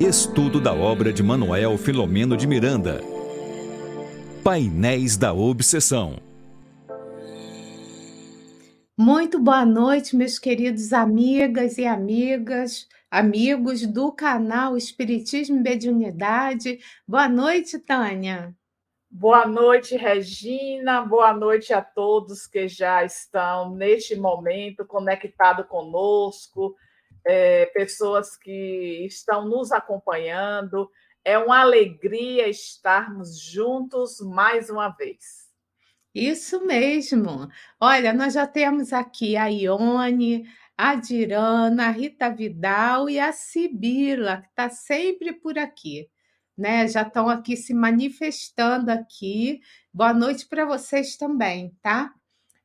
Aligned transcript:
Estudo 0.00 0.62
da 0.62 0.72
obra 0.72 1.12
de 1.12 1.22
Manuel 1.22 1.76
Filomeno 1.76 2.34
de 2.34 2.46
Miranda. 2.46 3.02
Painéis 4.42 5.18
da 5.18 5.34
Obsessão. 5.34 6.16
Muito 8.96 9.38
boa 9.38 9.66
noite, 9.66 10.16
meus 10.16 10.38
queridos 10.38 10.94
amigas 10.94 11.76
e 11.76 11.84
amigas, 11.84 12.88
amigos 13.10 13.86
do 13.86 14.10
canal 14.10 14.74
Espiritismo 14.74 15.58
e 15.58 15.60
Mediunidade. 15.60 16.78
Boa 17.06 17.28
noite, 17.28 17.78
Tânia. 17.78 18.56
Boa 19.10 19.46
noite, 19.46 19.98
Regina. 19.98 21.02
Boa 21.02 21.34
noite 21.34 21.74
a 21.74 21.82
todos 21.82 22.46
que 22.46 22.68
já 22.68 23.04
estão 23.04 23.74
neste 23.74 24.16
momento 24.16 24.82
conectados 24.86 25.66
conosco, 25.66 26.74
é, 27.24 27.66
pessoas 27.66 28.36
que 28.36 29.04
estão 29.06 29.46
nos 29.46 29.72
acompanhando. 29.72 30.90
É 31.24 31.38
uma 31.38 31.60
alegria 31.60 32.48
estarmos 32.48 33.40
juntos 33.40 34.20
mais 34.20 34.70
uma 34.70 34.88
vez. 34.88 35.48
Isso 36.14 36.64
mesmo. 36.66 37.48
Olha, 37.80 38.12
nós 38.12 38.34
já 38.34 38.46
temos 38.46 38.92
aqui 38.92 39.36
a 39.36 39.46
Ione, 39.46 40.44
a 40.76 40.94
Dirana, 40.94 41.86
a 41.86 41.90
Rita 41.90 42.30
Vidal 42.30 43.08
e 43.08 43.20
a 43.20 43.32
Sibila, 43.32 44.38
que 44.38 44.48
está 44.48 44.68
sempre 44.70 45.32
por 45.32 45.58
aqui 45.58 46.10
né? 46.60 46.86
Já 46.86 47.02
estão 47.02 47.26
aqui 47.26 47.56
se 47.56 47.72
manifestando 47.72 48.90
aqui. 48.90 49.60
Boa 49.92 50.12
noite 50.12 50.46
para 50.46 50.66
vocês 50.66 51.16
também, 51.16 51.74
tá? 51.80 52.12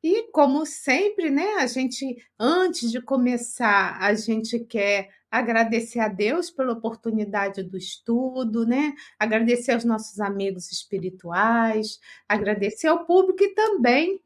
E 0.08 0.30
como 0.32 0.68
sempre, 0.68 1.32
né, 1.32 1.55
a 1.55 1.66
gente 1.66 2.16
antes 2.38 2.91
de 2.91 3.02
começar, 3.02 3.98
a 4.00 4.14
gente 4.14 4.59
quer 4.59 5.09
agradecer 5.31 6.00
a 6.00 6.08
Deus 6.08 6.52
pela 6.52 6.73
oportunidade 6.73 7.64
do 7.64 7.76
estudo, 7.76 8.68
né? 8.68 8.94
Agradecer 9.17 9.72
aos 9.72 9.83
nossos 9.83 10.20
amigos 10.20 10.72
espirituais, 10.72 12.00
agradecer 12.30 12.86
ao 12.88 13.03
público 13.03 13.44
e 13.44 13.56
também 13.56 14.22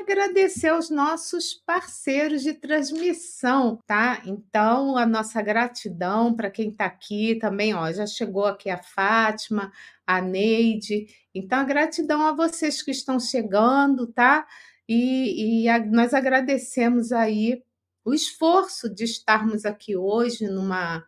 agradecer 0.00 0.70
aos 0.70 0.90
nossos 0.90 1.54
parceiros 1.54 2.42
de 2.42 2.54
transmissão, 2.54 3.78
tá? 3.86 4.22
Então, 4.26 4.96
a 4.96 5.06
nossa 5.06 5.40
gratidão 5.40 6.34
para 6.34 6.50
quem 6.50 6.70
está 6.70 6.86
aqui 6.86 7.36
também, 7.36 7.74
ó, 7.74 7.92
já 7.92 8.08
chegou 8.08 8.46
aqui 8.46 8.68
a 8.68 8.82
Fátima, 8.82 9.72
a 10.04 10.20
Neide. 10.20 11.06
Então, 11.32 11.60
a 11.60 11.64
gratidão 11.64 12.26
a 12.26 12.32
vocês 12.32 12.82
que 12.82 12.90
estão 12.90 13.20
chegando, 13.20 14.08
tá? 14.08 14.44
E, 14.88 15.64
e 15.64 15.68
a, 15.68 15.78
nós 15.84 16.14
agradecemos 16.14 17.12
aí 17.12 17.62
o 18.04 18.12
esforço 18.14 18.92
de 18.92 19.04
estarmos 19.04 19.64
aqui 19.64 19.96
hoje 19.96 20.46
numa 20.48 21.04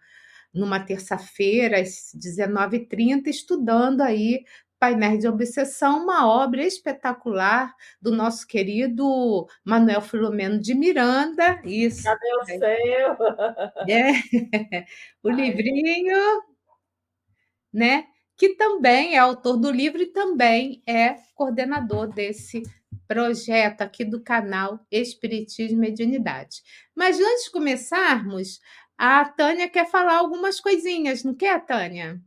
numa 0.55 0.79
terça-feira, 0.79 1.81
às 1.81 2.13
19h30, 2.15 3.27
estudando 3.27 4.03
aí 4.03 4.45
Painéis 4.79 5.21
de 5.21 5.29
Obsessão, 5.29 6.03
uma 6.03 6.29
obra 6.29 6.63
espetacular 6.63 7.75
do 8.01 8.13
nosso 8.13 8.47
querido 8.47 9.47
Manuel 9.65 10.01
Filomeno 10.03 10.61
de 10.61 10.75
Miranda. 10.75 11.61
Isso. 11.65 12.03
Cadê 12.03 12.35
o 12.37 12.45
seu? 12.45 13.17
É. 13.89 14.13
O 15.23 15.31
Ai. 15.31 15.37
livrinho, 15.37 16.43
né? 17.73 18.05
Que 18.37 18.57
também 18.57 19.15
é 19.15 19.19
autor 19.19 19.57
do 19.57 19.71
livro 19.71 20.03
e 20.03 20.07
também 20.07 20.83
é 20.87 21.15
coordenador 21.35 22.09
desse 22.09 22.63
projeto 23.07 23.83
aqui 23.83 24.03
do 24.05 24.21
canal 24.23 24.81
Espiritismo 24.91 25.79
e 25.79 25.81
Mediunidade. 25.81 26.63
Mas 26.95 27.19
antes 27.21 27.45
de 27.45 27.51
começarmos, 27.51 28.61
a 28.97 29.25
Tânia 29.25 29.69
quer 29.69 29.91
falar 29.91 30.17
algumas 30.17 30.61
coisinhas, 30.61 31.25
não 31.25 31.35
quer, 31.35 31.65
Tânia? 31.65 32.21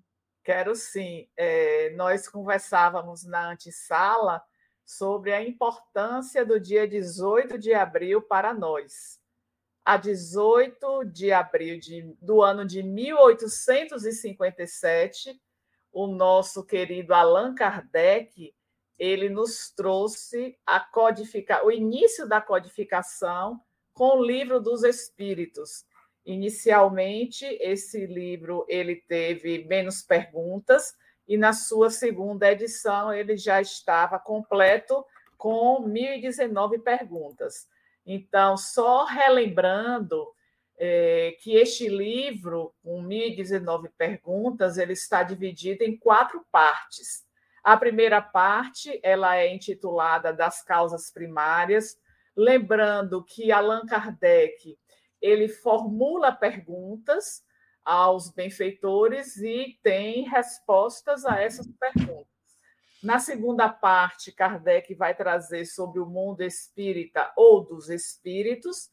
Quero 0.44 0.75
sim. 0.75 1.30
É, 1.36 1.91
nós 1.95 2.27
conversávamos 2.27 3.23
na 3.25 3.52
antessala 3.52 4.44
sobre 4.86 5.33
a 5.33 5.42
importância 5.43 6.45
do 6.45 6.60
dia 6.60 6.87
18 6.87 7.58
de 7.58 7.73
abril 7.73 8.21
para 8.21 8.54
nós. 8.54 9.20
A 9.83 9.98
18 9.98 11.04
de 11.05 11.33
abril 11.33 11.80
de, 11.80 12.15
do 12.21 12.42
ano 12.42 12.65
de 12.65 12.81
1857, 12.83 15.42
o 15.97 16.08
nosso 16.08 16.65
querido 16.65 17.13
Allan 17.13 17.55
Kardec 17.55 18.53
ele 18.99 19.30
nos 19.30 19.71
trouxe 19.71 20.58
a 20.65 20.80
codificar 20.80 21.65
o 21.65 21.71
início 21.71 22.27
da 22.27 22.41
codificação 22.41 23.61
com 23.93 24.17
o 24.17 24.23
livro 24.23 24.59
dos 24.59 24.83
Espíritos, 24.83 25.86
Inicialmente, 26.27 27.45
esse 27.61 28.05
livro 28.05 28.65
ele 28.67 28.97
teve 28.97 29.63
menos 29.63 30.02
perguntas 30.02 30.93
e 31.25 31.37
na 31.37 31.53
sua 31.53 31.89
segunda 31.89 32.52
edição 32.52 33.13
ele 33.13 33.37
já 33.37 33.61
estava 33.61 34.19
completo 34.19 35.05
com 35.37 35.87
1019 35.87 36.80
perguntas. 36.80 37.65
Então, 38.05 38.57
só 38.57 39.05
relembrando 39.05 40.27
é, 40.77 41.36
que 41.42 41.55
este 41.55 41.88
livro, 41.88 42.73
com 42.83 43.02
1019 43.02 43.89
perguntas, 43.98 44.77
ele 44.77 44.93
está 44.93 45.23
dividido 45.23 45.83
em 45.83 45.98
quatro 45.98 46.45
partes. 46.52 47.26
A 47.64 47.76
primeira 47.76 48.21
parte, 48.21 48.99
ela 49.04 49.36
é 49.36 49.54
intitulada 49.54 50.32
Das 50.32 50.64
Causas 50.64 51.11
Primárias, 51.11 51.98
lembrando 52.36 53.23
que 53.23 53.52
Allan 53.52 53.86
Kardec 53.86 54.77
ele 55.21 55.48
formula 55.48 56.32
perguntas 56.32 57.43
aos 57.83 58.30
benfeitores 58.30 59.37
e 59.37 59.80
tem 59.82 60.23
respostas 60.27 61.26
a 61.26 61.42
essas 61.42 61.67
perguntas. 61.67 62.27
Na 63.02 63.20
segunda 63.20 63.70
parte, 63.70 64.32
Kardec 64.32 64.93
vai 64.95 65.16
trazer 65.16 65.66
sobre 65.66 65.99
o 65.99 66.05
mundo 66.05 66.42
espírita 66.42 67.32
ou 67.36 67.64
dos 67.64 67.89
espíritos. 67.89 68.89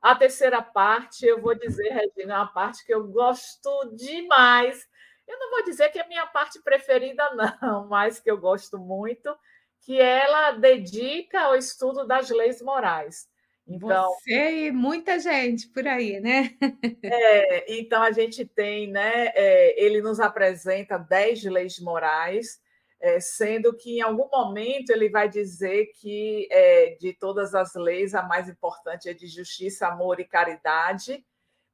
A 0.00 0.14
terceira 0.14 0.62
parte, 0.62 1.26
eu 1.26 1.40
vou 1.40 1.54
dizer, 1.54 1.88
Regina, 1.88 2.34
é 2.34 2.36
uma 2.36 2.52
parte 2.52 2.84
que 2.84 2.94
eu 2.94 3.06
gosto 3.08 3.94
demais. 3.94 4.86
Eu 5.26 5.38
não 5.38 5.50
vou 5.50 5.64
dizer 5.64 5.90
que 5.90 5.98
é 5.98 6.02
a 6.02 6.08
minha 6.08 6.26
parte 6.26 6.62
preferida, 6.62 7.28
não, 7.62 7.86
mas 7.88 8.20
que 8.20 8.30
eu 8.30 8.38
gosto 8.38 8.78
muito, 8.78 9.36
que 9.80 10.00
ela 10.00 10.52
dedica 10.52 11.40
ao 11.40 11.56
estudo 11.56 12.06
das 12.06 12.30
leis 12.30 12.62
morais. 12.62 13.28
Então, 13.66 14.10
Você 14.14 14.66
e 14.66 14.72
muita 14.72 15.18
gente 15.18 15.68
por 15.68 15.86
aí, 15.86 16.18
né? 16.20 16.56
É, 17.04 17.78
então 17.78 18.02
a 18.02 18.10
gente 18.10 18.44
tem, 18.46 18.90
né? 18.90 19.26
É, 19.34 19.84
ele 19.84 20.00
nos 20.00 20.20
apresenta 20.20 20.96
dez 20.96 21.44
leis 21.44 21.78
morais, 21.78 22.60
é, 23.00 23.20
sendo 23.20 23.76
que 23.76 23.98
em 23.98 24.02
algum 24.02 24.28
momento 24.28 24.90
ele 24.90 25.08
vai 25.08 25.28
dizer 25.28 25.92
que 25.94 26.48
é, 26.50 26.96
de 27.00 27.12
todas 27.12 27.54
as 27.54 27.74
leis 27.74 28.14
a 28.14 28.22
mais 28.22 28.48
importante 28.48 29.08
é 29.08 29.14
de 29.14 29.26
justiça, 29.26 29.86
amor 29.86 30.18
e 30.20 30.24
caridade, 30.24 31.24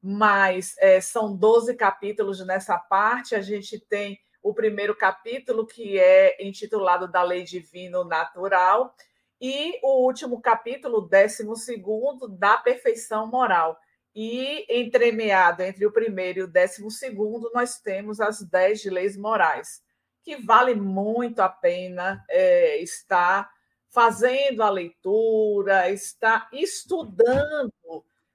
mas 0.02 0.74
é, 0.78 1.00
são 1.00 1.34
12 1.34 1.74
capítulos 1.76 2.44
nessa 2.46 2.78
parte. 2.78 3.34
A 3.34 3.40
gente 3.40 3.80
tem 3.80 4.18
o 4.42 4.52
primeiro 4.52 4.94
capítulo, 4.94 5.66
que 5.66 5.98
é 5.98 6.36
intitulado 6.46 7.10
da 7.10 7.22
Lei 7.22 7.42
Divino 7.44 8.04
Natural 8.04 8.94
e 9.40 9.78
o 9.82 10.04
último 10.04 10.40
capítulo, 10.40 11.08
décimo 11.08 11.56
segundo, 11.56 12.28
da 12.28 12.58
perfeição 12.58 13.26
moral. 13.26 13.78
E 14.14 14.64
entremeado 14.68 15.62
entre 15.62 15.84
o 15.84 15.92
primeiro 15.92 16.38
e 16.38 16.42
o 16.42 16.46
décimo 16.48 16.90
segundo, 16.90 17.50
nós 17.52 17.80
temos 17.80 18.20
as 18.20 18.42
dez 18.42 18.84
leis 18.84 19.16
morais, 19.16 19.82
que 20.24 20.36
vale 20.36 20.74
muito 20.74 21.40
a 21.40 21.48
pena 21.48 22.24
é, 22.28 22.78
estar 22.78 23.52
fazendo 23.90 24.62
a 24.62 24.70
leitura, 24.70 25.90
estar 25.90 26.48
estudando. 26.52 27.72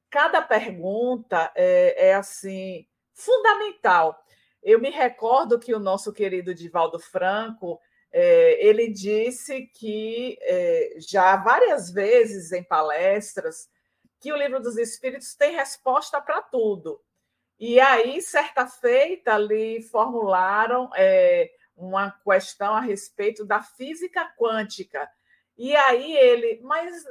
Cada 0.09 0.41
pergunta 0.41 1.51
é, 1.55 2.09
é 2.09 2.13
assim 2.13 2.87
fundamental. 3.13 4.23
Eu 4.61 4.79
me 4.79 4.89
recordo 4.89 5.59
que 5.59 5.73
o 5.73 5.79
nosso 5.79 6.13
querido 6.13 6.53
Divaldo 6.53 6.99
Franco 6.99 7.79
é, 8.11 8.65
ele 8.65 8.89
disse 8.89 9.67
que 9.67 10.37
é, 10.41 10.95
já 10.97 11.35
várias 11.37 11.91
vezes 11.91 12.51
em 12.51 12.63
palestras 12.63 13.69
que 14.19 14.31
o 14.31 14.37
livro 14.37 14.61
dos 14.61 14.77
Espíritos 14.77 15.35
tem 15.35 15.55
resposta 15.55 16.21
para 16.21 16.41
tudo. 16.41 17.01
E 17.59 17.79
aí, 17.79 18.21
certa 18.21 18.65
feita, 18.67 19.37
lhe 19.37 19.81
formularam 19.81 20.89
é, 20.95 21.51
uma 21.79 22.11
questão 22.11 22.73
a 22.73 22.81
respeito 22.81 23.45
da 23.45 23.61
física 23.61 24.29
quântica. 24.37 25.09
E 25.57 25.75
aí 25.75 26.15
ele, 26.15 26.59
mas 26.61 27.03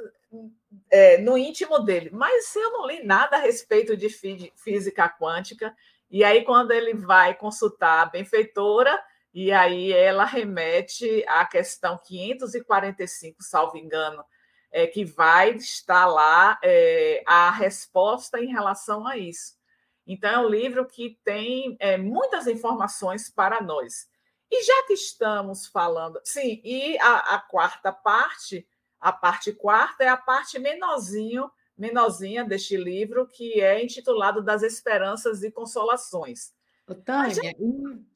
é, 0.89 1.17
no 1.17 1.37
íntimo 1.37 1.79
dele, 1.79 2.09
mas 2.11 2.55
eu 2.55 2.71
não 2.71 2.87
li 2.87 3.03
nada 3.03 3.37
a 3.37 3.39
respeito 3.39 3.97
de 3.97 4.09
física 4.55 5.09
quântica. 5.09 5.75
E 6.09 6.23
aí, 6.23 6.43
quando 6.43 6.71
ele 6.71 6.93
vai 6.93 7.35
consultar 7.35 8.01
a 8.01 8.05
benfeitora, 8.05 8.99
e 9.31 9.51
aí 9.51 9.93
ela 9.93 10.25
remete 10.25 11.23
à 11.27 11.45
questão 11.45 11.99
545, 12.03 13.43
salvo 13.43 13.77
engano, 13.77 14.23
é, 14.71 14.87
que 14.87 15.05
vai 15.05 15.51
estar 15.51 16.07
lá 16.07 16.59
é, 16.63 17.21
a 17.27 17.51
resposta 17.51 18.39
em 18.39 18.47
relação 18.47 19.05
a 19.05 19.17
isso. 19.17 19.59
Então, 20.07 20.31
é 20.31 20.39
um 20.39 20.49
livro 20.49 20.87
que 20.87 21.19
tem 21.23 21.77
é, 21.79 21.95
muitas 21.95 22.47
informações 22.47 23.29
para 23.29 23.61
nós. 23.61 24.08
E 24.51 24.63
já 24.63 24.83
que 24.87 24.93
estamos 24.93 25.67
falando. 25.67 26.19
Sim, 26.23 26.61
e 26.63 26.97
a, 26.99 27.35
a 27.35 27.39
quarta 27.39 27.91
parte, 27.91 28.67
a 28.99 29.11
parte 29.11 29.53
quarta, 29.53 30.03
é 30.03 30.07
a 30.07 30.17
parte 30.17 30.57
menorzinho, 30.57 31.49
menorzinha 31.77 32.43
deste 32.43 32.75
livro, 32.75 33.27
que 33.27 33.61
é 33.61 33.83
intitulado 33.83 34.43
Das 34.43 34.63
Esperanças 34.63 35.43
e 35.43 35.51
Consolações. 35.51 36.51
Ô, 36.87 36.95
Tânia, 36.95 37.35
gente... 37.35 37.57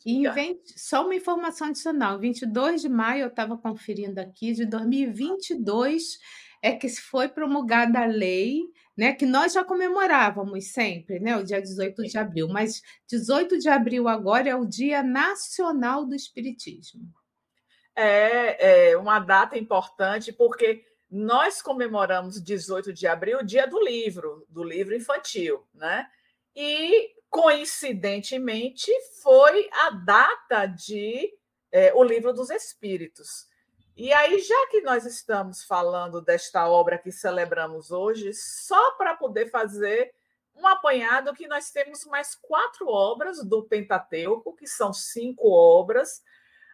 em, 0.06 0.26
em 0.26 0.32
20, 0.32 0.80
só 0.80 1.04
uma 1.04 1.16
informação 1.16 1.68
adicional: 1.68 2.18
22 2.18 2.82
de 2.82 2.90
maio, 2.90 3.24
eu 3.24 3.28
estava 3.28 3.56
conferindo 3.56 4.20
aqui, 4.20 4.54
de 4.54 4.66
2022, 4.66 6.20
é 6.64 6.72
que 6.72 6.88
foi 6.88 7.28
promulgada 7.28 8.00
a 8.00 8.06
lei 8.06 8.64
né, 8.98 9.12
que 9.14 9.26
nós 9.26 9.54
já 9.54 9.66
comemorávamos 9.66 10.72
sempre, 10.72 11.20
né, 11.20 11.36
o 11.36 11.44
dia 11.44 11.62
18 11.62 12.04
de 12.04 12.18
abril, 12.18 12.48
mas 12.48 12.82
18 13.08 13.60
de 13.60 13.68
abril 13.68 14.08
agora 14.08 14.50
é 14.50 14.56
o 14.56 14.66
Dia 14.66 15.04
Nacional 15.04 16.06
do 16.06 16.16
Espiritismo. 16.16 17.02
É, 17.96 18.92
é 18.92 18.98
uma 18.98 19.20
data 19.20 19.58
importante 19.58 20.32
porque 20.32 20.86
nós 21.10 21.62
comemoramos 21.62 22.42
18 22.42 22.94
de 22.94 23.06
abril 23.08 23.40
o 23.40 23.46
dia 23.46 23.68
do 23.68 23.80
livro, 23.84 24.46
do 24.50 24.64
livro 24.64 24.96
infantil, 24.96 25.68
né? 25.74 26.08
E 26.56 27.12
coincidentemente 27.30 28.92
foi 29.22 29.70
a 29.72 29.90
data 29.92 30.66
de 30.66 31.32
é, 31.72 31.94
o 31.94 32.04
livro 32.04 32.34
dos 32.34 32.50
Espíritos. 32.50 33.48
E 33.96 34.12
aí, 34.12 34.40
já 34.40 34.68
que 34.72 34.82
nós 34.82 35.06
estamos 35.06 35.64
falando 35.64 36.20
desta 36.20 36.68
obra 36.68 36.98
que 36.98 37.12
celebramos 37.12 37.92
hoje, 37.92 38.34
só 38.34 38.94
para 38.94 39.16
poder 39.16 39.52
fazer 39.52 40.12
um 40.56 40.66
apanhado 40.68 41.34
que 41.34 41.48
nós 41.48 41.70
temos 41.70 42.04
mais 42.06 42.34
quatro 42.34 42.88
obras 42.88 43.44
do 43.44 43.64
Pentateuco, 43.64 44.56
que 44.56 44.66
são 44.66 44.92
cinco 44.92 45.52
obras. 45.52 46.24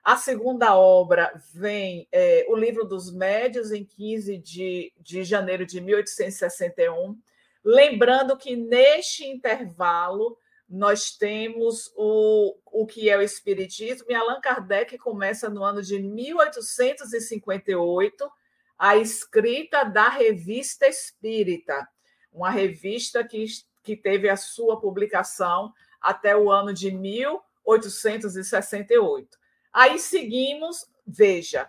A 0.01 0.15
segunda 0.15 0.77
obra 0.77 1.33
vem 1.53 2.07
é, 2.09 2.45
o 2.47 2.55
Livro 2.55 2.85
dos 2.85 3.11
Médios, 3.13 3.73
em 3.73 3.83
15 3.83 4.37
de, 4.37 4.93
de 4.97 5.23
janeiro 5.25 5.65
de 5.65 5.81
1861. 5.81 7.19
Lembrando 7.63 8.37
que 8.37 8.55
neste 8.55 9.25
intervalo 9.25 10.37
nós 10.69 11.17
temos 11.17 11.91
o, 11.95 12.55
o 12.65 12.85
que 12.85 13.09
é 13.09 13.17
o 13.17 13.21
Espiritismo, 13.21 14.05
e 14.09 14.13
Allan 14.13 14.39
Kardec 14.39 14.95
começa 14.99 15.49
no 15.49 15.63
ano 15.63 15.81
de 15.81 15.99
1858 15.99 18.31
a 18.77 18.95
escrita 18.97 19.83
da 19.83 20.07
Revista 20.07 20.87
Espírita, 20.87 21.89
uma 22.31 22.51
revista 22.51 23.23
que, 23.23 23.43
que 23.81 23.97
teve 23.97 24.29
a 24.29 24.37
sua 24.37 24.79
publicação 24.79 25.73
até 25.99 26.37
o 26.37 26.51
ano 26.51 26.71
de 26.71 26.91
1868. 26.91 29.39
Aí 29.73 29.97
seguimos, 29.97 30.85
veja, 31.05 31.67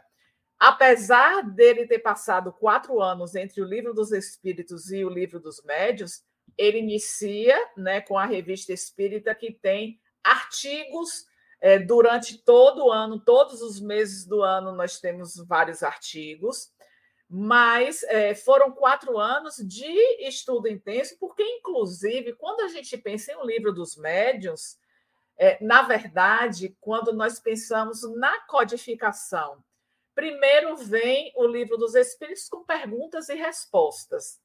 apesar 0.59 1.43
dele 1.43 1.87
ter 1.87 2.01
passado 2.01 2.53
quatro 2.53 3.01
anos 3.01 3.35
entre 3.35 3.63
o 3.63 3.67
Livro 3.67 3.95
dos 3.95 4.13
Espíritos 4.13 4.93
e 4.93 5.03
o 5.05 5.09
Livro 5.09 5.41
dos 5.41 5.65
Médios, 5.65 6.23
ele 6.61 6.79
inicia 6.79 7.57
né, 7.75 8.03
com 8.03 8.19
a 8.19 8.27
revista 8.27 8.71
Espírita, 8.71 9.35
que 9.35 9.51
tem 9.51 9.99
artigos 10.23 11.27
é, 11.59 11.79
durante 11.79 12.37
todo 12.37 12.85
o 12.85 12.93
ano, 12.93 13.19
todos 13.19 13.63
os 13.63 13.81
meses 13.81 14.27
do 14.27 14.43
ano, 14.43 14.71
nós 14.73 15.01
temos 15.01 15.37
vários 15.37 15.83
artigos, 15.83 16.71
mas 17.29 18.03
é, 18.03 18.35
foram 18.35 18.73
quatro 18.73 19.19
anos 19.19 19.57
de 19.57 19.91
estudo 20.27 20.69
intenso, 20.69 21.17
porque, 21.19 21.43
inclusive, 21.43 22.35
quando 22.35 22.61
a 22.61 22.69
gente 22.69 22.95
pensa 22.99 23.33
em 23.33 23.37
um 23.37 23.47
livro 23.47 23.73
dos 23.73 23.97
médiuns, 23.97 24.79
é, 25.39 25.57
na 25.65 25.81
verdade, 25.81 26.77
quando 26.79 27.11
nós 27.11 27.39
pensamos 27.39 28.03
na 28.17 28.39
codificação, 28.41 29.65
primeiro 30.15 30.77
vem 30.77 31.33
o 31.37 31.47
livro 31.47 31.79
dos 31.79 31.95
Espíritos 31.95 32.51
com 32.51 32.65
perguntas 32.65 33.31
e 33.31 33.35
respostas 33.35 34.39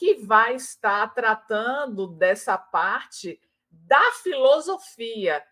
que 0.00 0.14
vai 0.14 0.54
estar 0.54 1.12
tratando 1.12 2.06
dessa 2.06 2.56
parte 2.56 3.38
da 3.70 4.00
filosofia, 4.22 5.44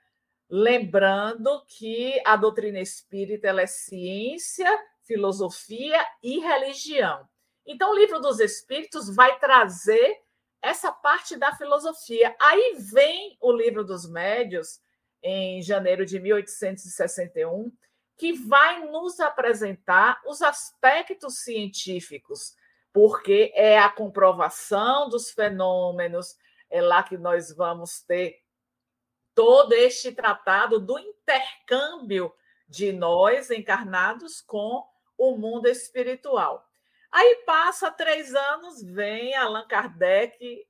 lembrando 0.48 1.62
que 1.66 2.18
a 2.24 2.34
doutrina 2.34 2.80
espírita 2.80 3.48
é 3.48 3.66
ciência, 3.66 4.66
filosofia 5.02 6.02
e 6.22 6.38
religião. 6.38 7.28
Então, 7.66 7.90
o 7.90 7.94
livro 7.94 8.20
dos 8.20 8.40
Espíritos 8.40 9.14
vai 9.14 9.38
trazer 9.38 10.16
essa 10.62 10.90
parte 10.90 11.36
da 11.36 11.54
filosofia. 11.54 12.34
Aí 12.40 12.78
vem 12.90 13.36
o 13.42 13.52
livro 13.52 13.84
dos 13.84 14.08
Médios, 14.08 14.80
em 15.22 15.60
janeiro 15.60 16.06
de 16.06 16.18
1861, 16.18 17.70
que 18.16 18.32
vai 18.32 18.86
nos 18.86 19.20
apresentar 19.20 20.22
os 20.24 20.40
aspectos 20.40 21.40
científicos 21.40 22.56
porque 22.92 23.52
é 23.54 23.78
a 23.78 23.88
comprovação 23.88 25.08
dos 25.08 25.30
fenômenos, 25.30 26.36
é 26.70 26.80
lá 26.80 27.02
que 27.02 27.16
nós 27.16 27.54
vamos 27.54 28.02
ter 28.02 28.40
todo 29.34 29.72
este 29.72 30.12
tratado 30.12 30.80
do 30.80 30.98
intercâmbio 30.98 32.32
de 32.68 32.92
nós 32.92 33.50
encarnados 33.50 34.40
com 34.40 34.84
o 35.16 35.36
mundo 35.36 35.68
espiritual. 35.68 36.66
Aí 37.10 37.42
passa 37.46 37.90
três 37.90 38.34
anos, 38.34 38.82
vem 38.82 39.34
Allan 39.34 39.66
Kardec, 39.66 40.66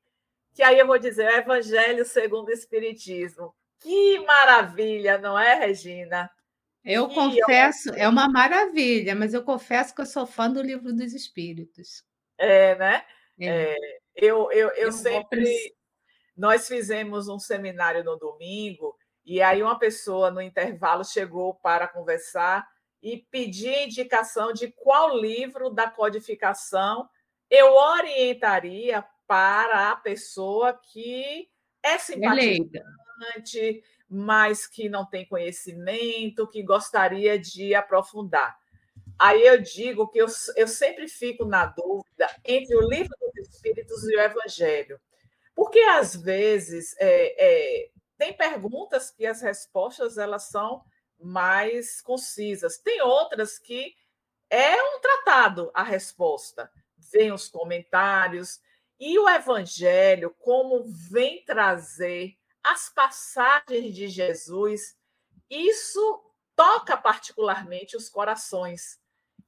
que 0.55 0.63
aí 0.63 0.79
eu 0.79 0.87
vou 0.87 0.99
dizer 0.99 1.27
o 1.27 1.37
Evangelho 1.37 2.05
segundo 2.05 2.49
o 2.49 2.53
Espiritismo. 2.53 3.55
Que 3.81 4.19
maravilha, 4.21 5.19
não 5.19 5.39
é, 5.39 5.55
Regina? 5.55 6.31
Eu 6.85 7.09
que 7.09 7.15
confesso, 7.15 7.91
é 7.91 8.09
uma 8.09 8.29
maravilha, 8.29 9.15
mas 9.15 9.35
eu 9.35 9.43
confesso 9.43 9.95
que 9.95 10.01
eu 10.01 10.07
sou 10.07 10.27
fã 10.27 10.51
do 10.51 10.63
Livro 10.63 10.93
dos 10.93 11.13
Espíritos. 11.13 12.05
É, 12.39 12.75
né? 12.77 13.05
É. 13.41 13.47
É, 13.47 13.77
eu, 14.15 14.51
eu, 14.53 14.69
eu, 14.69 14.71
eu 14.71 14.93
sempre. 14.93 15.75
Nós 16.37 16.69
fizemos 16.69 17.29
um 17.29 17.39
seminário 17.39 18.05
no 18.05 18.17
domingo, 18.17 18.97
e 19.25 19.43
aí 19.43 19.63
uma 19.63 19.79
pessoa 19.79 20.31
no 20.31 20.41
intervalo 20.41 21.05
chegou 21.05 21.55
para 21.55 21.89
conversar 21.89 22.67
e 23.03 23.19
pedir 23.31 23.85
indicação 23.85 24.53
de 24.53 24.69
qual 24.69 25.17
livro 25.17 25.69
da 25.69 25.91
codificação 25.91 27.09
eu 27.51 27.75
orientaria 27.75 29.05
para 29.27 29.91
a 29.91 29.97
pessoa 29.97 30.73
que 30.75 31.49
é 31.83 31.99
simpatizante, 31.99 33.83
mas 34.09 34.67
que 34.67 34.89
não 34.89 35.05
tem 35.05 35.27
conhecimento, 35.27 36.49
que 36.49 36.63
gostaria 36.63 37.39
de 37.39 37.75
aprofundar. 37.75 38.59
Aí 39.19 39.45
eu 39.45 39.61
digo 39.61 40.09
que 40.09 40.19
eu, 40.19 40.27
eu 40.55 40.69
sempre 40.69 41.09
fico 41.09 41.45
na 41.45 41.67
dúvida 41.67 42.29
entre 42.45 42.77
o 42.77 42.89
livro 42.89 43.15
dos 43.21 43.49
Espíritos 43.49 44.05
e 44.05 44.17
o 44.17 44.21
Evangelho. 44.21 45.01
Porque, 45.55 45.81
às 45.81 46.15
vezes, 46.15 46.95
é, 46.99 47.35
é, 47.37 47.91
tem 48.17 48.33
perguntas 48.33 49.11
que 49.11 49.27
as 49.27 49.43
respostas 49.43 50.19
elas 50.19 50.45
são 50.45 50.85
mais 51.19 52.01
concisas. 52.01 52.79
Tem 52.79 53.01
outras 53.03 53.59
que 53.59 53.93
é 54.49 54.81
um 54.81 55.01
tratado 55.01 55.71
a 55.75 55.83
resposta. 55.83 56.71
Vem 56.97 57.33
os 57.33 57.49
comentários. 57.49 58.61
E 59.01 59.19
o 59.19 59.29
Evangelho, 59.29 60.35
como 60.39 60.85
vem 60.87 61.45
trazer 61.45 62.37
as 62.63 62.89
passagens 62.89 63.95
de 63.95 64.09
Jesus, 64.09 64.97
isso 65.51 66.25
toca 66.55 66.97
particularmente 66.97 67.97
os 67.97 68.09
corações. 68.09 68.99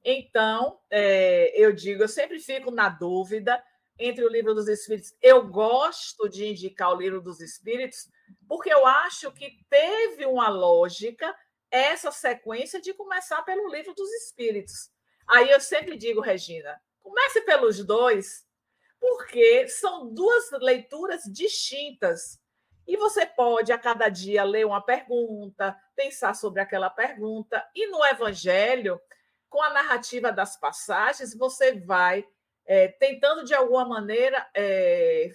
Então, 0.03 0.79
é, 0.89 1.51
eu 1.55 1.71
digo, 1.71 2.03
eu 2.03 2.07
sempre 2.07 2.39
fico 2.39 2.71
na 2.71 2.89
dúvida 2.89 3.63
entre 3.99 4.25
o 4.25 4.29
livro 4.29 4.53
dos 4.55 4.67
Espíritos. 4.67 5.13
Eu 5.21 5.47
gosto 5.47 6.27
de 6.27 6.45
indicar 6.45 6.91
o 6.91 6.99
livro 6.99 7.21
dos 7.21 7.39
Espíritos, 7.39 8.09
porque 8.47 8.73
eu 8.73 8.85
acho 8.85 9.31
que 9.31 9.63
teve 9.69 10.25
uma 10.25 10.49
lógica 10.49 11.33
essa 11.69 12.11
sequência 12.11 12.81
de 12.81 12.93
começar 12.93 13.41
pelo 13.43 13.69
livro 13.69 13.93
dos 13.93 14.11
Espíritos. 14.13 14.91
Aí 15.29 15.49
eu 15.49 15.61
sempre 15.61 15.95
digo, 15.95 16.19
Regina, 16.19 16.81
comece 16.99 17.41
pelos 17.41 17.83
dois, 17.85 18.45
porque 18.99 19.67
são 19.69 20.13
duas 20.13 20.51
leituras 20.59 21.23
distintas. 21.25 22.39
E 22.85 22.97
você 22.97 23.25
pode, 23.25 23.71
a 23.71 23.77
cada 23.77 24.09
dia, 24.09 24.43
ler 24.43 24.65
uma 24.65 24.81
pergunta, 24.81 25.77
pensar 25.95 26.33
sobre 26.35 26.59
aquela 26.59 26.89
pergunta. 26.89 27.65
E 27.73 27.87
no 27.87 28.03
Evangelho, 28.05 28.99
com 29.51 29.61
a 29.61 29.69
narrativa 29.69 30.31
das 30.31 30.55
passagens, 30.55 31.35
você 31.35 31.73
vai 31.73 32.25
é, 32.65 32.87
tentando, 32.87 33.43
de 33.43 33.53
alguma 33.53 33.83
maneira, 33.83 34.49
é, 34.55 35.29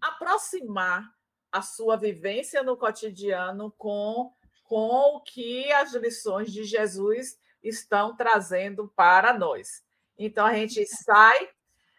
aproximar 0.00 1.08
a 1.52 1.62
sua 1.62 1.96
vivência 1.96 2.64
no 2.64 2.76
cotidiano 2.76 3.70
com, 3.78 4.34
com 4.64 5.14
o 5.14 5.20
que 5.20 5.70
as 5.72 5.94
lições 5.94 6.52
de 6.52 6.64
Jesus 6.64 7.38
estão 7.62 8.16
trazendo 8.16 8.92
para 8.96 9.38
nós. 9.38 9.84
Então, 10.18 10.44
a 10.44 10.54
gente 10.54 10.84
sai 10.84 11.48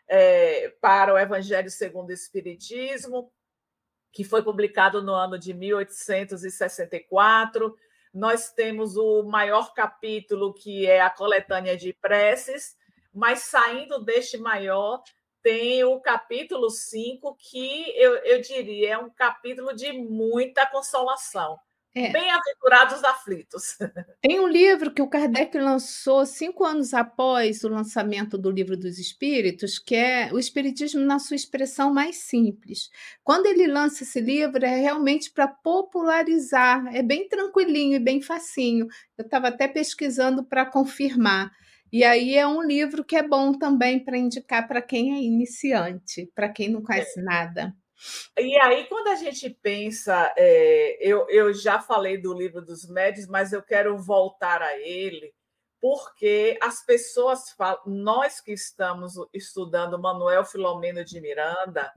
é, 0.10 0.76
para 0.82 1.14
o 1.14 1.18
Evangelho 1.18 1.70
segundo 1.70 2.10
o 2.10 2.14
Espiritismo, 2.14 3.32
que 4.12 4.26
foi 4.26 4.44
publicado 4.44 5.02
no 5.02 5.14
ano 5.14 5.40
de 5.40 5.54
1864. 5.54 7.74
Nós 8.16 8.50
temos 8.50 8.96
o 8.96 9.24
maior 9.24 9.74
capítulo, 9.74 10.54
que 10.54 10.88
é 10.88 11.02
a 11.02 11.10
coletânea 11.10 11.76
de 11.76 11.92
preces, 11.92 12.78
mas 13.14 13.40
saindo 13.40 14.00
deste 14.06 14.38
maior, 14.38 15.04
tem 15.44 15.84
o 15.84 16.00
capítulo 16.00 16.70
5, 16.70 17.36
que 17.36 17.92
eu, 17.94 18.16
eu 18.20 18.40
diria 18.40 18.94
é 18.94 18.98
um 18.98 19.10
capítulo 19.10 19.76
de 19.76 19.92
muita 19.92 20.66
consolação. 20.66 21.60
É. 21.98 22.12
Bem-aventurados 22.12 23.02
aflitos. 23.06 23.78
Tem 24.22 24.38
um 24.38 24.50
livro 24.50 24.94
que 24.94 25.02
o 25.02 25.08
Kardec 25.08 25.58
lançou 25.58 26.26
cinco 26.26 26.66
anos 26.66 26.94
após 26.94 27.64
o 27.64 27.70
lançamento 27.70 28.38
do 28.38 28.52
Livro 28.52 28.76
dos 28.76 29.00
Espíritos, 29.00 29.80
que 29.80 29.96
é 29.96 30.30
o 30.34 30.38
Espiritismo 30.38 31.00
na 31.00 31.20
sua 31.20 31.38
expressão 31.38 31.94
mais 31.94 32.18
simples. 32.18 32.90
Quando 33.24 33.46
ele 33.46 33.66
lança 33.66 34.04
esse 34.04 34.20
livro, 34.20 34.66
é 34.66 34.76
realmente 34.76 35.32
para 35.32 35.48
popularizar, 35.48 36.86
é 36.94 37.02
bem 37.02 37.30
tranquilinho 37.30 37.96
e 37.96 38.00
bem 38.00 38.22
facinho. 38.22 38.88
Eu 39.18 39.24
estava 39.24 39.48
até 39.48 39.66
pesquisando 39.66 40.44
para 40.44 40.66
confirmar. 40.66 41.50
E 41.94 42.04
aí 42.04 42.36
é 42.36 42.46
um 42.46 42.62
livro 42.62 43.06
que 43.06 43.16
é 43.16 43.26
bom 43.26 43.54
também 43.54 44.04
para 44.04 44.18
indicar 44.18 44.68
para 44.68 44.82
quem 44.82 45.16
é 45.16 45.22
iniciante, 45.22 46.30
para 46.36 46.50
quem 46.50 46.68
não 46.68 46.82
conhece 46.82 47.22
é. 47.22 47.24
nada. 47.24 47.74
E 48.38 48.56
aí, 48.58 48.86
quando 48.86 49.08
a 49.08 49.16
gente 49.16 49.50
pensa, 49.50 50.34
é, 50.38 50.98
eu, 51.00 51.28
eu 51.30 51.54
já 51.54 51.80
falei 51.80 52.18
do 52.18 52.34
livro 52.34 52.62
dos 52.62 52.88
médios, 52.88 53.28
mas 53.28 53.54
eu 53.54 53.62
quero 53.62 53.98
voltar 53.98 54.62
a 54.62 54.78
ele, 54.78 55.34
porque 55.80 56.58
as 56.62 56.86
pessoas 56.86 57.52
falam, 57.52 57.82
nós 57.86 58.42
que 58.42 58.52
estamos 58.52 59.14
estudando 59.34 60.00
Manuel 60.00 60.44
Filomeno 60.46 61.04
de 61.04 61.22
Miranda, 61.22 61.92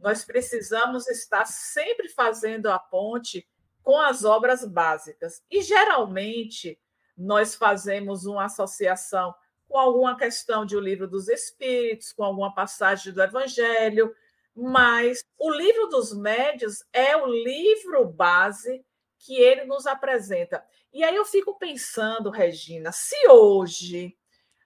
nós 0.00 0.24
precisamos 0.24 1.08
estar 1.08 1.46
sempre 1.46 2.08
fazendo 2.08 2.66
a 2.68 2.78
ponte 2.78 3.46
com 3.82 4.00
as 4.00 4.24
obras 4.24 4.64
básicas. 4.64 5.42
E 5.50 5.62
geralmente 5.62 6.78
nós 7.16 7.54
fazemos 7.54 8.26
uma 8.26 8.46
associação 8.46 9.34
com 9.68 9.78
alguma 9.78 10.16
questão 10.16 10.66
de 10.66 10.76
O 10.76 10.80
Livro 10.80 11.08
dos 11.08 11.28
Espíritos, 11.28 12.12
com 12.12 12.24
alguma 12.24 12.54
passagem 12.54 13.12
do 13.12 13.22
Evangelho, 13.22 14.14
mas 14.54 15.24
o 15.38 15.50
livro 15.50 15.86
dos 15.86 16.14
médios 16.14 16.84
é 16.92 17.16
o 17.16 17.26
livro 17.26 18.04
base 18.04 18.84
que 19.18 19.34
ele 19.36 19.64
nos 19.64 19.86
apresenta. 19.86 20.64
E 20.92 21.02
aí 21.02 21.16
eu 21.16 21.24
fico 21.24 21.58
pensando, 21.58 22.30
Regina, 22.30 22.92
se 22.92 23.16
hoje 23.28 24.16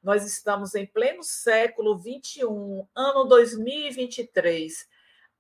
nós 0.03 0.25
estamos 0.25 0.75
em 0.75 0.87
pleno 0.87 1.23
século 1.23 1.97
21, 1.99 2.87
ano 2.95 3.25
2023, 3.25 4.89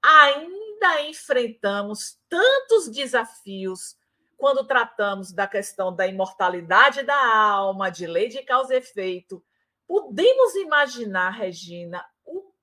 ainda 0.03 1.03
enfrentamos 1.03 2.19
tantos 2.29 2.89
desafios 2.89 3.97
quando 4.37 4.67
tratamos 4.67 5.33
da 5.33 5.47
questão 5.47 5.95
da 5.95 6.07
imortalidade 6.07 7.03
da 7.03 7.37
alma, 7.37 7.91
de 7.91 8.07
lei 8.07 8.29
de 8.29 8.43
causa 8.43 8.75
e 8.75 8.79
efeito. 8.79 9.43
Podemos 9.87 10.55
imaginar, 10.57 11.31
Regina, 11.31 12.05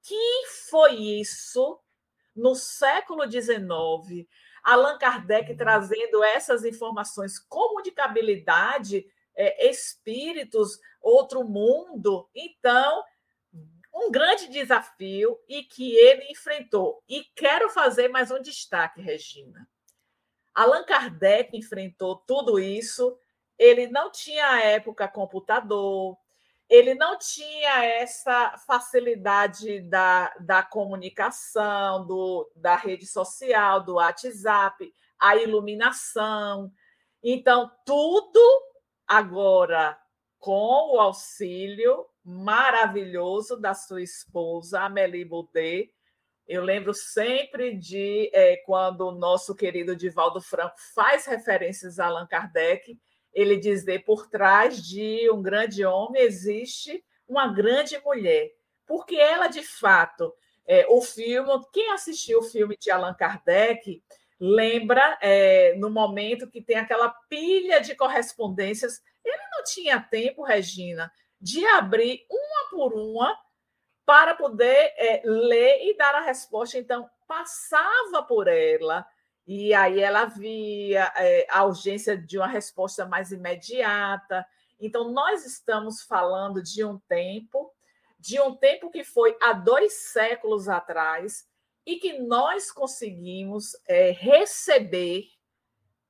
que 0.03 0.45
foi 0.69 0.95
isso 0.95 1.72
no 2.43 2.55
século 2.55 3.23
XIX? 3.23 4.27
Allan 4.61 4.97
Kardec 4.97 5.51
uhum. 5.51 5.57
trazendo 5.57 6.21
essas 6.25 6.65
informações, 6.65 7.39
comunicabilidade, 7.39 9.05
é, 9.33 9.69
espíritos, 9.69 10.77
outro 11.01 11.45
mundo. 11.45 12.29
Então, 12.35 13.01
um 13.93 14.11
grande 14.11 14.49
desafio 14.49 15.39
e 15.47 15.63
que 15.63 15.95
ele 15.95 16.29
enfrentou. 16.29 17.01
E 17.07 17.23
quero 17.33 17.69
fazer 17.69 18.09
mais 18.09 18.29
um 18.29 18.41
destaque, 18.41 19.01
Regina. 19.01 19.65
Allan 20.53 20.83
Kardec 20.83 21.57
enfrentou 21.57 22.17
tudo 22.27 22.59
isso. 22.59 23.17
Ele 23.57 23.87
não 23.87 24.11
tinha 24.11 24.49
à 24.49 24.59
época 24.59 25.07
computador, 25.07 26.17
ele 26.73 26.95
não 26.95 27.19
tinha 27.19 27.85
essa 27.85 28.57
facilidade 28.65 29.79
da, 29.81 30.33
da 30.39 30.63
comunicação, 30.63 32.03
do, 32.03 32.51
da 32.55 32.75
rede 32.75 33.05
social, 33.05 33.83
do 33.83 33.93
WhatsApp, 33.93 34.91
a 35.19 35.35
iluminação. 35.35 36.71
Então, 37.23 37.69
tudo 37.85 38.39
agora 39.07 39.95
com 40.39 40.95
o 40.95 40.99
auxílio 40.99 42.07
maravilhoso 42.25 43.55
da 43.55 43.75
sua 43.75 44.01
esposa, 44.01 44.81
Amélie 44.81 45.23
Boudet. 45.23 45.93
Eu 46.47 46.63
lembro 46.63 46.91
sempre 46.91 47.77
de 47.77 48.31
é, 48.33 48.57
quando 48.65 49.01
o 49.01 49.11
nosso 49.11 49.53
querido 49.53 49.95
Divaldo 49.95 50.41
Franco 50.41 50.73
faz 50.95 51.27
referências 51.27 51.99
a 51.99 52.07
Allan 52.07 52.25
Kardec, 52.25 52.99
ele 53.33 53.57
dizer 53.57 54.03
por 54.05 54.29
trás 54.29 54.81
de 54.81 55.29
um 55.29 55.41
grande 55.41 55.83
homem 55.85 56.21
existe 56.21 57.03
uma 57.27 57.47
grande 57.47 57.99
mulher, 57.99 58.51
porque 58.85 59.15
ela 59.15 59.47
de 59.47 59.63
fato 59.63 60.33
é, 60.65 60.85
o 60.87 61.01
filme, 61.01 61.49
quem 61.71 61.91
assistiu 61.91 62.39
o 62.39 62.43
filme 62.43 62.77
de 62.79 62.89
Allan 62.89 63.13
Kardec 63.13 64.01
lembra 64.39 65.17
é, 65.21 65.75
no 65.75 65.89
momento 65.89 66.49
que 66.49 66.61
tem 66.61 66.77
aquela 66.77 67.09
pilha 67.29 67.79
de 67.79 67.95
correspondências, 67.95 69.01
ele 69.23 69.41
não 69.55 69.63
tinha 69.63 69.99
tempo, 69.99 70.43
Regina, 70.43 71.11
de 71.39 71.65
abrir 71.65 72.25
uma 72.29 72.69
por 72.69 72.93
uma 72.93 73.37
para 74.05 74.35
poder 74.35 74.93
é, 74.97 75.21
ler 75.23 75.87
e 75.87 75.97
dar 75.97 76.15
a 76.15 76.21
resposta. 76.21 76.77
Então, 76.77 77.09
passava 77.27 78.23
por 78.23 78.47
ela 78.47 79.05
e 79.45 79.73
aí 79.73 79.99
ela 79.99 80.25
via 80.25 81.11
é, 81.17 81.45
a 81.49 81.65
urgência 81.65 82.17
de 82.17 82.37
uma 82.37 82.47
resposta 82.47 83.05
mais 83.05 83.31
imediata. 83.31 84.45
Então, 84.79 85.11
nós 85.11 85.45
estamos 85.45 86.01
falando 86.01 86.61
de 86.61 86.83
um 86.83 86.97
tempo, 86.99 87.71
de 88.19 88.39
um 88.39 88.55
tempo 88.55 88.89
que 88.89 89.03
foi 89.03 89.37
há 89.41 89.53
dois 89.53 89.93
séculos 89.93 90.69
atrás, 90.69 91.47
e 91.85 91.97
que 91.97 92.19
nós 92.19 92.71
conseguimos 92.71 93.75
é, 93.87 94.11
receber 94.11 95.27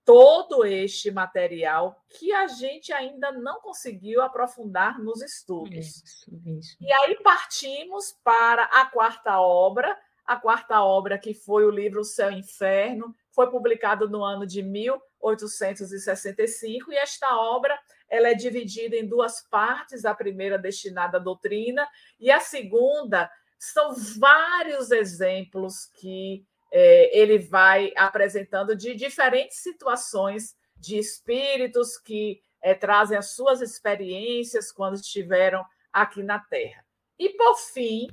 todo 0.06 0.66
este 0.66 1.10
material 1.10 2.04
que 2.10 2.32
a 2.34 2.48
gente 2.48 2.92
ainda 2.92 3.32
não 3.32 3.60
conseguiu 3.62 4.22
aprofundar 4.22 5.00
nos 5.00 5.22
estudos. 5.22 6.04
Isso, 6.04 6.42
isso. 6.46 6.78
E 6.80 6.92
aí 6.92 7.16
partimos 7.24 8.18
para 8.24 8.66
a 8.66 8.86
quarta 8.86 9.40
obra, 9.40 9.98
a 10.26 10.36
quarta 10.36 10.84
obra 10.84 11.18
que 11.18 11.34
foi 11.34 11.66
o 11.66 11.72
livro 11.72 12.04
Céu 12.04 12.32
e 12.32 12.40
Inferno, 12.40 13.16
foi 13.34 13.50
publicado 13.50 14.08
no 14.10 14.24
ano 14.24 14.46
de 14.46 14.62
1865 14.62 16.94
e 16.94 16.96
esta 16.96 17.36
obra 17.38 17.78
ela 18.10 18.30
é 18.30 18.34
dividida 18.34 18.96
em 18.96 19.06
duas 19.08 19.42
partes, 19.50 20.06
a 20.06 20.14
primeira 20.14 20.58
destinada 20.58 21.18
à 21.18 21.20
doutrina 21.20 21.86
e 22.20 22.32
a 22.32 22.40
segunda 22.40 23.30
são 23.58 23.94
vários 24.20 24.92
exemplos 24.92 25.88
que 26.00 26.46
é, 26.72 27.18
ele 27.18 27.40
vai 27.40 27.92
apresentando 27.96 28.76
de 28.76 28.94
diferentes 28.96 29.58
situações 29.58 30.56
de 30.76 30.98
espíritos 30.98 31.98
que 31.98 32.42
é, 32.62 32.74
trazem 32.74 33.18
as 33.18 33.36
suas 33.36 33.62
experiências 33.62 34.72
quando 34.72 34.96
estiveram 34.96 35.64
aqui 35.92 36.24
na 36.24 36.40
Terra. 36.40 36.84
E, 37.18 37.30
por 37.30 37.58
fim, 37.58 38.08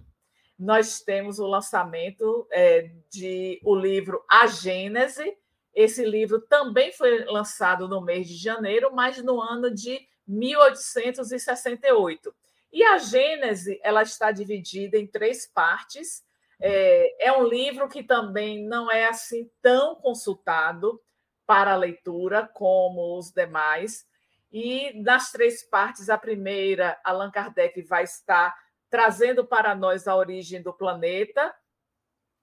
nós 0.61 1.01
temos 1.01 1.39
o 1.39 1.47
lançamento 1.47 2.47
é, 2.53 2.91
de 3.09 3.59
o 3.65 3.75
livro 3.75 4.23
A 4.31 4.47
Gênese. 4.47 5.35
Esse 5.75 6.05
livro 6.05 6.43
também 6.43 6.93
foi 6.93 7.25
lançado 7.25 7.89
no 7.89 8.03
mês 8.03 8.29
de 8.29 8.37
janeiro, 8.37 8.95
mas 8.95 9.25
no 9.25 9.41
ano 9.41 9.75
de 9.75 10.07
1868. 10.29 12.35
E 12.71 12.85
a 12.85 12.99
Gênese 12.99 13.81
ela 13.83 14.03
está 14.03 14.31
dividida 14.31 14.99
em 14.99 15.07
três 15.07 15.47
partes. 15.47 16.23
É, 16.61 17.29
é 17.29 17.33
um 17.33 17.45
livro 17.45 17.89
que 17.89 18.03
também 18.03 18.63
não 18.63 18.93
é 18.93 19.07
assim 19.07 19.51
tão 19.63 19.95
consultado 19.95 21.01
para 21.47 21.73
a 21.73 21.77
leitura 21.77 22.47
como 22.53 23.19
os 23.19 23.33
demais. 23.33 24.07
E 24.53 24.93
nas 25.01 25.33
três 25.33 25.63
partes, 25.63 26.11
a 26.11 26.19
primeira, 26.19 27.01
Allan 27.03 27.31
Kardec 27.31 27.81
vai 27.81 28.05
estar 28.05 28.55
trazendo 28.91 29.47
para 29.47 29.75
nós 29.75 30.09
a 30.09 30.17
origem 30.17 30.61
do 30.61 30.73
planeta. 30.73 31.55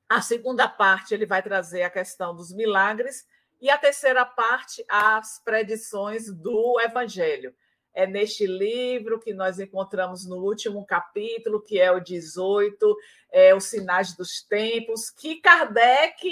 A 0.10 0.22
segunda 0.22 0.68
parte, 0.68 1.13
ele 1.13 1.25
vai 1.25 1.44
trazer 1.44 1.84
a 1.84 1.89
questão 1.89 2.34
dos 2.34 2.54
milagres. 2.54 3.27
E 3.60 3.70
a 3.70 3.77
terceira 3.77 4.25
parte, 4.25 4.86
as 4.88 5.42
predições 5.44 6.32
do 6.32 6.80
Evangelho. 6.80 7.54
É 7.94 8.06
neste 8.06 8.46
livro 8.46 9.20
que 9.20 9.34
nós 9.34 9.60
encontramos 9.60 10.25
no 10.25 10.38
último 10.38 10.86
capítulo, 10.86 11.62
que 11.62 11.80
é 11.80 11.92
o 11.92 12.00
18, 12.00 12.98
é, 13.32 13.56
Os 13.56 13.66
Sinais 13.66 14.16
dos 14.16 14.44
Tempos, 14.44 15.10
que 15.10 15.42
Kardec 15.42 16.32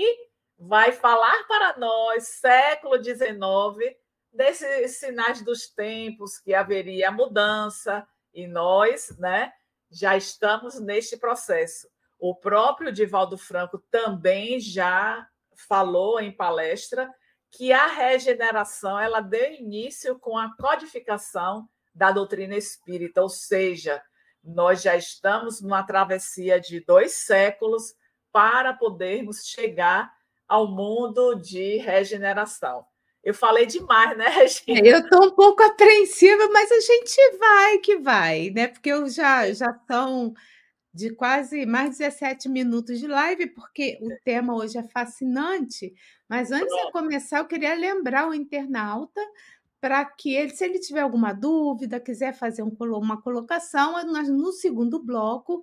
vai 0.57 0.91
falar 0.91 1.43
para 1.47 1.77
nós, 1.77 2.27
século 2.27 3.03
XIX, 3.03 3.95
desses 4.31 4.99
sinais 4.99 5.43
dos 5.43 5.67
tempos, 5.67 6.37
que 6.37 6.53
haveria 6.53 7.11
mudança, 7.11 8.07
e 8.33 8.47
nós, 8.47 9.17
né, 9.17 9.51
já 9.95 10.17
estamos 10.17 10.77
neste 10.77 11.15
processo. 11.15 11.87
O 12.19 12.35
próprio 12.35 12.91
Divaldo 12.91 13.37
Franco 13.37 13.79
também 13.89 14.59
já 14.59 15.25
falou 15.69 16.19
em 16.19 16.35
palestra 16.35 17.09
que 17.49 17.71
a 17.71 17.87
regeneração 17.87 18.99
ela 18.99 19.21
deu 19.21 19.53
início 19.53 20.19
com 20.19 20.37
a 20.37 20.53
codificação 20.57 21.69
da 21.93 22.11
doutrina 22.11 22.57
espírita, 22.57 23.21
ou 23.21 23.29
seja, 23.29 24.03
nós 24.43 24.81
já 24.81 24.97
estamos 24.97 25.61
numa 25.61 25.81
travessia 25.81 26.59
de 26.59 26.81
dois 26.81 27.13
séculos 27.13 27.95
para 28.33 28.73
podermos 28.73 29.45
chegar 29.45 30.13
ao 30.45 30.67
mundo 30.67 31.35
de 31.35 31.77
regeneração. 31.77 32.85
Eu 33.25 33.33
falei 33.33 33.65
demais, 33.65 34.15
né, 34.15 34.29
Regina? 34.29 34.87
Eu 34.87 34.99
estou 34.99 35.25
um 35.25 35.31
pouco 35.31 35.63
apreensiva, 35.63 36.47
mas 36.49 36.71
a 36.71 36.79
gente 36.79 37.37
vai 37.39 37.77
que 37.79 37.97
vai, 37.97 38.51
né? 38.51 38.67
Porque 38.67 38.89
eu 38.89 39.09
já 39.09 39.51
já 39.51 39.73
são 39.87 40.31
de 40.93 41.09
quase 41.13 41.65
mais 41.65 41.97
17 41.97 42.47
minutos 42.47 42.99
de 42.99 43.07
live, 43.07 43.47
porque 43.47 43.97
o 43.99 44.09
tema 44.23 44.55
hoje 44.55 44.77
é 44.77 44.83
fascinante. 44.83 45.93
Mas 46.29 46.51
antes 46.51 46.67
Pronto. 46.67 46.85
de 46.85 46.91
começar, 46.91 47.39
eu 47.39 47.47
queria 47.47 47.73
lembrar 47.73 48.29
o 48.29 48.33
internauta 48.33 49.19
para 49.81 50.05
que 50.05 50.33
ele, 50.33 50.51
se 50.51 50.63
ele 50.63 50.79
tiver 50.79 51.01
alguma 51.01 51.33
dúvida, 51.33 51.99
quiser 51.99 52.33
fazer 52.33 52.63
um, 52.63 52.75
uma 52.79 53.21
colocação, 53.21 53.91
nós, 54.05 54.29
no 54.29 54.51
segundo 54.51 55.03
bloco, 55.03 55.61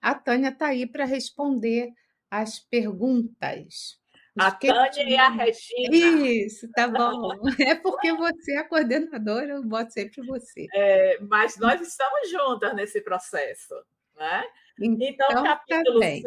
a 0.00 0.14
Tânia 0.14 0.48
está 0.48 0.68
aí 0.68 0.86
para 0.86 1.04
responder 1.04 1.92
as 2.30 2.58
perguntas. 2.58 4.00
A 4.38 4.50
Tânia 4.50 5.08
e 5.08 5.16
a 5.16 5.28
Regina. 5.28 5.94
Isso, 5.94 6.70
tá 6.72 6.88
bom. 6.88 7.30
É 7.68 7.74
porque 7.74 8.12
você 8.14 8.54
é 8.54 8.58
a 8.58 8.68
coordenadora, 8.68 9.52
eu 9.52 9.62
boto 9.62 9.92
sempre 9.92 10.24
você. 10.26 10.66
É, 10.74 11.18
mas 11.20 11.58
nós 11.58 11.80
estamos 11.80 12.30
juntas 12.30 12.74
nesse 12.74 13.00
processo, 13.02 13.74
né? 14.16 14.44
Então, 14.80 15.26
então 15.30 15.44
capítulo 15.44 16.00
6, 16.00 16.24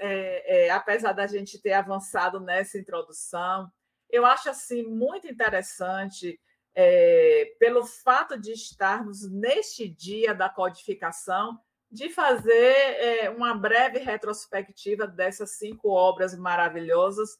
é, 0.00 0.66
é, 0.66 0.70
apesar 0.70 1.12
da 1.12 1.26
gente 1.26 1.60
ter 1.62 1.72
avançado 1.72 2.40
nessa 2.40 2.78
introdução, 2.78 3.70
eu 4.10 4.26
acho 4.26 4.50
assim 4.50 4.82
muito 4.82 5.28
interessante 5.28 6.38
é, 6.74 7.54
pelo 7.58 7.86
fato 7.86 8.38
de 8.38 8.52
estarmos 8.52 9.30
neste 9.30 9.88
dia 9.88 10.34
da 10.34 10.48
codificação, 10.48 11.58
de 11.90 12.08
fazer 12.10 12.54
é, 12.54 13.30
uma 13.30 13.54
breve 13.54 13.98
retrospectiva 13.98 15.06
dessas 15.06 15.52
cinco 15.52 15.90
obras 15.90 16.36
maravilhosas, 16.36 17.38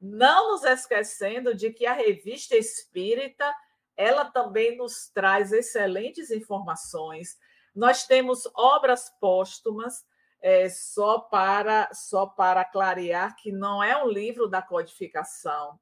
não 0.00 0.52
nos 0.52 0.64
esquecendo 0.64 1.54
de 1.54 1.70
que 1.70 1.84
a 1.84 1.92
revista 1.92 2.56
Espírita 2.56 3.52
ela 3.96 4.24
também 4.24 4.76
nos 4.76 5.08
traz 5.08 5.52
excelentes 5.52 6.30
informações. 6.30 7.36
Nós 7.74 8.06
temos 8.06 8.48
obras 8.54 9.10
póstumas, 9.20 10.06
é, 10.40 10.68
só 10.68 11.18
para 11.18 11.92
só 11.92 12.24
para 12.24 12.64
clarear 12.64 13.34
que 13.34 13.50
não 13.50 13.82
é 13.82 14.00
um 14.00 14.08
livro 14.08 14.46
da 14.46 14.62
codificação. 14.62 15.78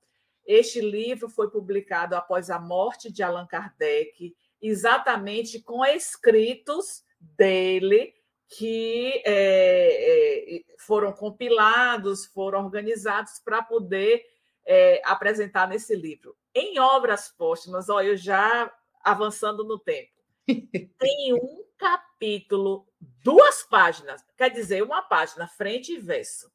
Este 0.46 0.80
livro 0.80 1.28
foi 1.28 1.50
publicado 1.50 2.16
após 2.16 2.48
a 2.48 2.58
morte 2.58 3.12
de 3.12 3.22
Allan 3.22 3.46
Kardec, 3.46 4.34
exatamente 4.62 5.60
com 5.60 5.84
escritos 5.84 7.04
dele 7.36 8.14
que 8.48 9.22
é, 9.24 10.58
é, 10.58 10.64
foram 10.78 11.12
compilados, 11.12 12.26
foram 12.26 12.64
organizados 12.64 13.40
para 13.40 13.62
poder 13.62 14.24
é, 14.64 15.00
apresentar 15.04 15.68
nesse 15.68 15.94
livro. 15.94 16.36
Em 16.54 16.78
obras 16.78 17.28
póstumas, 17.28 17.88
olha, 17.88 18.08
eu 18.08 18.16
já 18.16 18.72
avançando 19.02 19.64
no 19.64 19.78
tempo, 19.78 20.12
tem 20.98 21.34
um 21.34 21.64
capítulo, 21.76 22.88
duas 23.22 23.62
páginas, 23.64 24.24
quer 24.36 24.50
dizer, 24.50 24.82
uma 24.82 25.02
página, 25.02 25.46
frente 25.46 25.92
e 25.92 25.98
verso, 25.98 26.50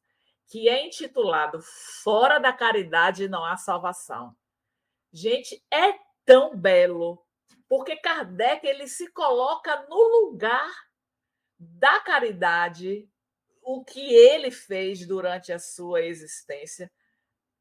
que 0.47 0.67
é 0.67 0.85
intitulado 0.85 1.61
Fora 2.03 2.39
da 2.39 2.51
Caridade 2.51 3.27
não 3.27 3.45
há 3.45 3.55
salvação. 3.55 4.35
Gente, 5.13 5.63
é 5.71 5.93
tão 6.25 6.55
belo, 6.55 7.23
porque 7.71 7.95
Kardec 7.95 8.67
ele 8.67 8.85
se 8.85 9.09
coloca 9.13 9.87
no 9.87 9.95
lugar 9.95 10.69
da 11.57 12.01
caridade, 12.01 13.09
o 13.63 13.81
que 13.81 14.13
ele 14.13 14.51
fez 14.51 15.07
durante 15.07 15.53
a 15.53 15.57
sua 15.57 16.01
existência, 16.01 16.91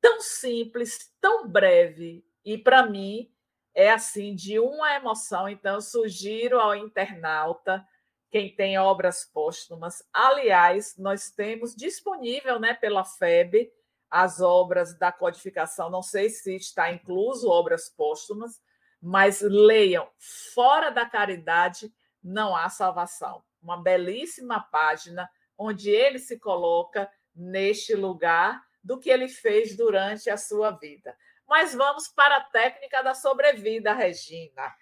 tão 0.01 0.21
simples, 0.21 1.15
tão 1.21 1.47
breve, 1.47 2.27
e 2.45 2.59
para 2.59 2.87
mim 2.87 3.33
é 3.73 3.93
assim 3.93 4.35
de 4.35 4.59
uma 4.59 4.93
emoção. 4.97 5.49
Então, 5.49 5.81
sugiro 5.81 6.59
ao 6.59 6.75
internauta, 6.75 7.87
quem 8.33 8.53
tem 8.53 8.77
obras 8.81 9.25
póstumas. 9.25 10.03
Aliás, 10.13 10.97
nós 10.99 11.31
temos 11.31 11.73
disponível 11.73 12.59
né, 12.59 12.75
pela 12.75 13.05
FEB 13.05 13.73
as 14.11 14.41
obras 14.41 14.93
da 14.99 15.13
codificação. 15.13 15.89
Não 15.89 16.03
sei 16.03 16.31
se 16.31 16.57
está 16.57 16.91
incluso 16.91 17.49
obras 17.49 17.89
póstumas, 17.89 18.61
mas 19.01 19.41
leiam. 19.41 20.09
Fora 20.55 20.91
da 20.91 21.07
caridade 21.07 21.93
não 22.23 22.55
há 22.55 22.69
salvação 22.69 23.43
uma 23.63 23.77
belíssima 23.77 24.61
página 24.61 25.31
onde 25.57 25.91
ele 25.91 26.19
se 26.19 26.39
coloca 26.39 27.11
neste 27.35 27.95
lugar 27.95 28.63
do 28.83 28.99
que 28.99 29.11
ele 29.11 29.29
fez 29.29 29.77
durante 29.77 30.31
a 30.31 30.37
sua 30.37 30.71
vida. 30.71 31.17
Mas 31.47 31.75
vamos 31.75 32.09
para 32.09 32.39
a 32.39 32.45
técnica 32.45 33.03
da 33.03 33.15
sobrevida, 33.15 33.93
Regina. 33.93 34.75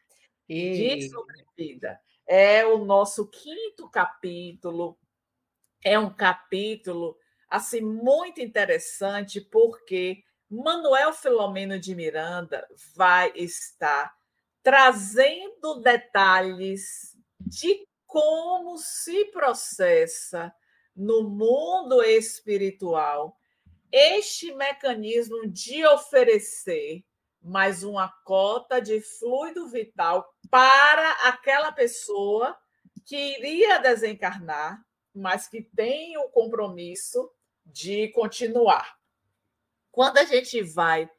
E... 0.49 0.97
De 0.97 1.11
sobrevida. 1.11 2.01
É 2.27 2.65
o 2.65 2.85
nosso 2.85 3.29
quinto 3.29 3.91
capítulo. 3.91 4.99
É 5.83 5.99
um 5.99 6.13
capítulo 6.13 7.17
assim 7.49 7.81
muito 7.81 8.41
interessante 8.41 9.41
porque 9.41 10.23
Manuel 10.51 11.13
Filomeno 11.13 11.79
de 11.79 11.95
Miranda 11.95 12.67
vai 12.95 13.31
estar 13.35 14.17
trazendo 14.63 15.81
detalhes 15.83 17.15
de 17.39 17.87
como 18.07 18.79
se 18.79 19.27
processa 19.27 20.53
no 20.97 21.29
mundo 21.29 22.03
espiritual 22.03 23.39
este 23.93 24.55
mecanismo 24.55 25.47
de 25.47 25.85
oferecer 25.87 27.05
mais 27.43 27.83
uma 27.83 28.09
cota 28.25 28.81
de 28.81 29.01
fluido 29.01 29.69
vital 29.69 30.35
para 30.51 31.11
aquela 31.29 31.73
pessoa 31.73 32.57
que 33.05 33.39
iria 33.39 33.79
desencarnar, 33.79 34.83
mas 35.15 35.47
que 35.47 35.63
tem 35.63 36.17
o 36.19 36.29
compromisso 36.31 37.31
de 37.65 38.09
continuar. 38.09 38.98
Quando 39.90 40.18
a 40.18 40.24
gente 40.24 40.62
vai 40.62 41.11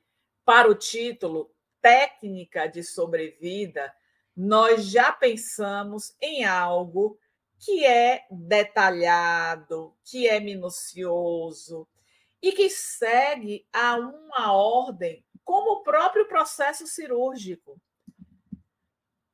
para 0.45 0.69
o 0.69 0.75
título 0.75 1.53
Técnica 1.81 2.67
de 2.67 2.83
Sobrevida, 2.83 3.93
nós 4.35 4.85
já 4.85 5.11
pensamos 5.11 6.15
em 6.21 6.45
algo 6.45 7.19
que 7.59 7.85
é 7.85 8.25
detalhado, 8.31 9.95
que 10.03 10.27
é 10.27 10.39
minucioso 10.39 11.87
e 12.41 12.53
que 12.53 12.69
segue 12.69 13.67
a 13.73 13.97
uma 13.97 14.53
ordem, 14.53 15.25
como 15.43 15.71
o 15.71 15.83
próprio 15.83 16.27
processo 16.27 16.87
cirúrgico. 16.87 17.81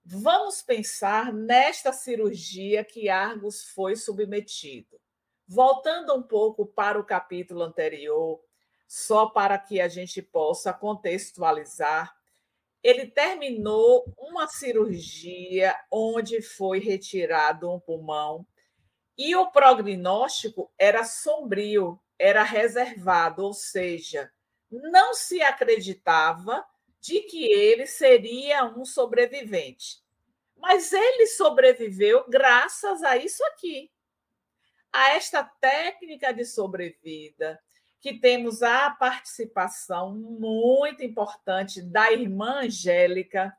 Vamos 0.03 0.61
pensar 0.61 1.33
nesta 1.33 1.91
cirurgia 1.91 2.83
que 2.83 3.09
Argos 3.09 3.63
foi 3.63 3.95
submetido. 3.95 4.99
Voltando 5.47 6.15
um 6.15 6.23
pouco 6.23 6.65
para 6.65 6.99
o 6.99 7.03
capítulo 7.03 7.61
anterior, 7.61 8.39
só 8.87 9.27
para 9.27 9.57
que 9.57 9.81
a 9.81 9.87
gente 9.87 10.21
possa 10.21 10.73
contextualizar, 10.73 12.15
ele 12.83 13.07
terminou 13.07 14.05
uma 14.17 14.47
cirurgia 14.47 15.75
onde 15.91 16.41
foi 16.41 16.79
retirado 16.79 17.71
um 17.71 17.79
pulmão 17.79 18.45
e 19.17 19.35
o 19.35 19.49
prognóstico 19.49 20.71
era 20.77 21.03
sombrio, 21.03 21.99
era 22.19 22.43
reservado, 22.43 23.43
ou 23.43 23.53
seja, 23.53 24.31
não 24.69 25.13
se 25.13 25.41
acreditava 25.41 26.65
de 26.99 27.21
que 27.21 27.45
ele 27.45 27.87
seria 27.87 28.65
um 28.65 28.85
sobrevivente. 28.85 30.03
Mas 30.55 30.91
ele 30.91 31.27
sobreviveu 31.27 32.25
graças 32.27 33.03
a 33.03 33.17
isso 33.17 33.43
aqui, 33.45 33.91
a 34.91 35.11
esta 35.15 35.43
técnica 35.43 36.33
de 36.33 36.45
sobrevida, 36.45 37.61
que 38.05 38.13
temos 38.13 38.61
a 38.61 38.91
participação 38.91 40.13
muito 40.13 41.03
importante 41.03 41.81
da 41.81 42.11
irmã 42.11 42.59
Angélica. 42.59 43.51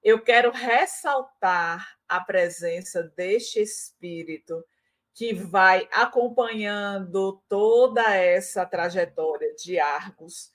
Eu 0.00 0.22
quero 0.22 0.52
ressaltar 0.52 1.98
a 2.08 2.20
presença 2.20 3.02
deste 3.16 3.60
espírito 3.60 4.64
que 5.12 5.34
vai 5.34 5.88
acompanhando 5.90 7.42
toda 7.48 8.14
essa 8.14 8.64
trajetória 8.64 9.52
de 9.56 9.80
Argos 9.80 10.52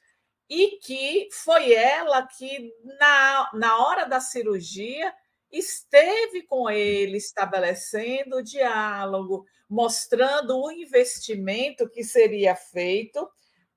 e 0.49 0.79
que 0.81 1.27
foi 1.33 1.73
ela 1.73 2.25
que, 2.25 2.73
na, 2.97 3.51
na 3.53 3.77
hora 3.85 4.05
da 4.05 4.21
cirurgia, 4.21 5.13
esteve 5.51 6.43
com 6.43 6.69
ele, 6.69 7.17
estabelecendo 7.17 8.37
o 8.37 8.43
diálogo, 8.43 9.45
mostrando 9.69 10.59
o 10.59 10.71
investimento 10.71 11.89
que 11.89 12.03
seria 12.03 12.55
feito 12.55 13.29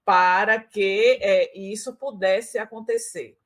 para 0.05 0.61
que 0.61 1.19
é, 1.21 1.57
isso 1.57 1.95
pudesse 1.97 2.59
acontecer. 2.59 3.39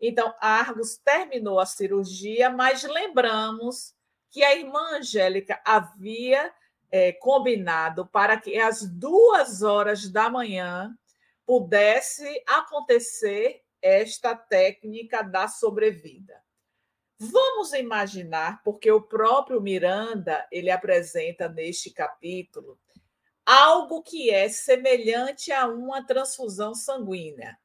Então, 0.00 0.34
Argos 0.40 0.96
terminou 0.96 1.60
a 1.60 1.66
cirurgia, 1.66 2.50
mas 2.50 2.82
lembramos 2.82 3.94
que 4.30 4.42
a 4.42 4.54
irmã 4.54 4.96
Angélica 4.96 5.60
havia 5.64 6.52
é, 6.90 7.12
combinado 7.12 8.06
para 8.06 8.38
que 8.38 8.58
às 8.58 8.88
duas 8.88 9.62
horas 9.62 10.08
da 10.08 10.30
manhã 10.30 10.96
pudesse 11.44 12.42
acontecer 12.46 13.62
esta 13.82 14.34
técnica 14.34 15.22
da 15.22 15.48
sobrevida. 15.48 16.40
Vamos 17.22 17.74
imaginar, 17.74 18.62
porque 18.64 18.90
o 18.90 19.02
próprio 19.02 19.60
Miranda 19.60 20.48
ele 20.50 20.70
apresenta 20.70 21.50
neste 21.50 21.90
capítulo 21.90 22.80
algo 23.44 24.02
que 24.02 24.30
é 24.30 24.48
semelhante 24.48 25.52
a 25.52 25.66
uma 25.66 26.02
transfusão 26.02 26.74
sanguínea. 26.74 27.58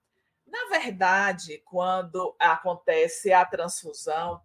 Na 0.46 0.66
verdade, 0.68 1.62
quando 1.64 2.36
acontece 2.38 3.32
a 3.32 3.46
transfusão, 3.46 4.42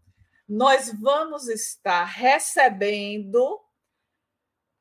nós 0.48 0.92
vamos 1.00 1.48
estar 1.48 2.04
recebendo 2.04 3.60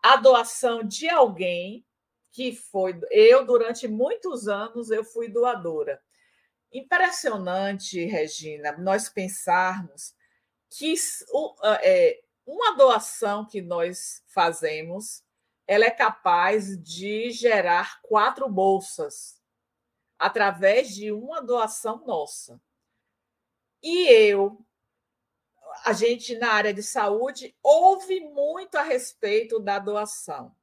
a 0.03 0.15
doação 0.15 0.83
de 0.83 1.09
alguém 1.09 1.83
que 2.31 2.55
foi 2.55 2.99
eu 3.09 3.43
durante 3.47 3.87
muitos 3.87 4.47
anos 4.47 4.91
eu 4.91 5.03
fui 5.03 5.27
doadora. 5.27 5.99
Impressionante, 6.71 8.05
Regina, 8.05 8.77
nós 8.77 9.09
pensarmos 9.09 10.13
que 10.69 10.93
é, 11.81 12.21
uma 12.45 12.75
doação 12.75 13.45
que 13.45 13.61
nós 13.61 14.23
fazemos, 14.27 15.23
ela 15.67 15.85
é 15.85 15.91
capaz 15.91 16.77
de 16.81 17.31
gerar 17.31 18.01
quatro 18.01 18.49
bolsas 18.49 19.39
através 20.17 20.89
de 20.95 21.11
uma 21.11 21.41
doação 21.41 22.03
nossa. 22.05 22.61
E 23.81 24.07
eu, 24.07 24.65
a 25.85 25.93
gente 25.93 26.35
na 26.37 26.51
área 26.51 26.73
de 26.73 26.83
saúde 26.83 27.55
ouve 27.63 28.19
muito 28.19 28.75
a 28.77 28.83
respeito 28.83 29.59
da 29.59 29.79
doação, 29.79 30.55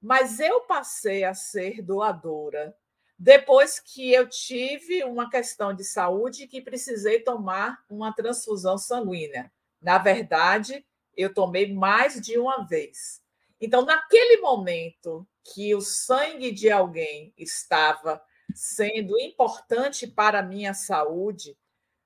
mas 0.00 0.40
eu 0.40 0.62
passei 0.62 1.24
a 1.24 1.32
ser 1.32 1.80
doadora 1.80 2.76
depois 3.22 3.78
que 3.78 4.10
eu 4.10 4.26
tive 4.26 5.04
uma 5.04 5.28
questão 5.28 5.74
de 5.74 5.84
saúde 5.84 6.46
que 6.46 6.62
precisei 6.62 7.20
tomar 7.20 7.84
uma 7.90 8.14
transfusão 8.14 8.78
sanguínea. 8.78 9.52
Na 9.78 9.98
verdade, 9.98 10.86
eu 11.14 11.34
tomei 11.34 11.70
mais 11.70 12.18
de 12.18 12.38
uma 12.38 12.66
vez. 12.66 13.22
Então, 13.60 13.84
naquele 13.84 14.40
momento 14.40 15.28
que 15.52 15.74
o 15.74 15.82
sangue 15.82 16.50
de 16.50 16.70
alguém 16.70 17.34
estava 17.36 18.22
sendo 18.54 19.20
importante 19.20 20.06
para 20.06 20.38
a 20.38 20.42
minha 20.42 20.72
saúde, 20.72 21.58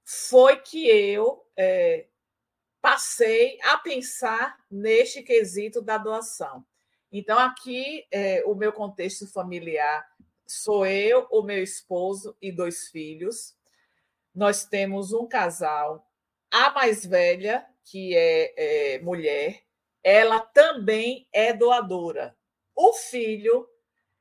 foi 0.05 0.57
que 0.57 0.89
eu 0.89 1.47
é, 1.57 2.09
passei 2.83 3.61
a 3.63 3.79
pensar 3.79 4.57
neste 4.69 5.23
quesito 5.23 5.81
da 5.81 5.97
doação. 5.97 6.67
Então, 7.13 7.39
aqui, 7.39 8.05
é, 8.11 8.43
o 8.45 8.57
meu 8.57 8.73
contexto 8.73 9.29
familiar 9.29 10.05
sou 10.47 10.87
eu, 10.87 11.27
o 11.31 11.43
meu 11.43 11.63
esposo 11.63 12.37
e 12.41 12.53
dois 12.53 12.89
filhos. 12.89 13.57
Nós 14.35 14.65
temos 14.65 15.13
um 15.13 15.27
casal. 15.27 16.11
A 16.51 16.71
mais 16.71 17.05
velha, 17.05 17.67
que 17.85 18.17
é, 18.17 18.95
é 18.95 18.99
mulher, 19.01 19.63
ela 20.03 20.41
também 20.41 21.29
é 21.33 21.53
doadora. 21.53 22.37
O 22.75 22.93
filho, 22.93 23.69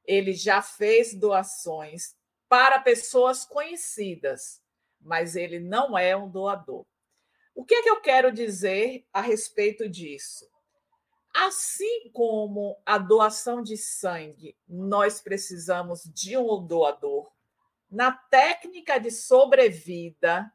ele 0.05 0.33
já 0.33 0.62
fez 0.62 1.13
doações 1.13 2.15
para 2.47 2.79
pessoas 2.79 3.45
conhecidas, 3.45 4.62
mas 5.01 5.36
ele 5.36 5.59
não 5.59 5.97
é 5.97 6.15
um 6.15 6.29
doador. 6.29 6.86
O 7.55 7.65
que 7.65 7.75
é 7.75 7.83
que 7.83 7.89
eu 7.89 8.01
quero 8.01 8.31
dizer 8.31 9.05
a 9.12 9.21
respeito 9.21 9.88
disso? 9.89 10.52
Assim 11.34 12.12
como 12.12 12.80
a 12.86 13.00
doação 13.00 13.63
de 13.63 13.76
sangue, 13.76 14.56
nós 14.67 15.19
precisamos 15.19 16.04
de 16.04 16.38
um 16.38 16.65
doador. 16.65 17.32
Na 17.89 18.12
técnica 18.12 19.00
de 19.00 19.10
sobrevida, 19.10 20.52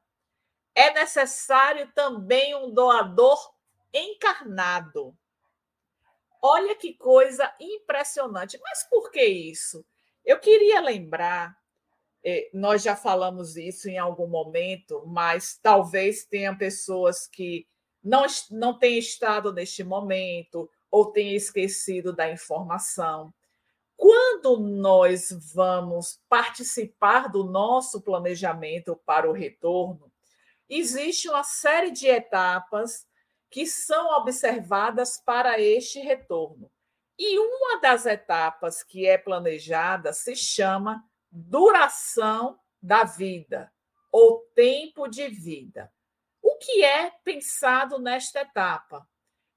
é 0.75 0.93
necessário 0.95 1.91
também 1.93 2.55
um 2.55 2.73
doador 2.73 3.53
encarnado. 3.93 5.17
Olha 6.41 6.77
que 6.77 6.95
coisa 6.95 7.53
impressionante. 7.59 8.57
Mas 8.62 8.85
por 8.85 9.11
que 9.11 9.25
isso? 9.25 9.85
Eu 10.25 10.38
queria 10.38 10.81
lembrar, 10.81 11.59
eh, 12.23 12.49
nós 12.55 12.83
já 12.83 12.95
falamos 12.95 13.57
isso 13.57 13.88
em 13.88 13.99
algum 13.99 14.29
momento, 14.29 15.05
mas 15.07 15.59
talvez 15.61 16.25
tenham 16.25 16.57
pessoas 16.57 17.27
que 17.27 17.67
não, 18.09 18.25
não 18.51 18.79
tenha 18.79 18.99
estado 18.99 19.53
neste 19.53 19.85
momento 19.85 20.71
ou 20.90 21.12
tenha 21.12 21.37
esquecido 21.37 22.11
da 22.11 22.31
informação. 22.31 23.33
Quando 23.94 24.59
nós 24.59 25.29
vamos 25.55 26.18
participar 26.27 27.29
do 27.29 27.44
nosso 27.44 28.01
planejamento 28.01 28.97
para 29.05 29.29
o 29.29 29.33
retorno, 29.33 30.11
existe 30.71 31.29
uma 31.29 31.44
série 31.44 31.90
de 31.90 32.07
etapas 32.07 33.07
que 33.51 33.66
são 33.66 34.16
observadas 34.16 35.21
para 35.23 35.61
este 35.61 36.01
retorno. 36.01 36.71
E 37.18 37.38
uma 37.38 37.79
das 37.81 38.07
etapas 38.07 38.83
que 38.83 39.07
é 39.07 39.18
planejada 39.18 40.14
se 40.14 40.35
chama 40.35 41.05
duração 41.31 42.59
da 42.81 43.05
vida 43.05 43.71
ou 44.11 44.38
tempo 44.55 45.09
de 45.09 45.29
vida. 45.29 45.92
O 46.42 46.57
que 46.57 46.85
é 46.85 47.11
pensado 47.24 47.98
nesta 47.98 48.40
etapa? 48.40 49.09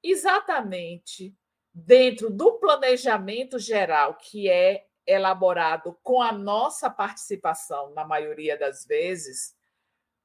Exatamente 0.03 1.35
dentro 1.73 2.29
do 2.29 2.59
planejamento 2.59 3.57
geral 3.57 4.15
que 4.15 4.49
é 4.49 4.87
elaborado 5.05 5.97
com 6.03 6.21
a 6.21 6.31
nossa 6.31 6.89
participação, 6.89 7.91
na 7.93 8.05
maioria 8.05 8.57
das 8.57 8.85
vezes, 8.85 9.55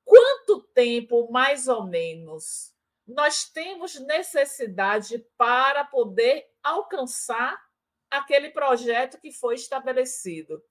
quanto 0.04 0.62
tempo 0.74 1.30
mais 1.30 1.68
ou 1.68 1.84
menos 1.84 2.74
nós 3.06 3.48
temos 3.48 3.98
necessidade 4.00 5.24
para 5.38 5.84
poder 5.84 6.44
alcançar 6.62 7.56
aquele 8.10 8.50
projeto 8.50 9.18
que 9.20 9.30
foi 9.30 9.54
estabelecido. 9.54 10.62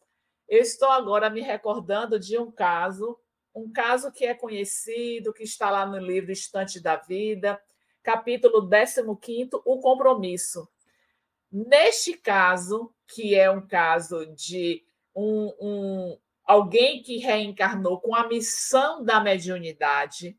Eu 0.47 0.59
estou 0.59 0.89
agora 0.89 1.29
me 1.29 1.41
recordando 1.41 2.19
de 2.19 2.37
um 2.37 2.51
caso 2.51 3.17
um 3.55 3.71
caso 3.71 4.11
que 4.11 4.25
é 4.25 4.33
conhecido, 4.33 5.33
que 5.33 5.43
está 5.43 5.71
lá 5.71 5.85
no 5.85 5.97
livro 5.97 6.31
Estante 6.31 6.81
da 6.81 6.97
Vida, 6.97 7.59
capítulo 8.03 8.69
15, 8.69 9.49
o 9.63 9.79
compromisso. 9.79 10.69
Neste 11.49 12.17
caso, 12.17 12.93
que 13.07 13.33
é 13.33 13.49
um 13.49 13.65
caso 13.65 14.25
de 14.35 14.85
um, 15.15 15.53
um, 15.61 16.19
alguém 16.43 17.01
que 17.01 17.17
reencarnou 17.17 18.01
com 18.01 18.13
a 18.13 18.27
missão 18.27 19.01
da 19.01 19.21
mediunidade, 19.21 20.37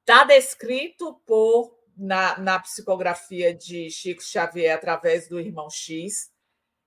está 0.00 0.24
descrito 0.24 1.20
por 1.26 1.76
na, 1.94 2.38
na 2.38 2.58
psicografia 2.58 3.54
de 3.54 3.90
Chico 3.90 4.22
Xavier 4.22 4.74
através 4.74 5.28
do 5.28 5.38
irmão 5.38 5.68
X, 5.68 6.32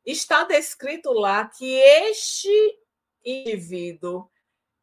está 0.04 0.44
descrito 0.46 1.12
lá 1.12 1.46
que 1.46 1.76
este 1.76 2.80
indivíduo 3.24 4.30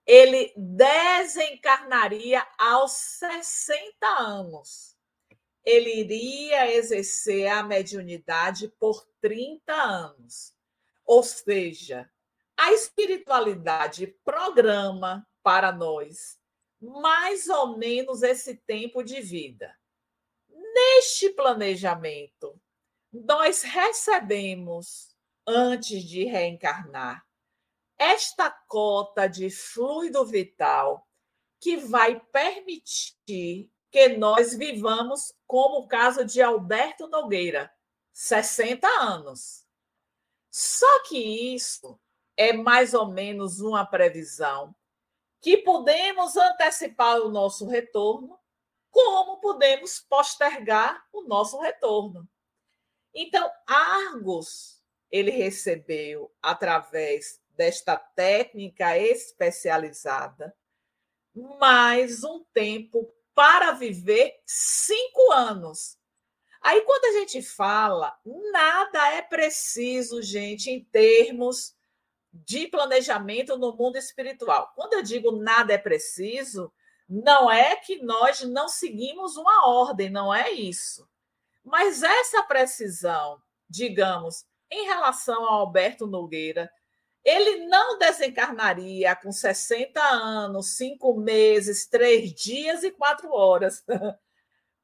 ele 0.07 0.53
desencarnaria 0.57 2.47
aos 2.57 2.92
60 2.92 4.07
anos. 4.07 4.97
Ele 5.64 6.01
iria 6.01 6.73
exercer 6.73 7.49
a 7.49 7.62
mediunidade 7.62 8.69
por 8.79 9.05
30 9.21 9.73
anos. 9.73 10.55
Ou 11.05 11.23
seja, 11.23 12.09
a 12.57 12.73
espiritualidade 12.73 14.07
programa 14.25 15.27
para 15.42 15.73
nós 15.73 16.38
mais 16.81 17.49
ou 17.49 17.77
menos 17.77 18.23
esse 18.23 18.55
tempo 18.55 19.03
de 19.03 19.21
vida. 19.21 19.75
Neste 20.49 21.31
planejamento, 21.31 22.61
nós 23.12 23.62
recebemos, 23.62 25.16
antes 25.47 26.03
de 26.05 26.25
reencarnar, 26.25 27.26
esta 27.98 28.50
cota 28.50 29.26
de 29.26 29.50
fluido 29.50 30.24
vital 30.24 31.06
que 31.61 31.76
vai 31.76 32.20
permitir 32.32 33.70
que 33.90 34.09
nós 34.11 34.54
vivamos 34.54 35.32
como 35.46 35.78
o 35.80 35.88
caso 35.88 36.24
de 36.24 36.42
Alberto 36.42 37.09
Nogueira, 37.09 37.72
60 38.12 38.87
anos. 38.87 39.64
Só 40.50 41.02
que 41.04 41.54
isso 41.54 41.98
é 42.37 42.52
mais 42.52 42.92
ou 42.94 43.06
menos 43.06 43.61
uma 43.61 43.85
previsão 43.87 44.74
que 45.40 45.59
podemos 45.59 46.37
antecipar 46.37 47.20
o 47.20 47.28
nosso 47.28 47.66
retorno, 47.66 48.38
como 48.90 49.38
podemos 49.40 50.00
postergar 50.00 51.06
o 51.12 51.22
nosso 51.22 51.59
retorno. 51.61 52.28
Então, 53.14 53.50
Argos 53.66 54.82
ele 55.11 55.30
recebeu 55.30 56.35
através 56.42 57.40
desta 57.57 57.97
técnica 57.97 58.99
especializada 58.99 60.55
mais 61.59 62.25
um 62.25 62.45
tempo 62.55 63.12
para 63.35 63.73
viver 63.73 64.40
cinco 64.47 65.33
anos. 65.33 65.99
Aí, 66.62 66.81
quando 66.83 67.05
a 67.05 67.21
gente 67.21 67.42
fala, 67.42 68.16
nada 68.53 69.12
é 69.12 69.23
preciso, 69.23 70.23
gente, 70.23 70.71
em 70.71 70.83
termos 70.85 71.77
de 72.33 72.66
planejamento 72.69 73.57
no 73.57 73.75
mundo 73.77 73.97
espiritual. 73.97 74.73
Quando 74.75 74.95
eu 74.95 75.03
digo 75.03 75.33
nada 75.33 75.73
é 75.73 75.79
preciso, 75.79 76.73
não 77.09 77.51
é 77.51 77.77
que 77.77 78.03
nós 78.03 78.42
não 78.42 78.69
seguimos 78.69 79.37
uma 79.37 79.69
ordem, 79.69 80.11
não 80.11 80.35
é 80.35 80.51
isso. 80.51 81.09
Mas 81.62 82.03
essa 82.03 82.42
precisão, 82.42 83.40
digamos, 83.69 84.45
em 84.71 84.87
relação 84.87 85.45
ao 85.45 85.61
Alberto 85.61 86.07
Nogueira, 86.07 86.71
ele 87.27 87.67
não 87.67 87.99
desencarnaria 87.99 89.17
com 89.17 89.33
60 89.33 90.01
anos, 90.01 90.77
cinco 90.77 91.19
meses, 91.19 91.85
três 91.89 92.33
dias 92.33 92.85
e 92.85 92.93
quatro 92.93 93.33
horas. 93.33 93.85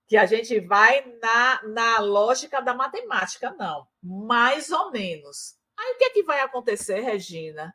que 0.09 0.17
a 0.17 0.27
gente 0.27 0.59
vai 0.59 1.07
na, 1.23 1.63
na 1.69 1.99
lógica 2.01 2.61
da 2.61 2.75
matemática, 2.75 3.55
não. 3.57 3.87
Mais 4.03 4.71
ou 4.71 4.91
menos. 4.91 5.57
Aí 5.79 5.95
o 5.95 5.99
que 5.99 6.05
é 6.05 6.11
que 6.11 6.23
vai 6.25 6.41
acontecer, 6.41 7.01
Regina? 7.01 7.73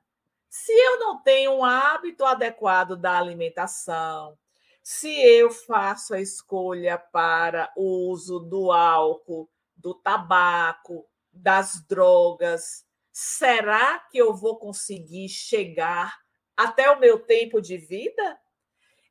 Se 0.49 0.71
eu 0.71 0.99
não 0.99 1.23
tenho 1.23 1.53
um 1.53 1.65
hábito 1.65 2.25
adequado 2.25 2.97
da 2.97 3.17
alimentação, 3.17 4.37
se 4.83 5.09
eu 5.09 5.49
faço 5.49 6.13
a 6.13 6.21
escolha 6.21 6.97
para 6.97 7.71
o 7.75 8.09
uso 8.11 8.39
do 8.39 8.71
álcool, 8.71 9.49
do 9.75 9.93
tabaco, 9.93 11.07
das 11.31 11.81
drogas, 11.87 12.85
será 13.19 13.97
que 14.11 14.19
eu 14.19 14.31
vou 14.31 14.59
conseguir 14.59 15.27
chegar 15.27 16.15
até 16.55 16.87
o 16.91 16.99
meu 16.99 17.25
tempo 17.25 17.59
de 17.59 17.75
vida? 17.75 18.39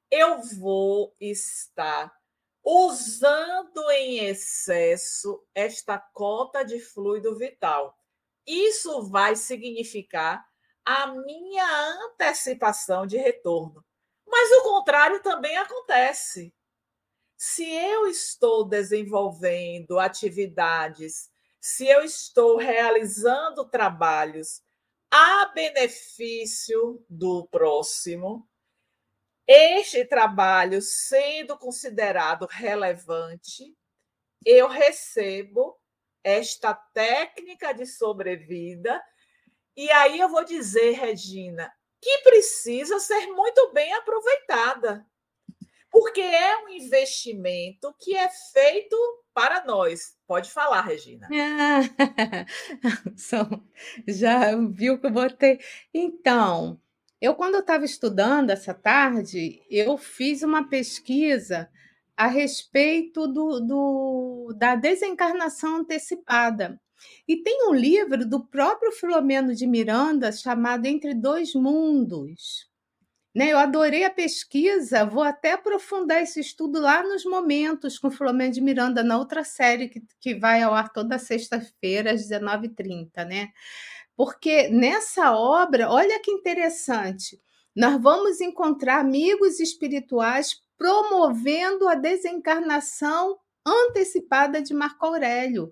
Eu 0.09 0.41
vou 0.61 1.13
estar 1.19 2.15
usando 2.63 3.91
em 3.91 4.27
excesso 4.27 5.45
esta 5.53 5.99
cota 5.99 6.65
de 6.65 6.79
fluido 6.79 7.37
vital. 7.37 7.99
Isso 8.47 9.11
vai 9.11 9.35
significar 9.35 10.47
a 10.85 11.09
minha 11.09 11.67
antecipação 12.05 13.09
de 13.09 13.17
retorno. 13.17 13.85
Mas 14.25 14.49
o 14.53 14.63
contrário 14.63 15.21
também 15.21 15.57
acontece. 15.57 16.55
Se 17.37 17.69
eu 17.69 18.07
estou 18.07 18.69
desenvolvendo 18.69 19.99
atividades, 19.99 21.29
se 21.67 21.85
eu 21.89 22.05
estou 22.05 22.57
realizando 22.57 23.69
trabalhos 23.69 24.63
a 25.11 25.47
benefício 25.47 27.05
do 27.11 27.45
próximo, 27.49 28.49
este 29.49 30.05
trabalho 30.05 30.81
sendo 30.81 31.59
considerado 31.59 32.47
relevante, 32.47 33.77
eu 34.45 34.69
recebo 34.69 35.77
esta 36.23 36.73
técnica 36.73 37.75
de 37.75 37.85
sobrevida, 37.85 39.03
e 39.77 39.91
aí 39.91 40.21
eu 40.21 40.29
vou 40.29 40.45
dizer, 40.45 40.93
Regina, 40.93 41.75
que 42.01 42.19
precisa 42.19 43.01
ser 43.01 43.27
muito 43.33 43.73
bem 43.73 43.93
aproveitada, 43.93 45.05
porque 45.99 46.21
é 46.21 46.63
um 46.63 46.69
investimento 46.69 47.95
que 47.99 48.15
é 48.15 48.29
feito 48.29 48.95
para 49.33 49.65
nós. 49.65 50.15
Pode 50.27 50.51
falar, 50.51 50.83
Regina. 50.83 51.27
Ah, 51.33 52.45
já 54.07 54.55
viu 54.57 55.01
que 55.01 55.07
eu 55.07 55.11
botei. 55.11 55.59
Então, 55.95 56.79
eu, 57.19 57.35
quando 57.35 57.55
eu 57.55 57.61
estava 57.61 57.87
estudando 57.87 58.51
essa 58.51 58.75
tarde, 58.75 59.63
eu 59.71 59.97
fiz 59.97 60.43
uma 60.43 60.69
pesquisa 60.69 61.67
a 62.15 62.27
respeito 62.27 63.27
do, 63.27 63.61
do, 63.61 64.55
da 64.55 64.77
desencarnação 64.77 65.77
antecipada. 65.77 66.79
E 67.27 67.43
tem 67.43 67.71
um 67.71 67.75
livro 67.75 68.29
do 68.29 68.47
próprio 68.47 68.93
Filomeno 68.93 69.55
de 69.55 69.67
Miranda 69.67 70.31
chamado 70.31 70.85
Entre 70.85 71.15
Dois 71.15 71.55
Mundos. 71.55 72.69
Né? 73.37 73.53
Eu 73.53 73.59
adorei 73.59 74.03
a 74.03 74.09
pesquisa, 74.09 75.05
vou 75.05 75.23
até 75.23 75.53
aprofundar 75.53 76.23
esse 76.23 76.41
estudo 76.41 76.81
lá 76.81 77.03
nos 77.03 77.23
momentos 77.27 77.99
com 77.99 78.09
o 78.09 78.11
Filomeno 78.11 78.51
de 78.51 78.63
Miranda, 78.63 79.03
na 79.03 79.19
outra 79.19 79.45
série 79.45 79.91
que, 79.91 80.03
que 80.19 80.35
vai 80.35 80.63
ao 80.63 80.73
ar 80.73 80.91
toda 80.91 81.19
sexta-feira, 81.19 82.13
às 82.13 82.23
19h30. 82.23 83.27
Né? 83.27 83.51
Porque 84.17 84.71
nessa 84.71 85.37
obra, 85.37 85.91
olha 85.91 86.19
que 86.19 86.31
interessante, 86.31 87.39
nós 87.75 88.01
vamos 88.01 88.41
encontrar 88.41 89.01
amigos 89.01 89.61
espirituais 89.61 90.63
promovendo 90.79 91.87
a 91.89 91.95
desencarnação 91.95 93.37
antecipada 93.67 94.63
de 94.63 94.73
Marco 94.73 95.05
Aurélio. 95.05 95.71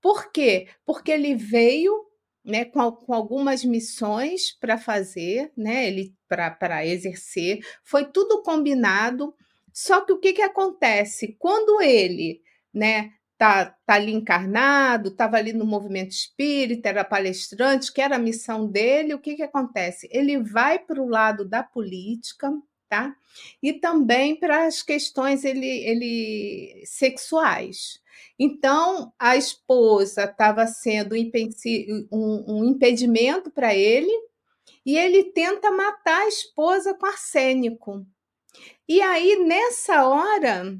Por 0.00 0.32
quê? 0.32 0.68
Porque 0.82 1.12
ele 1.12 1.34
veio 1.34 2.06
né, 2.46 2.64
com, 2.64 2.92
com 2.92 3.12
algumas 3.12 3.64
missões 3.64 4.52
para 4.58 4.78
fazer, 4.78 5.52
né, 5.56 5.88
ele 5.88 6.14
para 6.28 6.86
exercer, 6.86 7.58
foi 7.84 8.04
tudo 8.04 8.42
combinado. 8.42 9.34
Só 9.72 10.00
que 10.00 10.12
o 10.12 10.18
que, 10.18 10.32
que 10.32 10.42
acontece? 10.42 11.36
Quando 11.38 11.82
ele 11.82 12.40
né, 12.72 13.10
tá, 13.36 13.76
tá 13.84 13.94
ali 13.94 14.12
encarnado, 14.12 15.08
estava 15.08 15.36
ali 15.36 15.52
no 15.52 15.66
movimento 15.66 16.12
espírita, 16.12 16.88
era 16.88 17.04
palestrante, 17.04 17.92
que 17.92 18.00
era 18.00 18.16
a 18.16 18.20
missão 18.20 18.66
dele, 18.70 19.14
o 19.14 19.18
que, 19.18 19.34
que 19.34 19.42
acontece? 19.42 20.08
Ele 20.12 20.38
vai 20.38 20.78
para 20.78 21.02
o 21.02 21.08
lado 21.08 21.44
da 21.44 21.62
política, 21.62 22.50
tá? 22.88 23.14
E 23.62 23.72
também 23.74 24.36
para 24.36 24.66
as 24.66 24.82
questões 24.82 25.44
ele, 25.44 25.66
ele 25.66 26.82
sexuais. 26.84 28.00
Então, 28.38 29.12
a 29.18 29.36
esposa 29.36 30.24
estava 30.24 30.66
sendo 30.66 31.14
um, 32.12 32.44
um 32.46 32.64
impedimento 32.64 33.50
para 33.50 33.74
ele, 33.74 34.12
e 34.84 34.96
ele 34.96 35.24
tenta 35.24 35.70
matar 35.72 36.22
a 36.22 36.28
esposa 36.28 36.94
com 36.94 37.06
arsênico. 37.06 38.06
E 38.88 39.02
aí, 39.02 39.44
nessa 39.44 40.06
hora, 40.06 40.78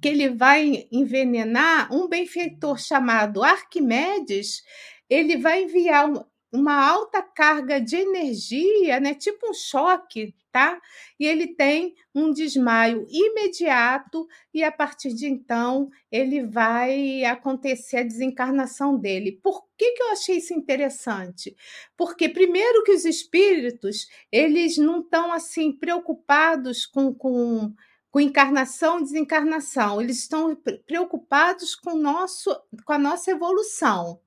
que 0.00 0.08
ele 0.08 0.28
vai 0.30 0.86
envenenar 0.92 1.92
um 1.92 2.06
benfeitor 2.08 2.78
chamado 2.78 3.42
Arquimedes, 3.42 4.62
ele 5.10 5.36
vai 5.36 5.64
enviar 5.64 6.08
uma 6.52 6.88
alta 6.88 7.20
carga 7.20 7.80
de 7.80 7.96
energia, 7.96 9.00
né, 9.00 9.14
tipo 9.14 9.50
um 9.50 9.54
choque, 9.54 10.32
tá? 10.54 10.80
E 11.18 11.26
ele 11.26 11.48
tem 11.48 11.96
um 12.14 12.30
desmaio 12.30 13.04
imediato 13.10 14.24
e 14.54 14.62
a 14.62 14.70
partir 14.70 15.12
de 15.12 15.26
então 15.26 15.90
ele 16.12 16.46
vai 16.46 17.24
acontecer 17.24 17.96
a 17.96 18.02
desencarnação 18.04 18.96
dele. 18.96 19.40
Por 19.42 19.64
que, 19.76 19.94
que 19.94 20.02
eu 20.04 20.12
achei 20.12 20.36
isso 20.36 20.54
interessante? 20.54 21.56
Porque 21.96 22.28
primeiro 22.28 22.84
que 22.84 22.92
os 22.92 23.04
espíritos, 23.04 24.06
eles 24.30 24.78
não 24.78 25.00
estão 25.00 25.32
assim 25.32 25.72
preocupados 25.72 26.86
com, 26.86 27.12
com 27.12 27.74
com 28.12 28.20
encarnação 28.20 29.00
e 29.00 29.02
desencarnação. 29.02 30.00
Eles 30.00 30.20
estão 30.20 30.56
preocupados 30.86 31.74
com, 31.74 31.96
nosso, 31.96 32.48
com 32.84 32.92
a 32.92 32.98
nossa 32.98 33.32
evolução. 33.32 34.20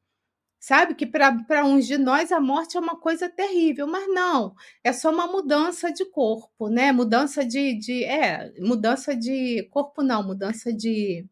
Sabe 0.68 0.96
que 0.96 1.06
para 1.06 1.64
uns 1.64 1.88
de 1.88 1.98
nós 1.98 2.30
a 2.30 2.42
morte 2.42 2.76
é 2.76 2.80
uma 2.82 3.00
coisa 3.00 3.30
terrível, 3.30 3.88
mas 3.88 4.06
não, 4.10 4.54
é 4.84 4.92
só 4.92 5.10
uma 5.10 5.26
mudança 5.26 5.94
de 5.94 6.04
corpo, 6.04 6.68
né? 6.68 6.92
Mudança 6.92 7.46
de, 7.46 7.74
de 7.80 8.04
é, 8.04 8.52
mudança 8.60 9.16
de 9.16 9.64
corpo 9.72 10.04
não, 10.04 10.22
mudança 10.22 10.74
de, 10.74 11.26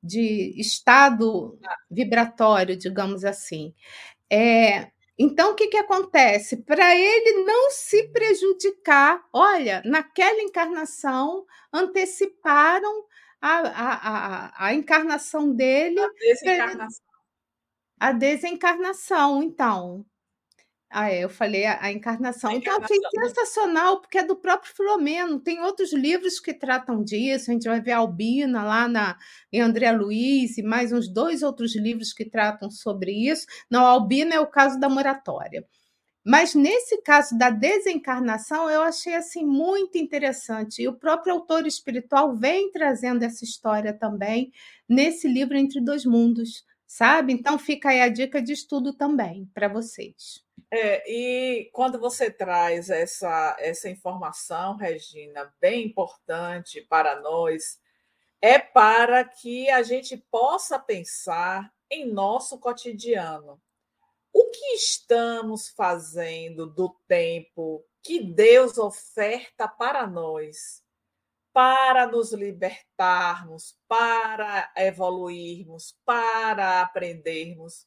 de 0.00 0.54
estado 0.56 1.58
vibratório, 1.90 2.76
digamos 2.76 3.24
assim. 3.24 3.74
É, 4.30 4.92
então, 5.18 5.50
o 5.50 5.56
que, 5.56 5.66
que 5.66 5.76
acontece? 5.76 6.58
Para 6.58 6.94
ele 6.94 7.44
não 7.44 7.72
se 7.72 8.06
prejudicar, 8.12 9.20
olha, 9.32 9.82
naquela 9.84 10.40
encarnação, 10.40 11.44
anteciparam 11.72 13.04
a, 13.40 13.58
a, 13.58 14.08
a, 14.44 14.66
a 14.66 14.74
encarnação 14.74 15.52
dele. 15.52 15.98
A 15.98 16.08
desencarnação. 16.20 17.03
A 17.98 18.12
desencarnação, 18.12 19.42
então. 19.42 20.04
Ah, 20.96 21.10
é, 21.10 21.24
eu 21.24 21.28
falei 21.28 21.66
a, 21.66 21.82
a 21.82 21.90
encarnação. 21.90 22.52
A 22.52 22.54
então, 22.54 22.80
achei 22.80 22.96
sensacional, 23.10 24.00
porque 24.00 24.18
é 24.18 24.22
do 24.22 24.36
próprio 24.36 24.72
Filomeno. 24.72 25.40
Tem 25.40 25.60
outros 25.60 25.92
livros 25.92 26.38
que 26.38 26.54
tratam 26.54 27.02
disso. 27.02 27.50
A 27.50 27.52
gente 27.52 27.68
vai 27.68 27.80
ver 27.80 27.90
a 27.90 27.98
Albina 27.98 28.62
lá 28.62 28.86
na, 28.86 29.18
em 29.52 29.60
André 29.60 29.90
Luiz, 29.90 30.56
e 30.56 30.62
mais 30.62 30.92
uns 30.92 31.08
dois 31.08 31.42
outros 31.42 31.74
livros 31.74 32.12
que 32.12 32.24
tratam 32.24 32.70
sobre 32.70 33.10
isso. 33.10 33.44
Não, 33.68 33.84
a 33.84 33.88
Albina 33.88 34.36
é 34.36 34.40
o 34.40 34.46
caso 34.46 34.78
da 34.78 34.88
moratória. 34.88 35.66
Mas 36.24 36.54
nesse 36.54 37.02
caso 37.02 37.36
da 37.36 37.50
desencarnação, 37.50 38.70
eu 38.70 38.80
achei 38.80 39.14
assim 39.14 39.44
muito 39.44 39.98
interessante. 39.98 40.80
E 40.80 40.88
o 40.88 40.94
próprio 40.94 41.34
autor 41.34 41.66
espiritual 41.66 42.36
vem 42.36 42.70
trazendo 42.70 43.24
essa 43.24 43.44
história 43.44 43.92
também 43.92 44.52
nesse 44.88 45.26
livro 45.26 45.56
Entre 45.56 45.80
Dois 45.80 46.04
Mundos 46.04 46.64
sabe? 46.94 47.32
Então 47.32 47.58
fica 47.58 47.88
aí 47.88 48.00
a 48.00 48.08
dica 48.08 48.40
de 48.40 48.52
estudo 48.52 48.92
também 48.92 49.50
para 49.52 49.66
vocês. 49.66 50.44
É, 50.70 51.02
e 51.10 51.68
quando 51.72 51.98
você 51.98 52.30
traz 52.30 52.88
essa, 52.88 53.56
essa 53.58 53.90
informação, 53.90 54.76
Regina, 54.76 55.52
bem 55.60 55.86
importante 55.86 56.80
para 56.82 57.20
nós, 57.20 57.80
é 58.40 58.60
para 58.60 59.24
que 59.24 59.68
a 59.70 59.82
gente 59.82 60.16
possa 60.30 60.78
pensar 60.78 61.68
em 61.90 62.06
nosso 62.06 62.60
cotidiano. 62.60 63.60
O 64.32 64.50
que 64.50 64.74
estamos 64.74 65.70
fazendo 65.70 66.64
do 66.64 66.94
tempo 67.08 67.84
que 68.04 68.20
Deus 68.20 68.78
oferta 68.78 69.66
para 69.66 70.06
nós, 70.06 70.83
para 71.54 72.06
nos 72.06 72.34
libertarmos, 72.34 73.78
para 73.88 74.70
evoluirmos, 74.76 75.96
para 76.04 76.82
aprendermos, 76.82 77.86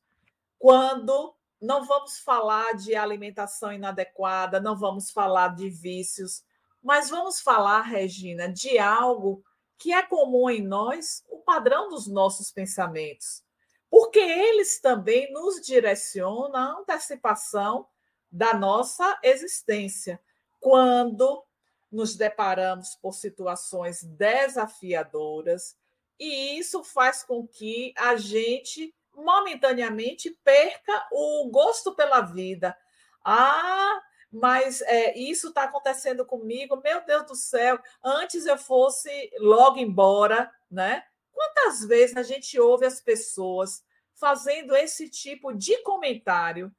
quando 0.58 1.36
não 1.62 1.86
vamos 1.86 2.18
falar 2.18 2.74
de 2.74 2.96
alimentação 2.96 3.72
inadequada, 3.72 4.60
não 4.60 4.76
vamos 4.76 5.12
falar 5.12 5.54
de 5.54 5.70
vícios, 5.70 6.44
mas 6.82 7.12
vamos 7.12 7.42
falar, 7.42 7.82
Regina, 7.82 8.52
de 8.52 8.80
algo 8.80 9.44
que 9.78 9.94
é 9.94 10.02
comum 10.02 10.50
em 10.50 10.66
nós, 10.66 11.24
o 11.30 11.38
padrão 11.38 11.90
dos 11.90 12.08
nossos 12.08 12.52
pensamentos 12.52 13.46
porque 13.90 14.20
eles 14.20 14.80
também 14.80 15.32
nos 15.32 15.62
direcionam 15.62 16.56
à 16.56 16.80
antecipação 16.80 17.88
da 18.32 18.54
nossa 18.54 19.18
existência. 19.24 20.20
Quando 20.60 21.44
nos 21.92 22.16
deparamos 22.16 22.96
por 22.96 23.14
situações 23.14 24.04
desafiadoras, 24.04 25.76
e 26.20 26.58
isso 26.58 26.84
faz 26.84 27.24
com 27.24 27.48
que 27.48 27.94
a 27.98 28.16
gente 28.16 28.94
momentaneamente 29.16 30.32
perca 30.44 31.08
o 31.12 31.50
gosto 31.50 31.96
pela 31.96 32.22
vida. 32.22 32.78
Ah, 33.24 34.02
mas 34.32 34.82
é, 34.82 35.18
isso 35.18 35.50
está 35.50 35.64
acontecendo 35.64 36.26
comigo, 36.26 36.82
meu 36.84 37.04
Deus 37.06 37.26
do 37.26 37.36
céu, 37.36 37.80
antes 38.04 38.46
eu 38.46 38.58
fosse 38.58 39.32
logo 39.40 39.80
embora, 39.80 40.52
né? 40.70 41.04
Quantas 41.32 41.86
vezes 41.86 42.18
a 42.18 42.24
gente 42.24 42.60
ouve 42.60 42.86
as 42.86 43.00
pessoas 43.00 43.84
fazendo 44.14 44.76
esse 44.76 45.10
tipo 45.10 45.54
de 45.54 45.82
comentário? 45.84 46.74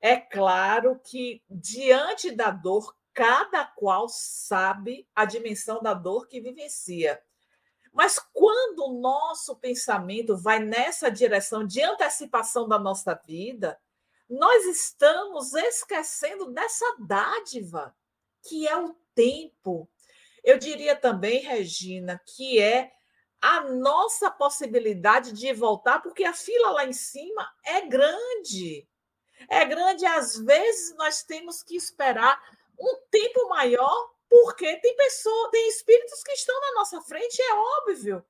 É 0.00 0.16
claro 0.16 1.00
que, 1.02 1.42
diante 1.48 2.30
da 2.30 2.50
dor, 2.50 2.94
cada 3.14 3.64
qual 3.64 4.08
sabe 4.08 5.08
a 5.14 5.24
dimensão 5.24 5.80
da 5.80 5.94
dor 5.94 6.26
que 6.26 6.40
vivencia. 6.40 7.22
Mas 7.92 8.18
quando 8.18 8.80
o 8.86 9.00
nosso 9.00 9.54
pensamento 9.56 10.36
vai 10.36 10.58
nessa 10.58 11.08
direção 11.08 11.64
de 11.64 11.80
antecipação 11.80 12.68
da 12.68 12.76
nossa 12.76 13.14
vida, 13.14 13.80
nós 14.28 14.64
estamos 14.64 15.54
esquecendo 15.54 16.50
dessa 16.50 16.84
dádiva, 16.98 17.94
que 18.42 18.66
é 18.66 18.76
o 18.76 18.96
tempo. 19.14 19.88
Eu 20.42 20.58
diria 20.58 20.96
também, 20.96 21.40
Regina, 21.40 22.20
que 22.26 22.60
é 22.60 22.92
a 23.40 23.60
nossa 23.60 24.30
possibilidade 24.30 25.32
de 25.32 25.52
voltar, 25.52 26.00
porque 26.00 26.24
a 26.24 26.32
fila 26.32 26.70
lá 26.70 26.84
em 26.86 26.92
cima 26.92 27.48
é 27.64 27.82
grande. 27.82 28.88
É 29.48 29.64
grande, 29.64 30.04
às 30.06 30.36
vezes 30.36 30.96
nós 30.96 31.22
temos 31.22 31.62
que 31.62 31.76
esperar 31.76 32.40
um 32.78 32.96
tempo 33.10 33.48
maior, 33.48 34.10
porque 34.28 34.76
tem 34.78 34.96
pessoas, 34.96 35.50
tem 35.50 35.68
espíritos 35.68 36.22
que 36.22 36.32
estão 36.32 36.58
na 36.60 36.74
nossa 36.74 37.00
frente, 37.02 37.40
é 37.40 37.54
óbvio, 37.54 38.24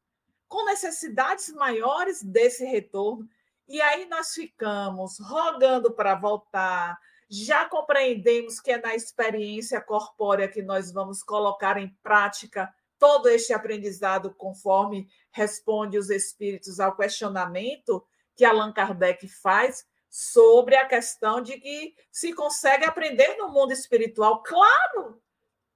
com 0.48 0.64
necessidades 0.66 1.50
maiores 1.50 2.22
desse 2.22 2.64
retorno. 2.64 3.28
E 3.66 3.80
aí 3.80 4.06
nós 4.06 4.34
ficamos 4.34 5.18
rogando 5.18 5.92
para 5.92 6.14
voltar, 6.14 6.98
já 7.28 7.64
compreendemos 7.64 8.60
que 8.60 8.70
é 8.70 8.80
na 8.80 8.94
experiência 8.94 9.80
corpórea 9.80 10.48
que 10.48 10.62
nós 10.62 10.92
vamos 10.92 11.22
colocar 11.22 11.78
em 11.78 11.88
prática 12.02 12.72
todo 12.98 13.28
este 13.28 13.52
aprendizado, 13.52 14.34
conforme 14.34 15.08
responde 15.30 15.98
os 15.98 16.10
espíritos 16.10 16.78
ao 16.78 16.96
questionamento 16.96 18.06
que 18.36 18.44
Allan 18.44 18.72
Kardec 18.72 19.26
faz 19.28 19.86
sobre 20.16 20.76
a 20.76 20.86
questão 20.86 21.40
de 21.40 21.58
que 21.58 21.92
se 22.12 22.32
consegue 22.32 22.84
aprender 22.84 23.36
no 23.36 23.48
mundo 23.48 23.72
espiritual. 23.72 24.44
Claro, 24.44 25.20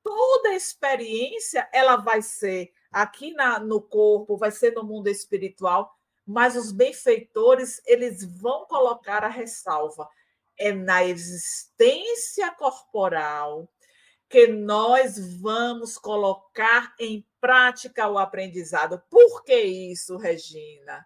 toda 0.01 0.55
experiência 0.55 1.69
ela 1.73 1.97
vai 1.97 2.23
ser 2.23 2.73
aqui 2.93 3.33
na, 3.33 3.59
no 3.59 3.83
corpo, 3.83 4.37
vai 4.37 4.53
ser 4.53 4.75
no 4.75 4.85
mundo 4.85 5.09
espiritual, 5.09 5.93
mas 6.25 6.55
os 6.55 6.71
benfeitores 6.71 7.83
eles 7.85 8.25
vão 8.41 8.65
colocar 8.67 9.25
a 9.25 9.29
ressalva 9.29 10.09
é 10.57 10.71
na 10.71 11.05
existência 11.05 12.49
corporal 12.53 13.69
que 14.29 14.47
nós 14.47 15.19
vamos 15.41 15.99
colocar 15.99 16.95
em 16.97 17.27
prática 17.41 18.09
o 18.09 18.17
aprendizado. 18.19 19.03
Por 19.11 19.43
que 19.43 19.61
isso, 19.61 20.17
Regina? 20.17 21.05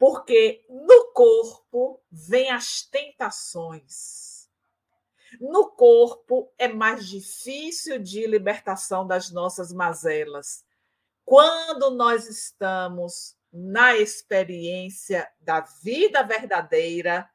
Porque 0.00 0.64
no 0.66 1.12
corpo 1.12 2.00
vem 2.10 2.50
as 2.50 2.80
tentações. 2.80 4.48
No 5.38 5.70
corpo 5.72 6.50
é 6.56 6.66
mais 6.66 7.06
difícil 7.06 7.98
de 7.98 8.26
libertação 8.26 9.06
das 9.06 9.30
nossas 9.30 9.70
mazelas. 9.74 10.64
Quando 11.22 11.90
nós 11.90 12.26
estamos 12.26 13.36
na 13.52 13.94
experiência 13.94 15.30
da 15.38 15.60
vida 15.60 16.22
verdadeira, 16.22 17.30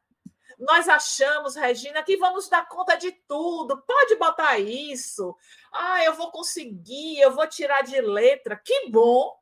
nós 0.57 0.89
achamos, 0.89 1.55
Regina, 1.55 2.01
que 2.01 2.17
vamos 2.17 2.49
dar 2.49 2.67
conta 2.67 2.95
de 2.95 3.11
tudo. 3.27 3.79
Pode 3.83 4.15
botar 4.15 4.57
isso. 4.57 5.37
Ah, 5.71 6.03
eu 6.03 6.15
vou 6.15 6.31
conseguir, 6.31 7.19
eu 7.19 7.31
vou 7.31 7.45
tirar 7.45 7.83
de 7.83 8.01
letra. 8.01 8.55
Que 8.55 8.89
bom 8.89 9.37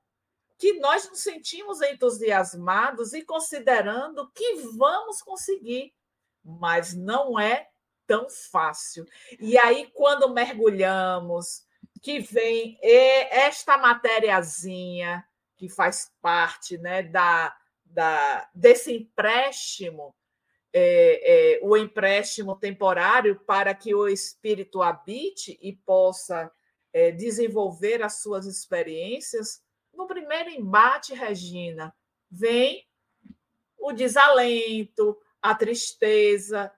que 0.64 0.80
nós 0.80 1.10
nos 1.10 1.20
sentimos 1.20 1.82
entusiasmados 1.82 3.12
e 3.12 3.22
considerando 3.22 4.32
que 4.32 4.62
vamos 4.78 5.22
conseguir, 5.22 5.94
mas 6.42 6.94
não 6.94 7.38
é 7.38 7.68
tão 8.08 8.30
fácil. 8.30 9.06
E 9.42 9.58
aí, 9.58 9.92
quando 9.94 10.34
mergulhamos, 10.34 11.66
que 12.02 12.22
vem 12.22 12.80
esta 12.82 13.78
matériazinha 13.78 15.28
que 15.58 15.68
faz 15.68 16.10
parte 16.22 16.78
né, 16.78 17.04
da, 17.04 17.54
da, 17.84 18.50
desse 18.56 18.96
empréstimo 18.96 20.16
é, 20.72 21.58
é, 21.58 21.60
o 21.62 21.76
empréstimo 21.76 22.56
temporário 22.56 23.38
para 23.46 23.76
que 23.76 23.94
o 23.94 24.08
espírito 24.08 24.82
habite 24.82 25.60
e 25.62 25.74
possa 25.74 26.50
é, 26.94 27.12
desenvolver 27.12 28.02
as 28.02 28.22
suas 28.22 28.46
experiências, 28.46 29.62
no 29.94 30.08
primeiro 30.08 30.50
embate, 30.50 31.14
Regina, 31.14 31.96
vem 32.30 32.88
o 33.78 33.92
desalento, 33.92 35.18
a 35.42 35.54
tristeza. 35.54 36.72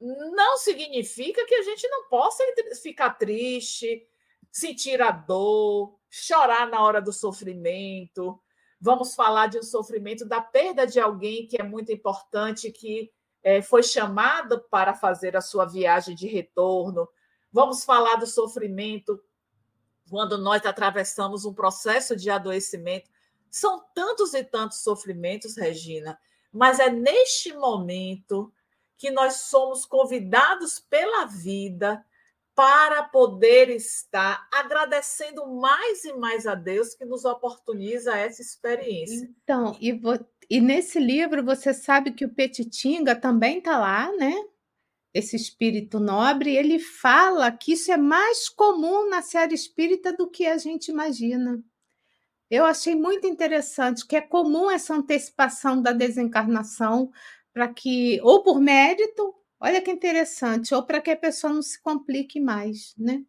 Não 0.00 0.58
significa 0.58 1.44
que 1.46 1.54
a 1.54 1.62
gente 1.62 1.88
não 1.88 2.08
possa 2.08 2.44
ficar 2.82 3.10
triste, 3.10 4.06
sentir 4.52 5.00
a 5.00 5.10
dor, 5.10 5.98
chorar 6.10 6.68
na 6.68 6.82
hora 6.82 7.00
do 7.00 7.12
sofrimento. 7.12 8.40
Vamos 8.80 9.14
falar 9.14 9.46
de 9.46 9.58
um 9.58 9.62
sofrimento 9.62 10.24
da 10.24 10.40
perda 10.40 10.86
de 10.86 11.00
alguém 11.00 11.46
que 11.46 11.60
é 11.60 11.64
muito 11.64 11.90
importante, 11.90 12.70
que 12.70 13.10
é, 13.42 13.62
foi 13.62 13.82
chamado 13.82 14.60
para 14.70 14.94
fazer 14.94 15.36
a 15.36 15.40
sua 15.40 15.64
viagem 15.64 16.14
de 16.14 16.26
retorno. 16.26 17.08
Vamos 17.50 17.84
falar 17.84 18.16
do 18.16 18.26
sofrimento 18.26 19.20
quando 20.08 20.38
nós 20.38 20.64
atravessamos 20.64 21.44
um 21.44 21.54
processo 21.54 22.16
de 22.16 22.30
adoecimento. 22.30 23.10
São 23.50 23.84
tantos 23.94 24.34
e 24.34 24.42
tantos 24.42 24.82
sofrimentos, 24.82 25.56
Regina, 25.56 26.18
mas 26.52 26.78
é 26.78 26.90
neste 26.90 27.52
momento 27.52 28.52
que 28.96 29.10
nós 29.10 29.34
somos 29.34 29.84
convidados 29.84 30.78
pela 30.78 31.24
vida 31.26 32.04
para 32.54 33.02
poder 33.02 33.68
estar 33.70 34.48
agradecendo 34.52 35.46
mais 35.46 36.04
e 36.04 36.12
mais 36.12 36.46
a 36.46 36.54
Deus 36.54 36.94
que 36.94 37.04
nos 37.04 37.24
oportuniza 37.24 38.16
essa 38.16 38.40
experiência. 38.40 39.28
Então, 39.42 39.76
e, 39.80 40.00
e 40.48 40.60
nesse 40.60 41.00
livro 41.00 41.44
você 41.44 41.74
sabe 41.74 42.12
que 42.12 42.24
o 42.24 42.32
Petitinga 42.32 43.16
também 43.16 43.58
está 43.58 43.78
lá, 43.78 44.12
né? 44.12 44.32
Esse 45.14 45.36
espírito 45.36 46.00
nobre, 46.00 46.56
ele 46.56 46.78
fala 46.78 47.50
que 47.52 47.72
isso 47.72 47.90
é 47.90 47.96
mais 47.96 48.48
comum 48.48 49.08
na 49.08 49.22
série 49.22 49.54
espírita 49.54 50.12
do 50.12 50.28
que 50.28 50.44
a 50.44 50.58
gente 50.58 50.88
imagina. 50.88 51.62
Eu 52.50 52.64
achei 52.64 52.94
muito 52.94 53.26
interessante 53.26 54.06
que 54.06 54.16
é 54.16 54.20
comum 54.20 54.70
essa 54.70 54.94
antecipação 54.94 55.80
da 55.80 55.92
desencarnação 55.92 57.10
para 57.52 57.68
que, 57.68 58.20
ou 58.22 58.42
por 58.42 58.60
mérito, 58.60 59.34
Olha 59.64 59.80
que 59.80 59.90
interessante, 59.90 60.74
ou 60.74 60.82
para 60.82 61.00
que 61.00 61.10
a 61.10 61.16
pessoa 61.16 61.50
não 61.50 61.62
se 61.62 61.80
complique 61.80 62.38
mais, 62.38 62.94
né? 62.98 63.24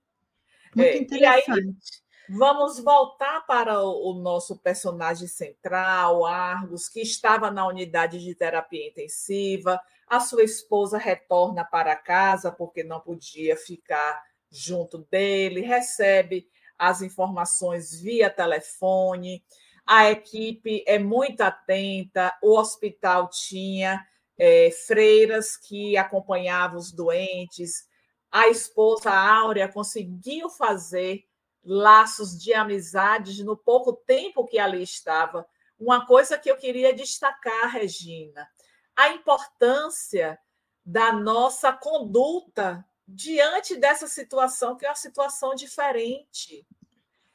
Muito 0.76 0.90
é, 0.90 0.98
interessante. 0.98 1.48
E 1.58 1.62
aí, 1.62 2.38
Vamos 2.38 2.78
voltar 2.80 3.46
para 3.46 3.82
o 3.82 4.14
nosso 4.16 4.58
personagem 4.58 5.30
central, 5.30 6.26
Argos, 6.26 6.90
que 6.90 7.00
estava 7.00 7.50
na 7.50 7.66
unidade 7.66 8.20
de 8.20 8.36
terapia 8.36 8.86
intensiva. 8.86 9.80
A 10.08 10.20
sua 10.20 10.44
esposa 10.44 10.98
retorna 10.98 11.64
para 11.66 11.96
casa 11.96 12.52
porque 12.52 12.84
não 12.84 13.00
podia 13.00 13.58
ficar 13.58 14.24
junto 14.50 15.00
dele, 15.10 15.62
recebe 15.62 16.48
as 16.78 17.02
informações 17.02 18.00
via 18.00 18.30
telefone. 18.30 19.44
A 19.86 20.10
equipe 20.12 20.84
é 20.88 21.00
muito 21.00 21.42
atenta, 21.42 22.36
o 22.42 22.58
hospital 22.58 23.30
tinha 23.30 24.06
é, 24.38 24.70
freiras 24.72 25.58
que 25.58 25.98
acompanhavam 25.98 26.78
os 26.78 26.92
doentes. 26.92 27.88
A 28.32 28.48
esposa 28.48 29.12
Áurea 29.12 29.68
conseguiu 29.68 30.50
fazer 30.50 31.24
laços 31.64 32.38
de 32.40 32.54
amizades 32.54 33.40
no 33.40 33.58
pouco 33.58 33.94
tempo 33.94 34.46
que 34.46 34.60
ali 34.60 34.84
estava. 34.84 35.46
Uma 35.80 36.06
coisa 36.06 36.38
que 36.38 36.50
eu 36.50 36.58
queria 36.58 36.94
destacar, 36.94 37.72
Regina, 37.72 38.48
a 38.96 39.10
importância 39.10 40.40
da 40.86 41.12
nossa 41.12 41.74
conduta 41.74 42.86
diante 43.08 43.76
dessa 43.76 44.08
situação, 44.08 44.76
que 44.76 44.86
é 44.86 44.90
uma 44.90 44.96
situação 44.96 45.54
diferente. 45.54 46.66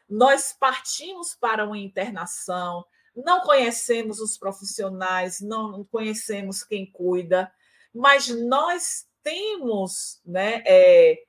Nós 0.09 0.53
partimos 0.53 1.35
para 1.35 1.65
uma 1.65 1.79
internação, 1.79 2.85
não 3.15 3.41
conhecemos 3.41 4.21
os 4.21 4.37
profissionais, 4.37 5.41
não 5.41 5.85
conhecemos 5.85 6.65
quem 6.65 6.91
cuida, 6.91 7.53
mas 7.95 8.29
nós 8.29 9.07
temos 9.23 10.21
né, 10.25 10.63
é, 10.67 11.25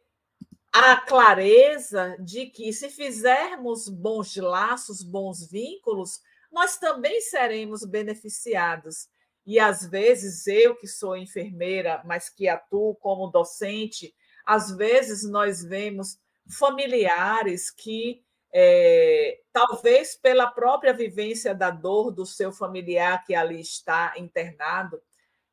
a 0.71 0.95
clareza 0.97 2.15
de 2.19 2.45
que, 2.45 2.71
se 2.71 2.89
fizermos 2.89 3.89
bons 3.89 4.35
laços, 4.37 5.03
bons 5.03 5.45
vínculos, 5.45 6.21
nós 6.51 6.77
também 6.77 7.19
seremos 7.21 7.83
beneficiados. 7.83 9.09
E 9.45 9.59
às 9.59 9.85
vezes 9.85 10.45
eu, 10.47 10.75
que 10.75 10.87
sou 10.87 11.17
enfermeira, 11.17 12.01
mas 12.05 12.29
que 12.29 12.47
atuo 12.47 12.95
como 12.95 13.27
docente, 13.27 14.13
às 14.45 14.75
vezes 14.75 15.23
nós 15.29 15.63
vemos 15.63 16.19
familiares 16.47 17.69
que, 17.69 18.23
é, 18.53 19.39
talvez 19.51 20.15
pela 20.15 20.47
própria 20.47 20.93
vivência 20.93 21.55
da 21.55 21.71
dor 21.71 22.11
do 22.11 22.25
seu 22.25 22.51
familiar 22.51 23.23
que 23.23 23.33
ali 23.33 23.61
está 23.61 24.13
internado, 24.17 25.01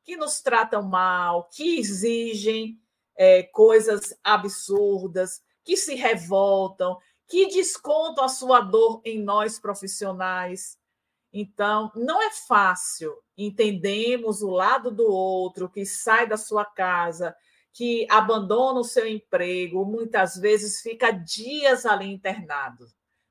que 0.03 0.17
nos 0.17 0.41
tratam 0.41 0.83
mal, 0.83 1.49
que 1.49 1.77
exigem 1.79 2.79
é, 3.15 3.43
coisas 3.43 4.17
absurdas, 4.23 5.41
que 5.63 5.77
se 5.77 5.93
revoltam, 5.93 6.97
que 7.27 7.45
descontam 7.47 8.23
a 8.23 8.29
sua 8.29 8.59
dor 8.59 9.01
em 9.05 9.21
nós 9.21 9.59
profissionais. 9.59 10.78
Então, 11.31 11.91
não 11.95 12.21
é 12.21 12.31
fácil. 12.31 13.15
Entendemos 13.37 14.41
o 14.41 14.49
lado 14.49 14.91
do 14.91 15.07
outro 15.07 15.69
que 15.69 15.85
sai 15.85 16.27
da 16.27 16.37
sua 16.37 16.65
casa, 16.65 17.35
que 17.71 18.07
abandona 18.09 18.79
o 18.79 18.83
seu 18.83 19.07
emprego, 19.07 19.85
muitas 19.85 20.35
vezes 20.35 20.81
fica 20.81 21.11
dias 21.11 21.85
ali 21.85 22.11
internado. 22.11 22.85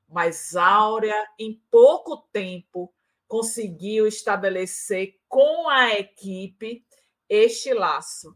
Mas 0.07 0.55
Áurea, 0.55 1.27
em 1.37 1.61
pouco 1.69 2.17
tempo, 2.31 2.91
conseguiu 3.27 4.07
estabelecer 4.07 5.19
com 5.27 5.69
a 5.69 5.91
equipe 5.93 6.83
este 7.29 7.73
laço. 7.73 8.35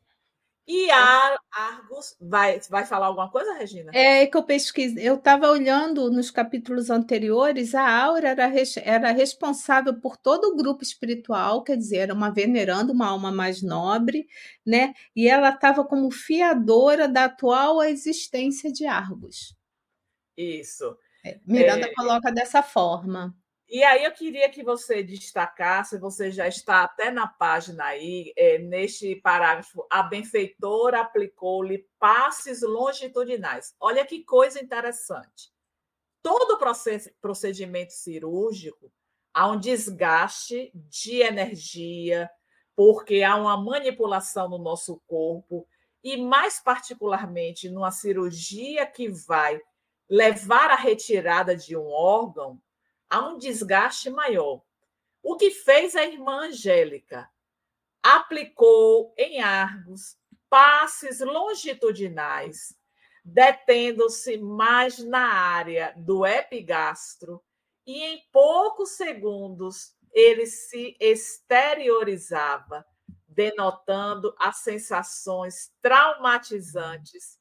E 0.66 0.90
a 0.92 1.38
Argos 1.52 2.16
vai, 2.22 2.60
vai 2.70 2.86
falar 2.86 3.08
alguma 3.08 3.30
coisa, 3.30 3.54
Regina? 3.54 3.92
É 3.94 4.26
que 4.26 4.38
eu 4.38 4.44
pesquisei, 4.44 5.08
eu 5.08 5.16
estava 5.16 5.50
olhando 5.50 6.10
nos 6.10 6.32
capítulos 6.32 6.90
anteriores, 6.90 7.76
a 7.76 7.86
Aura 7.86 8.30
era, 8.30 8.50
era 8.82 9.12
responsável 9.12 10.00
por 10.00 10.16
todo 10.16 10.46
o 10.46 10.56
grupo 10.56 10.82
espiritual, 10.82 11.64
quer 11.64 11.76
dizer, 11.76 11.98
era 11.98 12.14
uma 12.14 12.30
venerando, 12.30 12.94
uma 12.94 13.08
alma 13.08 13.30
mais 13.30 13.62
nobre, 13.62 14.26
né? 14.66 14.94
E 15.14 15.28
ela 15.28 15.50
estava 15.50 15.84
como 15.84 16.10
fiadora 16.10 17.10
da 17.10 17.26
atual 17.26 17.84
existência 17.84 18.72
de 18.72 18.86
Argos. 18.86 19.54
Isso. 20.38 20.98
É, 21.26 21.40
Miranda 21.46 21.88
é... 21.88 21.94
coloca 21.94 22.32
dessa 22.32 22.64
forma. 22.64 23.36
E 23.70 23.84
aí 23.84 24.04
eu 24.04 24.12
queria 24.12 24.50
que 24.50 24.64
você 24.64 25.02
destacasse, 25.02 25.98
você 25.98 26.30
já 26.32 26.48
está 26.48 26.84
até 26.84 27.10
na 27.10 27.28
página 27.28 27.86
aí, 27.86 28.34
é, 28.38 28.60
neste 28.60 29.16
parágrafo, 29.16 29.86
a 29.90 30.04
benfeitora 30.04 31.02
aplicou-lhe 31.02 31.88
passes 31.98 32.62
longitudinais. 32.62 33.74
Olha 33.80 34.06
que 34.06 34.24
coisa 34.24 34.62
interessante. 34.62 35.52
Todo 36.22 36.58
processo, 36.58 37.10
procedimento 37.20 37.94
cirúrgico 37.94 38.92
há 39.34 39.50
um 39.50 39.60
desgaste 39.60 40.72
de 40.76 41.22
energia, 41.22 42.30
porque 42.76 43.24
há 43.24 43.36
uma 43.36 43.58
manipulação 43.58 44.48
no 44.48 44.58
nosso 44.58 45.02
corpo, 45.08 45.68
e 46.04 46.18
mais 46.18 46.60
particularmente 46.60 47.70
numa 47.70 47.92
cirurgia 47.92 48.86
que 48.86 49.10
vai 49.10 49.60
levar 50.10 50.70
à 50.70 50.76
retirada 50.76 51.56
de 51.56 51.76
um 51.76 51.88
órgão, 51.88 52.62
há 53.14 53.28
um 53.28 53.38
desgaste 53.38 54.10
maior. 54.10 54.64
O 55.22 55.38
que 55.38 55.52
fez 55.52 55.96
a 55.96 56.04
irmã 56.04 56.48
Angélica? 56.48 57.30
Aplicou 58.02 59.14
em 59.16 59.40
Argos 59.40 60.18
passes 60.50 61.20
longitudinais, 61.20 62.76
detendo-se 63.24 64.38
mais 64.38 64.98
na 64.98 65.32
área 65.32 65.94
do 65.96 66.26
epigastro, 66.26 67.40
e 67.86 68.02
em 68.04 68.24
poucos 68.32 68.98
segundos 68.98 69.96
ele 70.12 70.48
se 70.48 70.98
exteriorizava, 71.00 72.84
denotando 73.28 74.36
as 74.40 74.58
sensações 74.58 75.72
traumatizantes 75.84 77.40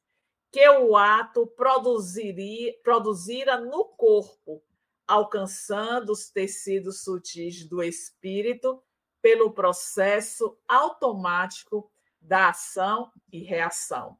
que 0.51 0.69
o 0.69 0.95
ato 0.95 1.47
produziria, 1.47 2.75
produzira 2.83 3.57
no 3.59 3.85
corpo, 3.85 4.63
alcançando 5.07 6.11
os 6.11 6.29
tecidos 6.29 7.03
sutis 7.03 7.65
do 7.65 7.83
espírito 7.83 8.81
pelo 9.21 9.51
processo 9.51 10.57
automático 10.67 11.89
da 12.19 12.49
ação 12.49 13.11
e 13.31 13.39
reação. 13.39 14.17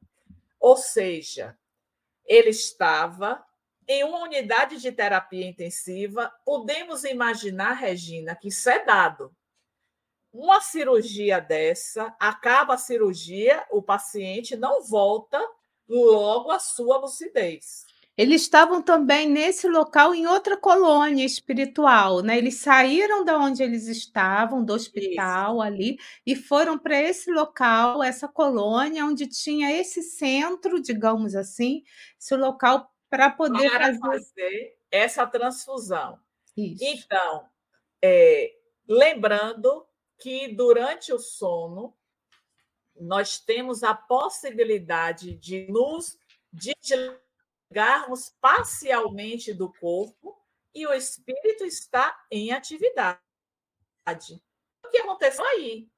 Ou 0.59 0.77
seja, 0.77 1.57
ele 2.25 2.49
estava 2.49 3.43
em 3.87 4.03
uma 4.03 4.19
unidade 4.19 4.77
de 4.79 4.91
terapia 4.91 5.45
intensiva, 5.45 6.33
podemos 6.45 7.03
imaginar, 7.03 7.73
Regina, 7.73 8.35
que 8.35 8.49
sedado. 8.49 9.35
Uma 10.31 10.61
cirurgia 10.61 11.39
dessa, 11.39 12.15
acaba 12.19 12.75
a 12.75 12.77
cirurgia, 12.77 13.65
o 13.69 13.81
paciente 13.81 14.55
não 14.55 14.81
volta 14.81 15.39
logo 15.87 16.49
à 16.49 16.59
sua 16.59 16.97
lucidez. 16.97 17.85
Eles 18.15 18.43
estavam 18.43 18.79
também 18.81 19.27
nesse 19.27 19.67
local 19.67 20.13
em 20.13 20.27
outra 20.27 20.55
colônia 20.55 21.25
espiritual, 21.25 22.21
né? 22.21 22.37
Eles 22.37 22.57
saíram 22.57 23.25
da 23.25 23.39
onde 23.39 23.63
eles 23.63 23.87
estavam, 23.87 24.63
do 24.63 24.73
hospital 24.73 25.53
Isso. 25.55 25.61
ali, 25.61 25.97
e 26.25 26.35
foram 26.35 26.77
para 26.77 27.01
esse 27.01 27.31
local, 27.31 28.03
essa 28.03 28.27
colônia, 28.27 29.05
onde 29.05 29.25
tinha 29.25 29.71
esse 29.71 30.03
centro, 30.03 30.79
digamos 30.79 31.35
assim, 31.35 31.83
esse 32.19 32.35
local 32.35 32.91
para 33.09 33.31
poder 33.31 33.71
para 33.71 33.95
fazer... 33.95 33.99
fazer 33.99 34.77
essa 34.91 35.25
transfusão. 35.25 36.19
Isso. 36.55 36.83
Então, 36.83 37.47
é, 37.99 38.53
lembrando 38.87 39.87
que 40.19 40.49
durante 40.49 41.11
o 41.11 41.17
sono 41.17 41.95
nós 42.95 43.39
temos 43.39 43.83
a 43.83 43.95
possibilidade 43.95 45.33
de 45.35 45.65
nos 45.67 46.17
desligarmos 47.73 48.29
parcialmente 48.39 49.51
do 49.51 49.73
corpo 49.73 50.39
e 50.73 50.85
o 50.85 50.93
espírito 50.93 51.65
está 51.65 52.15
em 52.29 52.51
atividade. 52.51 53.19
O 54.85 54.89
que 54.89 54.97
aconteceu 54.99 55.43
aí? 55.45 55.89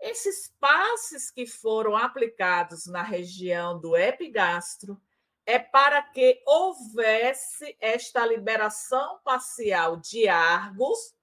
Esses 0.00 0.54
passes 0.60 1.30
que 1.30 1.46
foram 1.46 1.96
aplicados 1.96 2.86
na 2.86 3.02
região 3.02 3.80
do 3.80 3.96
epigastro 3.96 5.00
é 5.44 5.58
para 5.58 6.02
que 6.02 6.40
houvesse 6.46 7.76
esta 7.80 8.24
liberação 8.24 9.18
parcial 9.24 9.96
de 9.96 10.28
Argos 10.28 11.14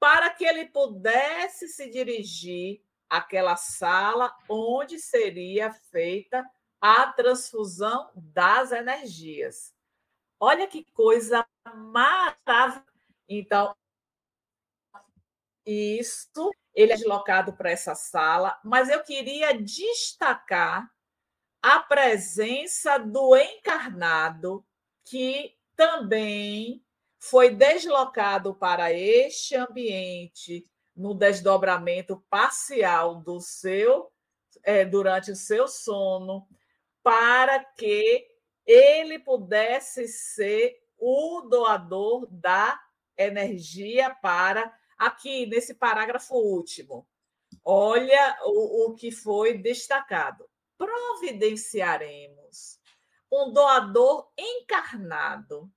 para 0.00 0.30
que 0.30 0.44
ele 0.44 0.66
pudesse 0.66 1.68
se 1.68 1.88
dirigir 1.88 2.82
àquela 3.08 3.56
sala 3.56 4.36
onde 4.48 4.98
seria 4.98 5.72
feita 5.72 6.44
a 6.86 7.10
transfusão 7.10 8.10
das 8.14 8.70
energias. 8.70 9.74
Olha 10.38 10.68
que 10.68 10.84
coisa 10.92 11.46
maravilhosa. 11.64 12.84
Então, 13.26 13.74
isso, 15.64 16.50
ele 16.74 16.92
é 16.92 16.96
deslocado 16.96 17.54
para 17.54 17.70
essa 17.70 17.94
sala, 17.94 18.60
mas 18.62 18.90
eu 18.90 19.02
queria 19.02 19.58
destacar 19.58 20.92
a 21.62 21.80
presença 21.80 22.98
do 22.98 23.34
encarnado 23.34 24.62
que 25.06 25.56
também 25.74 26.84
foi 27.18 27.48
deslocado 27.48 28.54
para 28.54 28.92
este 28.92 29.56
ambiente 29.56 30.68
no 30.94 31.14
desdobramento 31.14 32.22
parcial 32.28 33.22
do 33.22 33.40
seu 33.40 34.12
é, 34.62 34.84
durante 34.84 35.30
o 35.30 35.36
seu 35.36 35.66
sono, 35.66 36.46
para 37.04 37.62
que 37.62 38.26
ele 38.66 39.20
pudesse 39.20 40.08
ser 40.08 40.82
o 40.98 41.42
doador 41.42 42.26
da 42.30 42.80
energia 43.16 44.12
para 44.22 44.76
aqui 44.98 45.44
nesse 45.44 45.74
parágrafo 45.74 46.34
último. 46.34 47.06
Olha 47.62 48.38
o, 48.44 48.86
o 48.86 48.94
que 48.94 49.12
foi 49.12 49.58
destacado. 49.58 50.48
Providenciaremos 50.78 52.80
um 53.30 53.52
doador 53.52 54.32
encarnado 54.38 55.70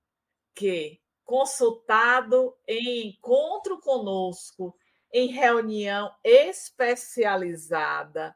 que, 0.54 0.98
consultado 1.24 2.56
em 2.66 3.08
encontro 3.08 3.78
conosco, 3.80 4.74
em 5.12 5.28
reunião 5.28 6.10
especializada, 6.24 8.34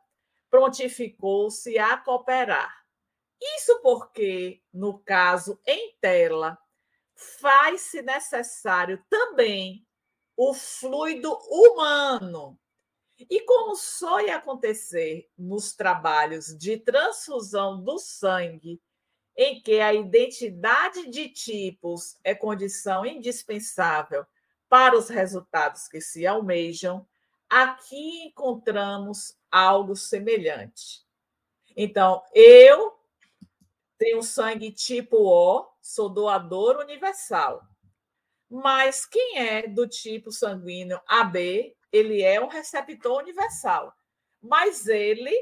prontificou-se 0.50 1.78
a 1.78 1.96
cooperar. 1.96 2.81
Isso 3.56 3.80
porque, 3.82 4.62
no 4.72 5.00
caso 5.00 5.60
em 5.66 5.96
tela, 6.00 6.56
faz-se 7.14 8.00
necessário 8.00 9.04
também 9.10 9.84
o 10.36 10.54
fluido 10.54 11.32
humano. 11.50 12.58
E 13.18 13.40
como 13.40 13.74
só 13.74 14.20
ia 14.20 14.36
acontecer 14.36 15.28
nos 15.36 15.74
trabalhos 15.74 16.56
de 16.56 16.76
transfusão 16.78 17.82
do 17.82 17.98
sangue, 17.98 18.80
em 19.36 19.60
que 19.60 19.80
a 19.80 19.92
identidade 19.92 21.08
de 21.08 21.28
tipos 21.28 22.16
é 22.22 22.34
condição 22.34 23.04
indispensável 23.04 24.24
para 24.68 24.96
os 24.96 25.08
resultados 25.08 25.88
que 25.88 26.00
se 26.00 26.26
almejam, 26.26 27.06
aqui 27.48 28.26
encontramos 28.26 29.36
algo 29.50 29.96
semelhante. 29.96 31.04
Então, 31.76 32.22
eu 32.34 33.01
tenho 34.02 34.20
sangue 34.20 34.72
tipo 34.72 35.16
O, 35.18 35.64
sou 35.80 36.08
doador 36.08 36.78
universal. 36.78 37.62
Mas 38.50 39.06
quem 39.06 39.38
é 39.38 39.68
do 39.68 39.86
tipo 39.86 40.32
sanguíneo 40.32 41.00
AB, 41.06 41.76
ele 41.92 42.20
é 42.20 42.40
um 42.40 42.48
receptor 42.48 43.22
universal. 43.22 43.94
Mas 44.42 44.88
ele 44.88 45.32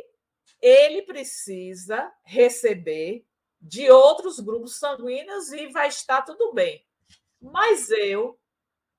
ele 0.61 1.01
precisa 1.01 2.13
receber 2.23 3.25
de 3.59 3.91
outros 3.91 4.39
grupos 4.39 4.79
sanguíneos 4.79 5.51
e 5.53 5.69
vai 5.69 5.89
estar 5.89 6.21
tudo 6.21 6.53
bem. 6.53 6.85
Mas 7.41 7.89
eu 7.89 8.39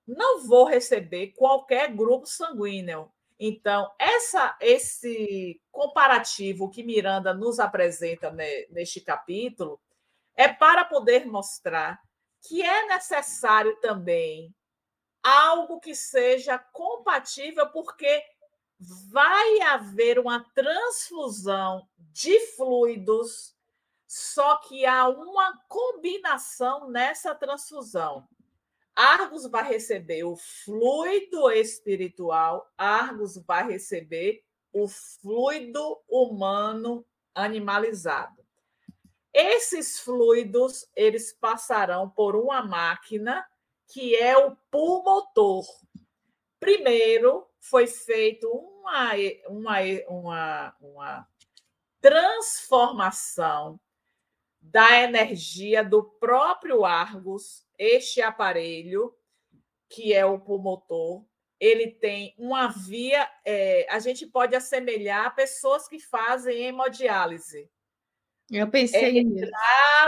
não 0.08 0.48
vou 0.48 0.66
receber 0.66 1.34
qualquer 1.38 1.96
grupo 1.96 2.26
sanguíneo. 2.26 3.12
Então, 3.44 3.92
essa, 3.98 4.56
esse 4.62 5.60
comparativo 5.72 6.70
que 6.70 6.84
Miranda 6.84 7.34
nos 7.34 7.60
apresenta 7.60 8.30
neste 8.70 9.02
capítulo 9.02 9.82
é 10.36 10.48
para 10.48 10.86
poder 10.86 11.26
mostrar 11.26 12.00
que 12.40 12.62
é 12.62 12.86
necessário 12.86 13.76
também 13.78 14.54
algo 15.24 15.80
que 15.80 15.96
seja 15.96 16.60
compatível, 16.60 17.68
porque 17.72 18.24
vai 19.10 19.62
haver 19.62 20.20
uma 20.20 20.46
transfusão 20.54 21.90
de 21.98 22.40
fluidos, 22.56 23.56
só 24.08 24.58
que 24.58 24.86
há 24.86 25.10
uma 25.10 25.60
combinação 25.68 26.92
nessa 26.92 27.34
transfusão. 27.34 28.24
Argos 28.96 29.50
vai 29.50 29.68
receber 29.68 30.24
o 30.24 30.36
fluido 30.36 31.50
espiritual, 31.52 32.70
Argos 32.78 33.38
vai 33.38 33.68
receber 33.68 34.44
o 34.74 34.88
fluido 34.88 36.00
humano 36.08 37.06
animalizado. 37.34 38.42
Esses 39.34 40.00
fluidos, 40.00 40.90
eles 40.96 41.32
passarão 41.32 42.10
por 42.10 42.36
uma 42.36 42.62
máquina 42.62 43.46
que 43.88 44.16
é 44.16 44.38
o 44.38 44.56
pulmotor. 44.70 45.66
Primeiro 46.60 47.48
foi 47.60 47.88
feito 47.88 48.48
uma, 48.50 49.12
uma, 49.48 49.78
uma, 50.08 50.76
uma 50.82 51.28
transformação 52.02 53.80
da 54.62 55.02
energia 55.02 55.84
do 55.84 56.04
próprio 56.04 56.86
Argos 56.86 57.66
este 57.82 58.22
aparelho, 58.22 59.12
que 59.90 60.14
é 60.14 60.24
o 60.24 60.40
pulmotor, 60.40 61.26
ele 61.60 61.88
tem 61.88 62.36
uma 62.38 62.68
via. 62.68 63.28
É, 63.44 63.88
a 63.90 63.98
gente 63.98 64.28
pode 64.28 64.56
assemelhar 64.56 65.26
a 65.26 65.32
pessoas 65.32 65.88
que 65.88 66.00
fazem 66.00 66.66
hemodiálise. 66.66 67.68
Eu 68.52 68.70
pensei 68.70 69.20
é 69.20 69.24
nisso. 69.24 69.52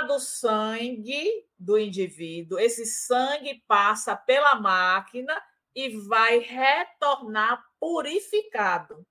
do 0.08 0.20
sangue 0.20 1.46
do 1.58 1.80
indivíduo, 1.80 2.60
esse 2.60 2.86
sangue 2.86 3.64
passa 3.68 4.16
pela 4.16 4.56
máquina 4.56 5.34
e 5.74 5.90
vai 6.08 6.40
retornar 6.40 7.64
purificado. 7.80 9.04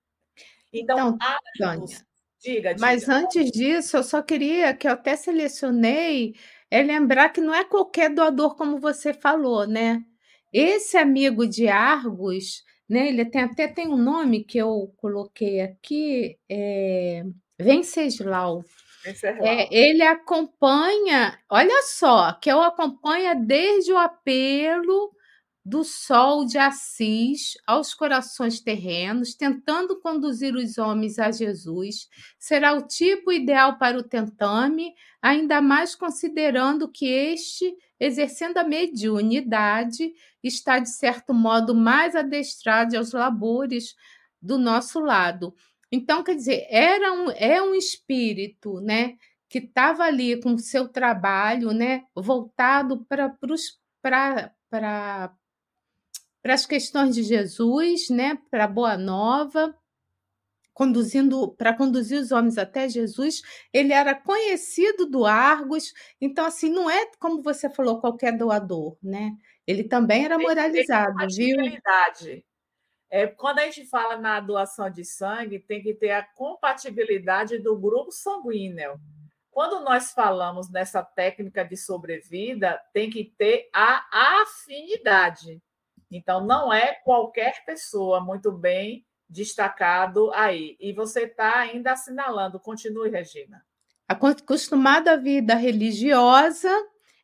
Então, 0.73 1.19
então 1.57 1.85
diga, 2.39 2.75
diga. 2.75 2.77
Mas 2.79 3.09
antes 3.09 3.51
disso, 3.51 3.97
eu 3.97 4.05
só 4.05 4.23
queria 4.23 4.75
que 4.75 4.87
eu 4.87 4.93
até 4.93 5.17
selecionei 5.17 6.35
é 6.73 6.83
lembrar 6.83 7.29
que 7.29 7.41
não 7.43 7.55
é 7.55 7.65
qualquer 7.65 8.09
doador, 8.09 8.57
como 8.57 8.79
você 8.79 9.13
falou, 9.13 9.67
né? 9.67 10.03
Esse 10.51 10.97
amigo 10.97 11.47
de 11.47 11.69
Argos, 11.69 12.65
né? 12.89 13.09
Ele 13.09 13.27
tem, 13.27 13.43
até 13.43 13.69
tem 13.69 13.89
um 13.89 13.99
nome 13.99 14.43
que 14.43 14.57
eu 14.57 14.91
coloquei 14.97 15.61
aqui, 15.61 16.39
é 16.49 17.25
Venceslau. 17.61 18.65
É, 19.43 19.69
ele 19.71 20.03
acompanha, 20.03 21.39
olha 21.51 21.83
só, 21.83 22.33
que 22.33 22.51
eu 22.51 22.63
acompanha 22.63 23.35
desde 23.35 23.93
o 23.93 23.99
apelo 23.99 25.13
do 25.65 25.85
sol 25.85 26.47
de 26.47 26.57
Assis 26.57 27.53
aos 27.67 27.93
corações 27.93 28.61
terrenos, 28.61 29.35
tentando 29.35 30.01
conduzir 30.01 30.55
os 30.55 30.79
homens 30.79 31.19
a 31.19 31.31
Jesus, 31.31 32.09
será 32.39 32.73
o 32.73 32.87
tipo 32.87 33.31
ideal 33.31 33.77
para 33.77 33.99
o 33.99 34.03
tentame, 34.03 34.95
ainda 35.23 35.63
mais 35.63 35.95
considerando 35.95 36.91
que 36.91 37.07
este, 37.07 37.73
exercendo 38.01 38.59
a 38.59 38.65
mediunidade, 38.65 40.13
está 40.43 40.81
de 40.81 40.91
certo 40.91 41.33
modo 41.33 41.73
mais 41.75 42.17
adestrado 42.17 42.97
aos 42.97 43.13
labores 43.13 43.95
do 44.41 44.59
nosso 44.59 44.99
lado. 44.99 45.55
Então, 45.91 46.25
quer 46.25 46.35
dizer, 46.35 46.67
era 46.69 47.13
um, 47.13 47.31
é 47.31 47.63
um 47.63 47.75
espírito, 47.75 48.81
né, 48.81 49.17
que 49.49 49.59
estava 49.59 50.03
ali 50.05 50.41
com 50.41 50.55
o 50.55 50.59
seu 50.59 50.89
trabalho, 50.89 51.73
né, 51.73 52.05
voltado 52.17 53.07
para 53.09 53.31
para 56.43 56.55
as 56.55 56.67
questões 56.67 57.15
de 57.15 57.23
Jesus, 57.23 58.09
né, 58.11 58.37
para 58.51 58.65
a 58.65 58.69
Boa 58.69 58.97
Nova, 58.97 59.73
conduzindo 60.75 61.53
para 61.53 61.75
conduzir 61.75 62.21
os 62.21 62.33
homens 62.33 62.59
até 62.59 62.89
Jesus. 62.89 63.43
Ele 63.73 63.93
era 63.93 64.15
conhecido 64.15 65.07
do 65.07 65.25
Argos, 65.25 65.93
então 66.21 66.45
assim 66.45 66.71
não 66.71 66.91
é 66.91 67.07
como 67.19 67.43
você 67.43 67.69
falou 67.71 68.01
qualquer 68.01 68.37
doador, 68.37 68.97
né? 69.03 69.33
Ele 69.67 69.85
também 69.85 70.25
era 70.25 70.39
moralizado, 70.39 71.15
viu? 71.35 71.59
É, 73.11 73.27
quando 73.27 73.59
a 73.59 73.67
gente 73.67 73.87
fala 73.87 74.17
na 74.17 74.41
doação 74.41 74.89
de 74.91 75.05
sangue, 75.05 75.59
tem 75.59 75.83
que 75.83 75.93
ter 75.93 76.13
a 76.13 76.23
compatibilidade 76.23 77.59
do 77.59 77.79
grupo 77.79 78.11
sanguíneo. 78.11 78.99
Quando 79.51 79.85
nós 79.85 80.13
falamos 80.13 80.71
nessa 80.71 81.03
técnica 81.03 81.63
de 81.63 81.77
sobrevida, 81.77 82.81
tem 82.95 83.11
que 83.11 83.35
ter 83.37 83.69
a 83.71 84.41
afinidade. 84.41 85.61
Então, 86.11 86.47
não 86.47 86.73
é 86.73 86.95
qualquer 87.05 87.63
pessoa, 87.67 88.19
muito 88.19 88.51
bem 88.51 89.05
destacado 89.33 90.31
aí. 90.33 90.77
E 90.79 90.93
você 90.93 91.23
está 91.23 91.59
ainda 91.59 91.93
assinalando. 91.93 92.61
Continue, 92.61 93.11
Regina. 93.11 93.65
Acostumado 94.07 95.09
à 95.09 95.17
vida 95.17 95.55
religiosa, 95.55 96.71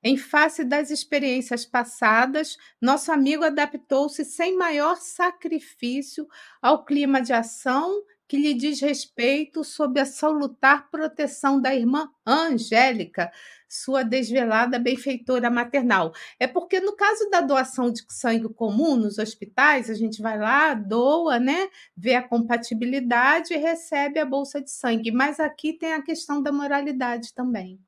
em 0.02 0.16
face 0.16 0.64
das 0.64 0.90
experiências 0.90 1.66
passadas, 1.66 2.56
nosso 2.80 3.12
amigo 3.12 3.44
adaptou-se 3.44 4.24
sem 4.24 4.56
maior 4.56 4.96
sacrifício 4.96 6.26
ao 6.62 6.84
clima 6.84 7.20
de 7.20 7.32
ação 7.32 8.02
que 8.28 8.36
lhe 8.36 8.52
diz 8.52 8.80
respeito 8.80 9.64
sob 9.64 9.98
a 9.98 10.04
salutar 10.04 10.90
proteção 10.90 11.60
da 11.60 11.74
irmã 11.74 12.10
Angélica, 12.26 13.32
sua 13.66 14.02
desvelada 14.02 14.78
benfeitora 14.78 15.50
maternal. 15.50 16.12
É 16.38 16.46
porque 16.46 16.78
no 16.78 16.94
caso 16.94 17.28
da 17.30 17.40
doação 17.40 17.90
de 17.90 18.04
sangue 18.08 18.48
comum 18.50 18.96
nos 18.96 19.18
hospitais, 19.18 19.88
a 19.88 19.94
gente 19.94 20.20
vai 20.20 20.38
lá, 20.38 20.74
doa, 20.74 21.40
né? 21.40 21.68
Vê 21.96 22.14
a 22.14 22.22
compatibilidade 22.22 23.54
e 23.54 23.56
recebe 23.56 24.20
a 24.20 24.26
bolsa 24.26 24.60
de 24.60 24.70
sangue. 24.70 25.10
Mas 25.10 25.40
aqui 25.40 25.72
tem 25.72 25.94
a 25.94 26.02
questão 26.02 26.42
da 26.42 26.52
moralidade 26.52 27.32
também. 27.32 27.80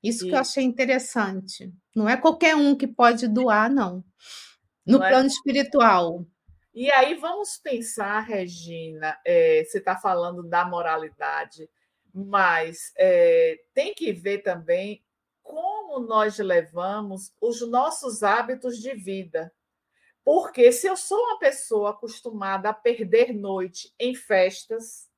Isso 0.00 0.24
que 0.26 0.34
eu 0.34 0.38
achei 0.38 0.62
interessante. 0.62 1.72
Não 1.96 2.08
é 2.08 2.16
qualquer 2.16 2.54
um 2.54 2.76
que 2.76 2.86
pode 2.86 3.26
doar, 3.26 3.72
não. 3.72 4.04
No 4.86 4.98
não 4.98 5.04
é 5.04 5.08
plano 5.08 5.24
é... 5.24 5.28
espiritual. 5.28 6.26
E 6.74 6.90
aí 6.90 7.14
vamos 7.14 7.56
pensar, 7.56 8.18
Regina, 8.18 9.16
é, 9.24 9.62
você 9.64 9.78
está 9.78 9.94
falando 9.96 10.42
da 10.42 10.64
moralidade, 10.64 11.70
mas 12.12 12.92
é, 12.96 13.60
tem 13.72 13.94
que 13.94 14.12
ver 14.12 14.38
também 14.38 15.00
como 15.40 16.00
nós 16.00 16.36
levamos 16.38 17.32
os 17.40 17.60
nossos 17.60 18.24
hábitos 18.24 18.78
de 18.78 18.92
vida. 18.92 19.54
Porque 20.24 20.72
se 20.72 20.88
eu 20.88 20.96
sou 20.96 21.16
uma 21.16 21.38
pessoa 21.38 21.90
acostumada 21.90 22.70
a 22.70 22.74
perder 22.74 23.32
noite 23.32 23.94
em 23.96 24.12
festas, 24.12 25.08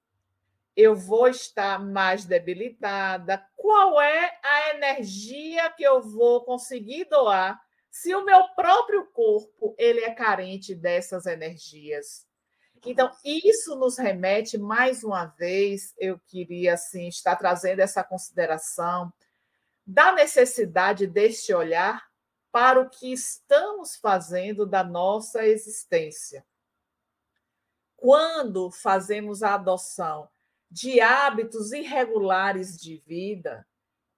eu 0.76 0.94
vou 0.94 1.26
estar 1.26 1.82
mais 1.82 2.26
debilitada. 2.26 3.42
Qual 3.56 3.98
é 3.98 4.38
a 4.42 4.74
energia 4.74 5.70
que 5.70 5.84
eu 5.84 6.02
vou 6.02 6.44
conseguir 6.44 7.06
doar 7.06 7.65
se 8.00 8.14
o 8.14 8.26
meu 8.26 8.48
próprio 8.50 9.06
corpo 9.06 9.74
ele 9.78 10.00
é 10.00 10.14
carente 10.14 10.74
dessas 10.74 11.24
energias? 11.24 12.26
Então, 12.84 13.10
isso 13.24 13.74
nos 13.74 13.96
remete 13.96 14.58
mais 14.58 15.02
uma 15.02 15.24
vez, 15.24 15.94
eu 15.96 16.18
queria 16.18 16.74
assim 16.74 17.08
estar 17.08 17.36
trazendo 17.36 17.80
essa 17.80 18.04
consideração 18.04 19.10
da 19.86 20.12
necessidade 20.12 21.06
deste 21.06 21.54
olhar 21.54 22.06
para 22.52 22.80
o 22.80 22.90
que 22.90 23.10
estamos 23.10 23.96
fazendo 23.96 24.66
da 24.66 24.84
nossa 24.84 25.46
existência. 25.46 26.44
Quando 27.96 28.70
fazemos 28.70 29.42
a 29.42 29.54
adoção 29.54 30.28
de 30.70 31.00
hábitos 31.00 31.72
irregulares 31.72 32.76
de 32.78 32.98
vida, 33.06 33.66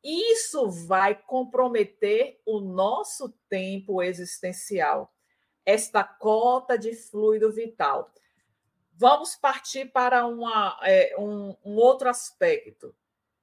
isso 0.02 0.70
vai 0.70 1.14
comprometer 1.14 2.40
o 2.46 2.60
nosso 2.60 3.30
tempo 3.48 4.02
existencial, 4.02 5.12
esta 5.64 6.02
cota 6.04 6.78
de 6.78 6.94
fluido 6.94 7.52
vital. 7.52 8.12
Vamos 8.92 9.36
partir 9.36 9.92
para 9.92 10.26
uma, 10.26 10.78
é, 10.82 11.14
um, 11.18 11.54
um 11.64 11.76
outro 11.76 12.08
aspecto. 12.08 12.94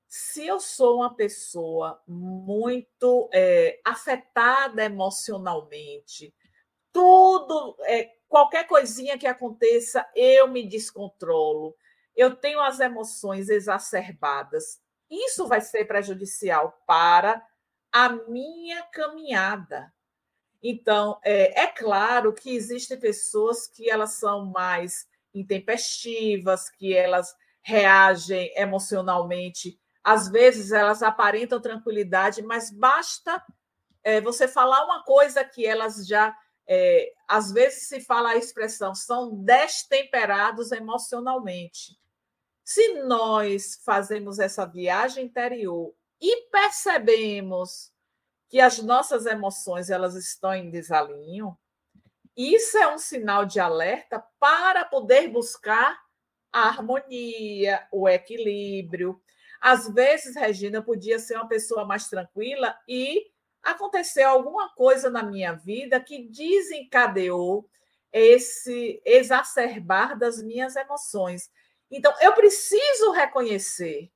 Se 0.07 0.45
eu 0.45 0.59
sou 0.59 0.97
uma 0.97 1.13
pessoa 1.13 2.01
muito 2.07 3.29
é, 3.33 3.79
afetada 3.83 4.83
emocionalmente, 4.83 6.33
tudo, 6.91 7.75
é, 7.81 8.11
qualquer 8.27 8.65
coisinha 8.67 9.17
que 9.17 9.27
aconteça, 9.27 10.07
eu 10.15 10.47
me 10.47 10.67
descontrolo 10.67 11.75
eu 12.15 12.35
tenho 12.35 12.61
as 12.61 12.79
emoções 12.79 13.49
exacerbadas. 13.49 14.81
Isso 15.09 15.47
vai 15.47 15.61
ser 15.61 15.85
prejudicial 15.85 16.81
para 16.85 17.45
a 17.91 18.09
minha 18.09 18.83
caminhada. 18.83 19.93
Então, 20.61 21.19
é, 21.23 21.63
é 21.63 21.67
claro 21.67 22.33
que 22.33 22.55
existem 22.55 22.99
pessoas 22.99 23.67
que 23.67 23.89
elas 23.89 24.13
são 24.13 24.45
mais 24.45 25.07
intempestivas, 25.33 26.69
que 26.69 26.93
elas 26.93 27.35
reagem 27.61 28.51
emocionalmente. 28.55 29.79
Às 30.03 30.27
vezes 30.29 30.71
elas 30.71 31.03
aparentam 31.03 31.61
tranquilidade, 31.61 32.41
mas 32.41 32.71
basta 32.71 33.43
é, 34.03 34.21
você 34.21 34.47
falar 34.47 34.85
uma 34.85 35.03
coisa 35.03 35.43
que 35.43 35.65
elas 35.65 36.05
já. 36.07 36.35
É, 36.67 37.13
às 37.27 37.51
vezes 37.51 37.87
se 37.87 37.99
fala 37.99 38.29
a 38.31 38.35
expressão, 38.35 38.95
são 38.95 39.35
destemperados 39.35 40.71
emocionalmente. 40.71 41.95
Se 42.65 43.03
nós 43.03 43.79
fazemos 43.85 44.39
essa 44.39 44.65
viagem 44.65 45.25
interior 45.25 45.93
e 46.19 46.49
percebemos 46.49 47.91
que 48.49 48.59
as 48.59 48.81
nossas 48.81 49.27
emoções 49.27 49.91
elas 49.91 50.15
estão 50.15 50.51
em 50.51 50.71
desalinho, 50.71 51.55
isso 52.35 52.75
é 52.79 52.91
um 52.91 52.97
sinal 52.97 53.45
de 53.45 53.59
alerta 53.59 54.25
para 54.39 54.83
poder 54.83 55.27
buscar 55.27 55.95
a 56.51 56.69
harmonia, 56.69 57.87
o 57.91 58.09
equilíbrio. 58.09 59.21
Às 59.61 59.87
vezes, 59.87 60.35
Regina 60.35 60.81
podia 60.81 61.19
ser 61.19 61.35
uma 61.35 61.47
pessoa 61.47 61.85
mais 61.85 62.09
tranquila 62.09 62.75
e 62.87 63.27
aconteceu 63.61 64.27
alguma 64.27 64.73
coisa 64.73 65.07
na 65.07 65.21
minha 65.21 65.53
vida 65.53 65.99
que 65.99 66.27
desencadeou 66.29 67.69
esse 68.11 68.99
exacerbar 69.05 70.17
das 70.17 70.41
minhas 70.41 70.75
emoções. 70.75 71.51
Então, 71.91 72.13
eu 72.21 72.33
preciso 72.33 73.11
reconhecer 73.11 74.11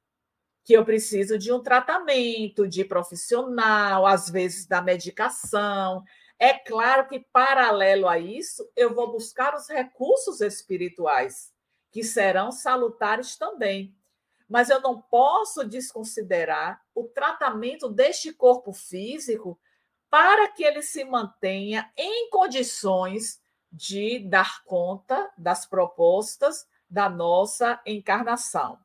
que 0.63 0.74
eu 0.74 0.86
preciso 0.86 1.38
de 1.38 1.51
um 1.51 1.61
tratamento, 1.61 2.67
de 2.67 2.86
profissional, 2.86 4.05
às 4.05 4.30
vezes 4.30 4.67
da 4.67 4.82
medicação. 4.82 6.03
É 6.38 6.53
claro 6.53 7.07
que, 7.07 7.20
paralelo 7.20 8.07
a 8.07 8.20
isso, 8.20 8.70
eu 8.76 8.93
vou 8.93 9.11
buscar 9.11 9.55
os 9.55 9.67
recursos 9.67 10.41
espirituais, 10.41 11.51
que 11.91 12.03
serão 12.03 12.51
salutares 12.51 13.36
também. 13.36 13.95
Mas 14.47 14.70
eu 14.70 14.80
não 14.80 15.01
posso 15.01 15.63
desconsiderar 15.63 16.82
o 16.93 17.03
tratamento 17.03 17.89
deste 17.89 18.32
corpo 18.32 18.72
físico 18.72 19.59
para 20.09 20.47
que 20.49 20.63
ele 20.63 20.82
se 20.82 21.03
mantenha 21.03 21.91
em 21.97 22.30
condições 22.30 23.39
de 23.72 24.20
dar 24.20 24.63
conta 24.63 25.32
das 25.38 25.65
propostas 25.65 26.67
da 26.90 27.10
nossa 27.10 27.80
encarnação. 27.86 28.80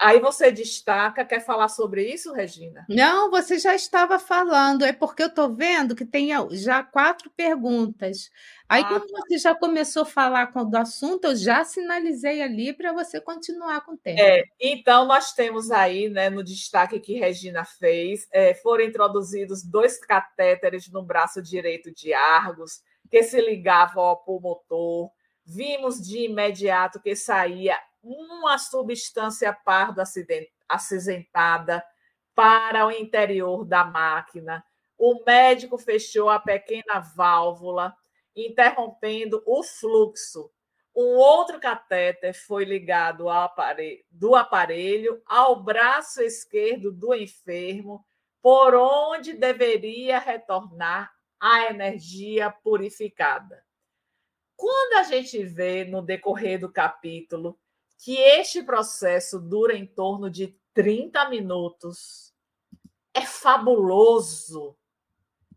Aí 0.00 0.20
você 0.20 0.52
destaca, 0.52 1.24
quer 1.24 1.40
falar 1.44 1.66
sobre 1.66 2.08
isso, 2.08 2.32
Regina? 2.32 2.86
Não, 2.88 3.32
você 3.32 3.58
já 3.58 3.74
estava 3.74 4.16
falando, 4.16 4.84
é 4.84 4.92
porque 4.92 5.24
eu 5.24 5.26
estou 5.26 5.52
vendo 5.52 5.96
que 5.96 6.04
tem 6.04 6.30
já 6.52 6.84
quatro 6.84 7.28
perguntas. 7.30 8.30
Aí, 8.68 8.80
ah, 8.84 8.88
quando 8.88 9.08
tá. 9.08 9.20
você 9.22 9.38
já 9.38 9.56
começou 9.56 10.02
a 10.02 10.06
falar 10.06 10.52
do 10.52 10.76
assunto, 10.76 11.24
eu 11.24 11.34
já 11.34 11.64
sinalizei 11.64 12.40
ali 12.40 12.72
para 12.72 12.92
você 12.92 13.20
continuar 13.20 13.80
com 13.80 13.94
o 13.94 13.96
tema. 13.96 14.20
É, 14.20 14.44
então, 14.60 15.04
nós 15.04 15.32
temos 15.32 15.72
aí, 15.72 16.08
né, 16.08 16.30
no 16.30 16.44
destaque 16.44 17.00
que 17.00 17.18
Regina 17.18 17.64
fez, 17.64 18.28
é, 18.32 18.54
foram 18.54 18.84
introduzidos 18.84 19.64
dois 19.64 19.98
catéteres 19.98 20.88
no 20.92 21.02
braço 21.02 21.42
direito 21.42 21.92
de 21.92 22.12
Argos, 22.12 22.82
que 23.10 23.24
se 23.24 23.40
ligavam 23.40 24.04
ao 24.04 24.22
pulmotor 24.22 25.10
vimos 25.48 25.98
de 25.98 26.26
imediato 26.26 27.00
que 27.00 27.16
saía 27.16 27.80
uma 28.02 28.58
substância 28.58 29.50
parda 29.50 30.04
acinzentada 30.68 31.82
para 32.34 32.86
o 32.86 32.92
interior 32.92 33.64
da 33.64 33.82
máquina. 33.82 34.62
O 34.98 35.24
médico 35.24 35.78
fechou 35.78 36.28
a 36.28 36.38
pequena 36.38 37.00
válvula, 37.00 37.96
interrompendo 38.36 39.42
o 39.46 39.62
fluxo. 39.62 40.50
Um 40.94 41.16
outro 41.16 41.58
catéter 41.58 42.34
foi 42.34 42.64
ligado 42.64 43.30
aparelho, 43.30 44.04
do 44.10 44.34
aparelho 44.34 45.22
ao 45.24 45.62
braço 45.62 46.20
esquerdo 46.20 46.92
do 46.92 47.14
enfermo, 47.14 48.04
por 48.42 48.74
onde 48.74 49.32
deveria 49.32 50.18
retornar 50.18 51.10
a 51.40 51.70
energia 51.70 52.50
purificada. 52.50 53.67
Quando 54.58 54.94
a 54.94 55.04
gente 55.04 55.44
vê 55.44 55.84
no 55.84 56.02
decorrer 56.02 56.58
do 56.58 56.68
capítulo 56.68 57.56
que 57.96 58.16
este 58.16 58.60
processo 58.60 59.38
dura 59.38 59.76
em 59.76 59.86
torno 59.86 60.28
de 60.28 60.48
30 60.74 61.30
minutos, 61.30 62.34
é 63.14 63.20
fabuloso, 63.20 64.76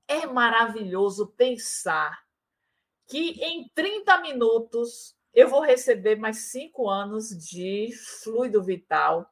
é 0.08 0.28
maravilhoso 0.28 1.34
pensar 1.36 2.24
que 3.08 3.43
em 3.43 3.68
30 3.74 4.20
minutos 4.22 5.18
eu 5.34 5.49
vou 5.49 5.62
receber 5.62 6.16
mais 6.16 6.52
cinco 6.52 6.88
anos 6.88 7.30
de 7.30 7.89
fluido 8.24 8.62
vital 8.62 9.28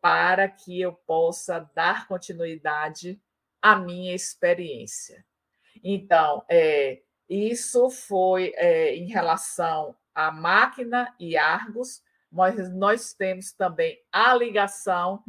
para 0.00 0.48
que 0.48 0.80
eu 0.80 0.94
possa 0.94 1.60
dar 1.76 2.08
continuidade 2.08 3.22
à 3.62 3.76
minha 3.76 4.12
experiência. 4.12 5.24
Então, 5.84 6.44
é, 6.48 7.02
isso 7.30 7.88
foi 7.90 8.52
é, 8.56 8.96
em 8.96 9.06
relação 9.06 9.94
à 10.12 10.32
máquina 10.32 11.14
e 11.16 11.36
Argos, 11.36 12.02
mas 12.28 12.68
nós 12.74 13.14
temos 13.14 13.52
também 13.52 14.02
a 14.10 14.34
ligação 14.34 15.22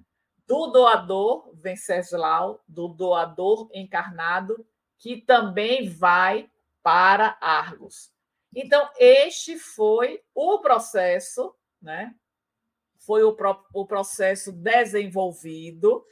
do 0.47 0.67
doador 0.67 1.51
Venceslau, 1.53 2.59
do 2.67 2.87
doador 2.87 3.69
encarnado, 3.71 4.65
que 4.97 5.21
também 5.21 5.89
vai 5.89 6.49
para 6.81 7.37
Argos. 7.39 8.11
Então, 8.53 8.89
este 8.97 9.59
foi 9.59 10.23
o 10.33 10.57
processo, 10.57 11.55
né? 11.79 12.15
Foi 12.97 13.21
o, 13.21 13.33
pro, 13.33 13.63
o 13.73 13.85
processo 13.85 14.51
desenvolvido 14.51 16.03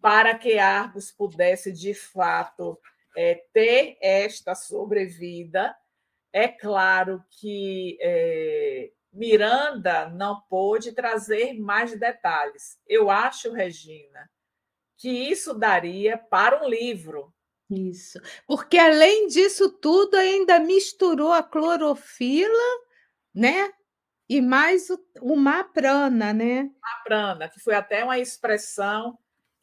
para 0.00 0.34
que 0.34 0.58
Argos 0.58 1.12
pudesse, 1.12 1.70
de 1.70 1.92
fato, 1.92 2.78
é, 3.16 3.42
ter 3.52 3.96
esta 4.00 4.54
sobrevida. 4.54 5.74
É 6.32 6.48
claro 6.48 7.24
que 7.40 7.96
é, 8.00 8.90
Miranda 9.12 10.08
não 10.10 10.40
pôde 10.50 10.92
trazer 10.92 11.54
mais 11.58 11.98
detalhes. 11.98 12.78
Eu 12.86 13.10
acho, 13.10 13.50
Regina, 13.50 14.30
que 14.98 15.08
isso 15.08 15.54
daria 15.54 16.18
para 16.18 16.62
um 16.62 16.68
livro. 16.68 17.32
Isso. 17.70 18.20
Porque 18.46 18.78
além 18.78 19.26
disso 19.26 19.70
tudo, 19.70 20.14
ainda 20.16 20.60
misturou 20.60 21.32
a 21.32 21.42
clorofila, 21.42 22.80
né? 23.34 23.72
E 24.28 24.40
mais 24.40 24.90
o, 24.90 24.98
o 25.20 25.36
maprana, 25.36 26.32
né? 26.32 26.70
Maprana, 26.80 27.48
que 27.48 27.60
foi 27.60 27.74
até 27.74 28.04
uma 28.04 28.18
expressão 28.18 29.18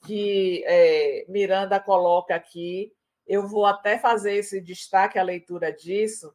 que 0.05 0.63
é, 0.65 1.25
Miranda 1.29 1.79
coloca 1.79 2.35
aqui. 2.35 2.91
Eu 3.25 3.47
vou 3.47 3.65
até 3.65 3.97
fazer 3.97 4.35
esse 4.35 4.59
destaque, 4.59 5.17
a 5.17 5.23
leitura 5.23 5.71
disso. 5.71 6.33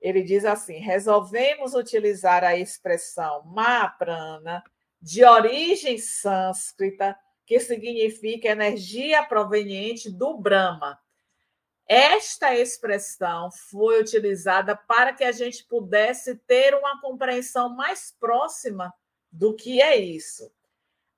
Ele 0.00 0.22
diz 0.22 0.44
assim: 0.44 0.78
resolvemos 0.78 1.74
utilizar 1.74 2.44
a 2.44 2.56
expressão 2.56 3.44
maprana, 3.44 4.62
de 5.00 5.24
origem 5.24 5.98
sânscrita, 5.98 7.16
que 7.46 7.60
significa 7.60 8.48
energia 8.48 9.22
proveniente 9.24 10.10
do 10.10 10.36
Brahma. 10.36 10.98
Esta 11.88 12.54
expressão 12.54 13.48
foi 13.70 14.00
utilizada 14.00 14.76
para 14.76 15.12
que 15.12 15.22
a 15.22 15.30
gente 15.30 15.64
pudesse 15.64 16.34
ter 16.34 16.74
uma 16.74 17.00
compreensão 17.00 17.68
mais 17.68 18.12
próxima 18.18 18.92
do 19.30 19.54
que 19.54 19.80
é 19.80 19.96
isso. 19.96 20.50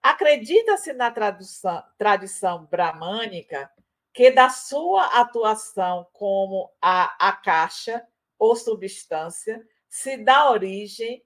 Acredita-se 0.03 0.93
na 0.93 1.11
tradução, 1.11 1.83
tradição 1.97 2.67
bramânica 2.67 3.71
que 4.13 4.31
da 4.31 4.49
sua 4.49 5.21
atuação 5.21 6.09
como 6.13 6.73
a, 6.81 7.29
a 7.29 7.33
caixa 7.33 8.07
ou 8.39 8.57
substância 8.57 9.67
se 9.89 10.17
dá 10.17 10.51
origem 10.51 11.25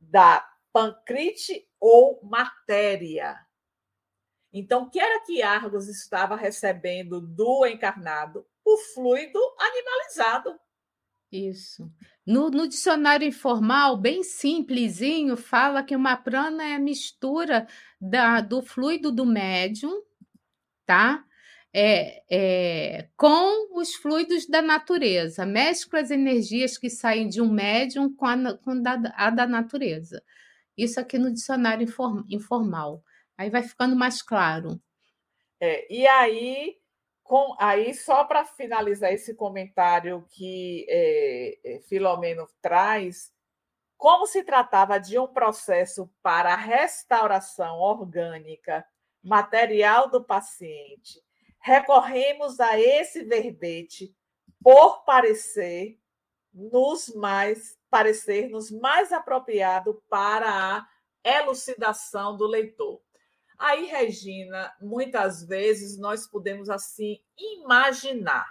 da 0.00 0.46
pâncrite 0.72 1.68
ou 1.80 2.20
matéria. 2.22 3.36
Então, 4.52 4.84
o 4.84 4.90
que 4.90 4.98
era 4.98 5.24
que 5.24 5.42
Argos 5.42 5.88
estava 5.88 6.36
recebendo 6.36 7.20
do 7.20 7.66
encarnado? 7.66 8.46
O 8.64 8.76
fluido 8.94 9.38
animalizado. 9.58 10.58
Isso. 11.30 11.90
No, 12.24 12.50
no, 12.50 12.66
dicionário 12.66 13.26
informal, 13.26 13.96
bem 13.98 14.22
simplesinho, 14.22 15.36
fala 15.36 15.82
que 15.82 15.94
uma 15.94 16.16
prana 16.16 16.64
é 16.64 16.74
a 16.74 16.78
mistura 16.78 17.66
da, 18.00 18.40
do 18.40 18.62
fluido 18.62 19.12
do 19.12 19.26
médium, 19.26 20.02
tá? 20.86 21.24
É, 21.74 22.22
é, 22.30 23.08
com 23.16 23.78
os 23.78 23.94
fluidos 23.94 24.46
da 24.46 24.62
natureza. 24.62 25.44
Mescla 25.44 26.00
as 26.00 26.10
energias 26.10 26.78
que 26.78 26.88
saem 26.88 27.28
de 27.28 27.42
um 27.42 27.50
médium 27.50 28.14
com 28.14 28.26
a, 28.26 28.58
com 28.58 28.70
a, 28.70 29.26
a 29.26 29.30
da 29.30 29.46
natureza. 29.46 30.22
Isso 30.76 30.98
aqui 30.98 31.18
no 31.18 31.32
dicionário 31.32 31.86
informal. 32.30 33.02
Aí 33.36 33.50
vai 33.50 33.62
ficando 33.62 33.94
mais 33.94 34.22
claro. 34.22 34.80
É, 35.60 35.92
e 35.92 36.06
aí, 36.06 36.76
com, 37.22 37.56
aí 37.58 37.92
só 37.94 38.24
para 38.24 38.44
finalizar 38.44 39.12
esse 39.12 39.34
comentário 39.34 40.24
que 40.30 40.86
é, 40.88 41.58
é, 41.64 41.80
Filomeno 41.80 42.46
traz, 42.62 43.32
como 43.96 44.26
se 44.26 44.44
tratava 44.44 44.98
de 44.98 45.18
um 45.18 45.26
processo 45.26 46.08
para 46.22 46.54
restauração 46.54 47.78
orgânica 47.80 48.86
material 49.22 50.08
do 50.08 50.24
paciente, 50.24 51.20
recorremos 51.68 52.58
a 52.60 52.80
esse 52.80 53.22
verbete 53.24 54.16
por 54.62 55.04
parecer 55.04 56.00
nos 56.50 57.08
mais 57.14 57.78
parecer-nos 57.90 58.70
mais 58.70 59.12
apropriado 59.12 60.02
para 60.08 60.48
a 60.78 60.88
elucidação 61.24 62.36
do 62.36 62.46
leitor. 62.46 63.00
Aí, 63.58 63.86
Regina, 63.86 64.74
muitas 64.80 65.42
vezes 65.42 65.98
nós 65.98 66.26
podemos 66.26 66.70
assim 66.70 67.20
imaginar. 67.36 68.46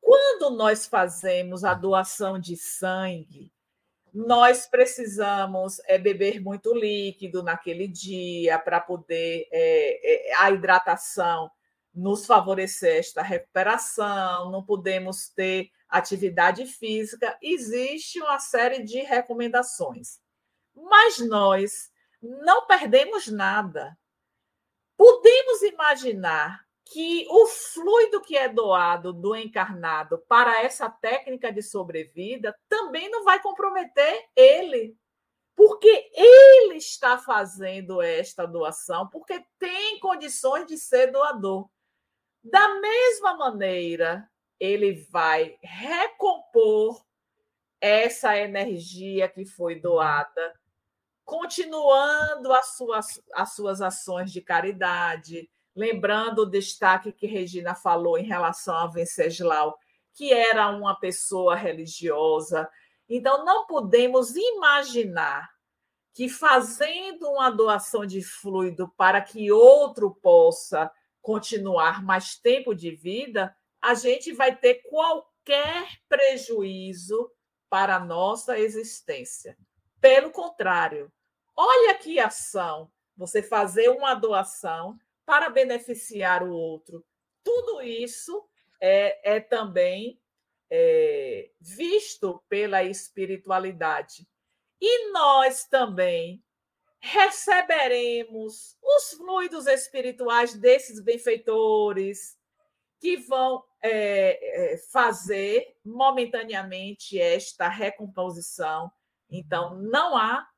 Quando 0.00 0.56
nós 0.56 0.86
fazemos 0.86 1.64
a 1.64 1.74
doação 1.74 2.38
de 2.38 2.56
sangue, 2.56 3.52
nós 4.14 4.66
precisamos 4.66 5.80
é, 5.86 5.98
beber 5.98 6.40
muito 6.40 6.74
líquido 6.74 7.42
naquele 7.42 7.86
dia 7.86 8.58
para 8.58 8.80
poder 8.80 9.46
é, 9.50 10.30
é, 10.30 10.34
a 10.36 10.50
hidratação 10.50 11.50
nos 11.96 12.26
favorecer 12.26 12.98
esta 12.98 13.22
recuperação, 13.22 14.50
não 14.50 14.62
podemos 14.62 15.30
ter 15.30 15.70
atividade 15.88 16.66
física, 16.66 17.36
existe 17.40 18.20
uma 18.20 18.38
série 18.38 18.82
de 18.82 19.00
recomendações. 19.00 20.20
Mas 20.74 21.18
nós 21.18 21.90
não 22.20 22.66
perdemos 22.66 23.28
nada. 23.28 23.96
Podemos 24.96 25.62
imaginar 25.62 26.66
que 26.84 27.26
o 27.30 27.46
fluido 27.46 28.20
que 28.20 28.36
é 28.36 28.48
doado 28.48 29.12
do 29.12 29.34
encarnado 29.34 30.18
para 30.28 30.62
essa 30.62 30.88
técnica 30.88 31.52
de 31.52 31.62
sobrevida 31.62 32.54
também 32.68 33.10
não 33.10 33.24
vai 33.24 33.40
comprometer 33.42 34.28
ele, 34.36 34.96
porque 35.56 36.10
ele 36.14 36.76
está 36.76 37.18
fazendo 37.18 38.00
esta 38.00 38.46
doação, 38.46 39.08
porque 39.08 39.44
tem 39.58 39.98
condições 39.98 40.66
de 40.66 40.78
ser 40.78 41.10
doador. 41.10 41.68
Da 42.48 42.80
mesma 42.80 43.36
maneira 43.36 44.30
ele 44.58 45.04
vai 45.10 45.58
recompor 45.60 47.04
essa 47.80 48.36
energia 48.38 49.28
que 49.28 49.44
foi 49.44 49.80
doada, 49.80 50.54
continuando 51.24 52.52
as 52.52 52.76
suas, 52.76 53.20
as 53.34 53.54
suas 53.54 53.82
ações 53.82 54.32
de 54.32 54.40
caridade, 54.40 55.50
lembrando 55.74 56.42
o 56.42 56.50
destaque 56.50 57.10
que 57.10 57.26
Regina 57.26 57.74
falou 57.74 58.16
em 58.16 58.24
relação 58.24 58.76
a 58.76 58.86
Venceslau, 58.86 59.76
que 60.14 60.32
era 60.32 60.70
uma 60.70 60.94
pessoa 60.94 61.56
religiosa. 61.56 62.68
Então, 63.08 63.44
não 63.44 63.66
podemos 63.66 64.36
imaginar 64.36 65.50
que 66.14 66.28
fazendo 66.28 67.28
uma 67.28 67.50
doação 67.50 68.06
de 68.06 68.22
fluido 68.22 68.88
para 68.96 69.20
que 69.20 69.50
outro 69.50 70.14
possa 70.22 70.90
continuar 71.26 72.04
mais 72.04 72.36
tempo 72.36 72.72
de 72.72 72.92
vida, 72.92 73.52
a 73.82 73.94
gente 73.94 74.32
vai 74.32 74.54
ter 74.54 74.74
qualquer 74.88 75.88
prejuízo 76.08 77.28
para 77.68 77.96
a 77.96 78.04
nossa 78.04 78.56
existência. 78.56 79.58
Pelo 80.00 80.30
contrário, 80.30 81.12
olha 81.56 81.92
que 81.94 82.20
ação 82.20 82.88
você 83.16 83.42
fazer 83.42 83.88
uma 83.88 84.14
doação 84.14 84.96
para 85.24 85.50
beneficiar 85.50 86.44
o 86.44 86.52
outro. 86.52 87.04
Tudo 87.42 87.82
isso 87.82 88.48
é, 88.80 89.34
é 89.34 89.40
também 89.40 90.20
é, 90.70 91.50
visto 91.60 92.40
pela 92.48 92.84
espiritualidade. 92.84 94.28
E 94.80 95.10
nós 95.10 95.64
também 95.64 96.40
receberemos 97.06 98.76
os 98.82 99.12
fluidos 99.12 99.68
espirituais 99.68 100.54
desses 100.54 101.00
benfeitores 101.00 102.36
que 103.00 103.16
vão 103.16 103.62
é, 103.80 104.72
é, 104.72 104.78
fazer 104.90 105.76
momentaneamente 105.84 107.20
esta 107.20 107.68
recomposição. 107.68 108.90
Então, 109.30 109.76
não 109.76 110.16
há 110.16 110.48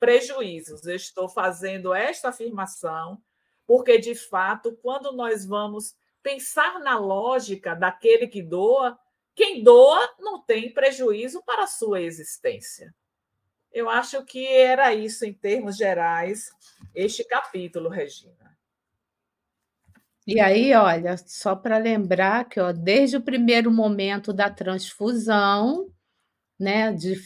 prejuízos. 0.00 0.84
Eu 0.84 0.96
estou 0.96 1.28
fazendo 1.28 1.94
esta 1.94 2.30
afirmação 2.30 3.22
porque, 3.64 3.96
de 3.98 4.16
fato, 4.16 4.76
quando 4.82 5.12
nós 5.12 5.46
vamos 5.46 5.94
pensar 6.22 6.80
na 6.80 6.98
lógica 6.98 7.74
daquele 7.74 8.26
que 8.26 8.42
doa, 8.42 8.98
quem 9.34 9.62
doa 9.62 10.12
não 10.18 10.42
tem 10.42 10.72
prejuízo 10.72 11.42
para 11.44 11.64
a 11.64 11.68
sua 11.68 12.00
existência. 12.00 12.92
Eu 13.74 13.90
acho 13.90 14.24
que 14.24 14.46
era 14.46 14.94
isso, 14.94 15.24
em 15.24 15.32
termos 15.32 15.76
gerais, 15.76 16.52
este 16.94 17.24
capítulo, 17.24 17.88
Regina. 17.88 18.56
E 20.24 20.38
aí, 20.38 20.72
olha, 20.74 21.16
só 21.18 21.56
para 21.56 21.76
lembrar 21.76 22.48
que 22.48 22.60
ó, 22.60 22.70
desde 22.70 23.16
o 23.16 23.20
primeiro 23.20 23.72
momento 23.72 24.32
da 24.32 24.48
transfusão, 24.48 25.90
né, 26.58 26.92
de, 26.92 27.20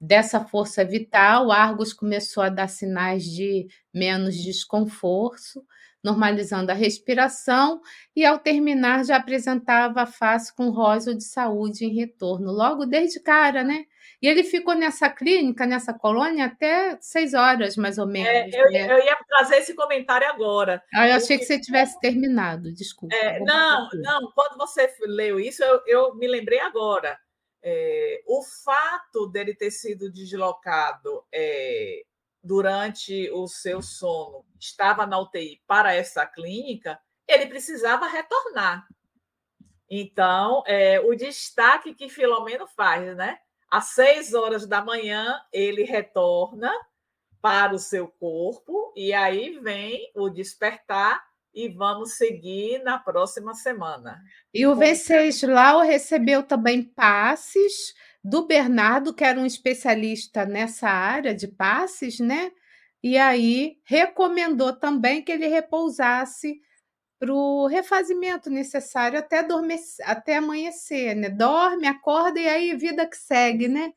dessa 0.00 0.44
força 0.44 0.84
vital, 0.84 1.50
Argos 1.50 1.92
começou 1.92 2.44
a 2.44 2.48
dar 2.48 2.68
sinais 2.68 3.24
de 3.24 3.66
menos 3.92 4.36
desconforto, 4.36 5.66
normalizando 6.04 6.70
a 6.70 6.74
respiração, 6.74 7.80
e 8.14 8.24
ao 8.24 8.38
terminar 8.38 9.04
já 9.04 9.16
apresentava 9.16 10.02
a 10.02 10.06
face 10.06 10.54
com 10.54 10.70
róseo 10.70 11.16
de 11.16 11.24
saúde 11.24 11.84
em 11.84 11.92
retorno, 11.94 12.52
logo 12.52 12.86
desde 12.86 13.18
cara, 13.18 13.64
né? 13.64 13.86
E 14.20 14.28
ele 14.28 14.44
ficou 14.44 14.74
nessa 14.74 15.08
clínica, 15.08 15.66
nessa 15.66 15.94
colônia, 15.94 16.46
até 16.46 16.98
seis 17.00 17.34
horas, 17.34 17.76
mais 17.76 17.98
ou 17.98 18.08
é, 18.08 18.12
menos. 18.12 18.54
É, 18.54 18.60
eu, 18.60 18.70
né? 18.70 18.92
eu, 18.92 19.04
ia 19.04 19.16
trazer 19.28 19.56
esse 19.56 19.74
comentário 19.74 20.28
agora. 20.28 20.82
Ah, 20.94 21.08
eu 21.08 21.16
achei 21.16 21.38
que 21.38 21.44
você 21.44 21.60
tivesse 21.60 21.98
terminado, 22.00 22.72
desculpa. 22.72 23.14
É, 23.14 23.40
não, 23.40 23.88
não, 23.94 24.32
quando 24.32 24.56
você 24.56 24.92
leu 25.00 25.40
isso, 25.40 25.62
eu, 25.62 25.82
eu 25.86 26.14
me 26.16 26.26
lembrei 26.26 26.60
agora. 26.60 27.18
É, 27.62 28.22
o 28.26 28.42
fato 28.42 29.26
dele 29.26 29.54
ter 29.54 29.70
sido 29.70 30.10
deslocado 30.10 31.24
é, 31.32 32.02
durante 32.42 33.30
o 33.32 33.46
seu 33.46 33.82
sono, 33.82 34.44
estava 34.58 35.06
na 35.06 35.18
UTI 35.18 35.60
para 35.66 35.94
essa 35.94 36.26
clínica, 36.26 36.98
ele 37.28 37.46
precisava 37.46 38.06
retornar. 38.06 38.86
Então, 39.88 40.62
é, 40.66 41.00
o 41.00 41.14
destaque 41.14 41.94
que 41.94 42.08
Filomeno 42.08 42.66
faz, 42.66 43.16
né? 43.16 43.38
Às 43.70 43.86
seis 43.90 44.34
horas 44.34 44.66
da 44.66 44.84
manhã, 44.84 45.40
ele 45.52 45.84
retorna 45.84 46.72
para 47.40 47.74
o 47.74 47.78
seu 47.78 48.08
corpo, 48.08 48.92
e 48.96 49.12
aí 49.12 49.58
vem 49.60 50.10
o 50.14 50.28
despertar, 50.28 51.22
e 51.52 51.68
vamos 51.68 52.14
seguir 52.14 52.82
na 52.82 52.98
próxima 52.98 53.54
semana. 53.54 54.20
E 54.54 54.66
o 54.66 54.74
Venceslau 54.74 55.80
recebeu 55.80 56.42
também 56.42 56.82
passes 56.82 57.94
do 58.22 58.46
Bernardo, 58.46 59.14
que 59.14 59.24
era 59.24 59.40
um 59.40 59.46
especialista 59.46 60.44
nessa 60.44 60.88
área 60.88 61.34
de 61.34 61.48
passes, 61.48 62.20
né? 62.20 62.52
E 63.02 63.16
aí 63.16 63.78
recomendou 63.82 64.74
também 64.74 65.22
que 65.22 65.32
ele 65.32 65.48
repousasse 65.48 66.60
para 67.20 67.34
o 67.34 67.66
refazimento 67.66 68.48
necessário 68.48 69.18
até, 69.18 69.46
até 70.04 70.38
amanhecer, 70.38 71.14
né? 71.14 71.28
Dorme, 71.28 71.86
acorda 71.86 72.40
e 72.40 72.48
aí 72.48 72.74
vida 72.74 73.06
que 73.06 73.16
segue, 73.16 73.68
né? 73.68 73.92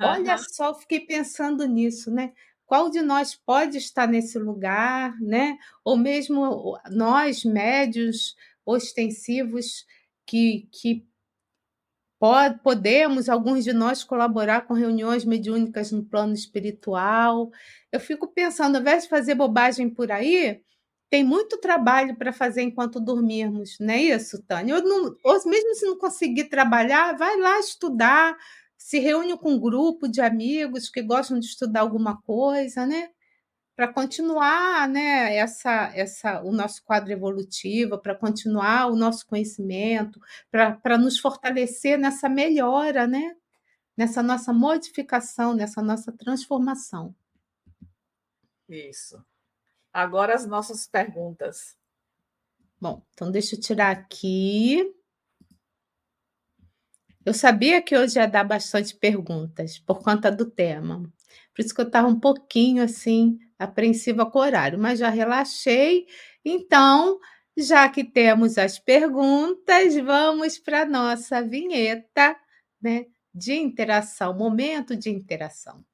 Olha 0.00 0.36
uhum. 0.36 0.44
só, 0.48 0.72
fiquei 0.72 1.00
pensando 1.00 1.66
nisso, 1.66 2.08
né? 2.08 2.32
Qual 2.64 2.88
de 2.88 3.02
nós 3.02 3.34
pode 3.34 3.78
estar 3.78 4.06
nesse 4.06 4.38
lugar, 4.38 5.20
né? 5.20 5.58
Ou 5.84 5.96
mesmo 5.96 6.78
nós, 6.88 7.44
médios 7.44 8.36
ostensivos, 8.64 9.84
que, 10.24 10.68
que 10.70 11.04
podemos, 12.62 13.28
alguns 13.28 13.64
de 13.64 13.72
nós, 13.72 14.04
colaborar 14.04 14.66
com 14.68 14.74
reuniões 14.74 15.24
mediúnicas 15.24 15.90
no 15.90 16.04
plano 16.04 16.32
espiritual. 16.32 17.50
Eu 17.90 17.98
fico 17.98 18.28
pensando, 18.28 18.76
ao 18.76 18.82
invés 18.82 19.04
de 19.04 19.08
fazer 19.08 19.34
bobagem 19.34 19.90
por 19.90 20.12
aí, 20.12 20.62
tem 21.10 21.24
muito 21.24 21.58
trabalho 21.58 22.16
para 22.16 22.32
fazer 22.32 22.62
enquanto 22.62 23.00
dormirmos, 23.00 23.78
não 23.80 23.94
é 23.94 24.02
isso, 24.02 24.42
Tânia? 24.42 24.80
Não, 24.80 25.16
ou 25.24 25.44
mesmo 25.46 25.74
se 25.74 25.86
não 25.86 25.96
conseguir 25.98 26.44
trabalhar, 26.44 27.16
vai 27.16 27.38
lá 27.38 27.58
estudar, 27.58 28.36
se 28.76 28.98
reúne 28.98 29.36
com 29.38 29.52
um 29.52 29.60
grupo 29.60 30.06
de 30.06 30.20
amigos 30.20 30.90
que 30.90 31.02
gostam 31.02 31.38
de 31.38 31.46
estudar 31.46 31.80
alguma 31.80 32.20
coisa, 32.22 32.86
né? 32.86 33.10
Para 33.74 33.88
continuar, 33.92 34.88
né, 34.88 35.36
essa, 35.36 35.92
essa, 35.94 36.42
o 36.42 36.52
nosso 36.52 36.84
quadro 36.84 37.12
evolutivo, 37.12 37.98
para 37.98 38.14
continuar 38.14 38.86
o 38.88 38.96
nosso 38.96 39.26
conhecimento, 39.26 40.20
para 40.50 40.98
nos 40.98 41.18
fortalecer 41.18 41.98
nessa 41.98 42.28
melhora, 42.28 43.06
né? 43.06 43.36
Nessa 43.96 44.22
nossa 44.22 44.52
modificação, 44.52 45.54
nessa 45.54 45.82
nossa 45.82 46.12
transformação. 46.12 47.14
Isso. 48.68 49.24
Agora 49.98 50.32
as 50.32 50.46
nossas 50.46 50.86
perguntas. 50.86 51.74
Bom, 52.80 53.02
então 53.12 53.32
deixa 53.32 53.56
eu 53.56 53.60
tirar 53.60 53.90
aqui. 53.90 54.94
Eu 57.24 57.34
sabia 57.34 57.82
que 57.82 57.98
hoje 57.98 58.16
ia 58.16 58.28
dar 58.28 58.44
bastante 58.44 58.94
perguntas 58.94 59.76
por 59.76 60.00
conta 60.00 60.30
do 60.30 60.48
tema. 60.48 61.02
Por 61.52 61.64
isso 61.64 61.74
que 61.74 61.80
eu 61.80 61.86
estava 61.86 62.06
um 62.06 62.20
pouquinho 62.20 62.80
assim 62.80 63.40
apreensiva 63.58 64.24
com 64.24 64.38
o 64.38 64.42
horário, 64.42 64.78
mas 64.78 65.00
já 65.00 65.08
relaxei. 65.08 66.06
Então, 66.44 67.18
já 67.56 67.88
que 67.88 68.04
temos 68.04 68.56
as 68.56 68.78
perguntas, 68.78 69.96
vamos 69.96 70.60
para 70.60 70.82
a 70.82 70.88
nossa 70.88 71.42
vinheta, 71.42 72.36
né, 72.80 73.06
de 73.34 73.54
interação, 73.54 74.32
momento 74.32 74.94
de 74.94 75.10
interação. 75.10 75.84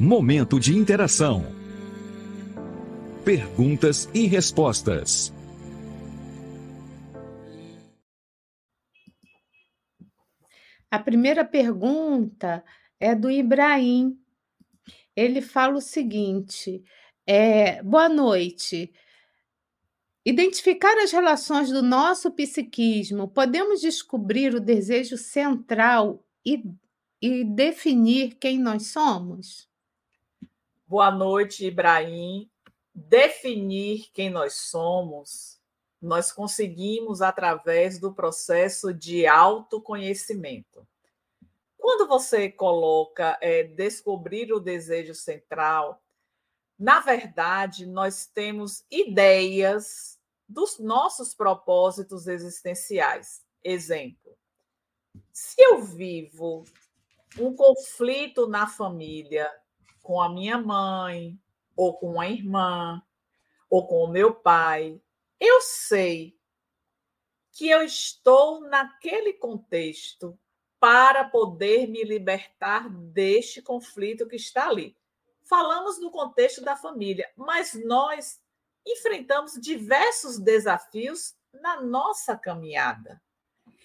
Momento 0.00 0.58
de 0.58 0.76
interação 0.76 1.64
perguntas 3.26 4.08
e 4.14 4.28
respostas. 4.28 5.32
A 10.88 11.00
primeira 11.00 11.44
pergunta 11.44 12.64
é 13.00 13.16
do 13.16 13.28
Ibrahim. 13.28 14.16
Ele 15.16 15.42
fala 15.42 15.74
o 15.74 15.80
seguinte: 15.80 16.84
é, 17.26 17.82
boa 17.82 18.08
noite. 18.08 18.92
Identificar 20.24 20.96
as 20.98 21.10
relações 21.10 21.68
do 21.68 21.82
nosso 21.82 22.30
psiquismo, 22.30 23.26
podemos 23.26 23.80
descobrir 23.80 24.54
o 24.54 24.60
desejo 24.60 25.16
central 25.16 26.24
e, 26.44 26.62
e 27.20 27.42
definir 27.42 28.36
quem 28.36 28.56
nós 28.56 28.86
somos? 28.86 29.68
Boa 30.86 31.10
noite, 31.10 31.66
Ibrahim 31.66 32.48
definir 32.96 34.10
quem 34.14 34.30
nós 34.30 34.54
somos, 34.54 35.60
nós 36.00 36.32
conseguimos 36.32 37.20
através 37.20 38.00
do 38.00 38.14
processo 38.14 38.92
de 38.94 39.26
autoconhecimento. 39.26 40.88
Quando 41.76 42.08
você 42.08 42.50
coloca 42.50 43.38
é, 43.42 43.64
descobrir 43.64 44.50
o 44.50 44.58
desejo 44.58 45.14
central, 45.14 46.02
na 46.78 47.00
verdade, 47.00 47.86
nós 47.86 48.26
temos 48.26 48.84
ideias 48.90 50.18
dos 50.48 50.78
nossos 50.78 51.34
propósitos 51.34 52.26
existenciais. 52.26 53.44
Exemplo: 53.62 54.36
se 55.32 55.60
eu 55.60 55.82
vivo 55.82 56.64
um 57.38 57.54
conflito 57.54 58.46
na 58.46 58.66
família 58.66 59.50
com 60.02 60.20
a 60.20 60.28
minha 60.28 60.58
mãe, 60.58 61.38
ou 61.76 61.98
com 61.98 62.20
a 62.20 62.28
irmã, 62.28 63.02
ou 63.68 63.86
com 63.86 64.02
o 64.02 64.08
meu 64.08 64.34
pai, 64.34 65.00
eu 65.38 65.60
sei 65.60 66.36
que 67.52 67.68
eu 67.68 67.82
estou 67.82 68.60
naquele 68.60 69.34
contexto 69.34 70.38
para 70.80 71.24
poder 71.24 71.86
me 71.86 72.02
libertar 72.04 72.88
deste 72.88 73.62
conflito 73.62 74.26
que 74.26 74.36
está 74.36 74.68
ali. 74.68 74.96
Falamos 75.42 75.98
no 75.98 76.10
contexto 76.10 76.62
da 76.62 76.76
família, 76.76 77.30
mas 77.36 77.72
nós 77.84 78.40
enfrentamos 78.86 79.54
diversos 79.54 80.38
desafios 80.38 81.34
na 81.52 81.80
nossa 81.80 82.36
caminhada. 82.36 83.22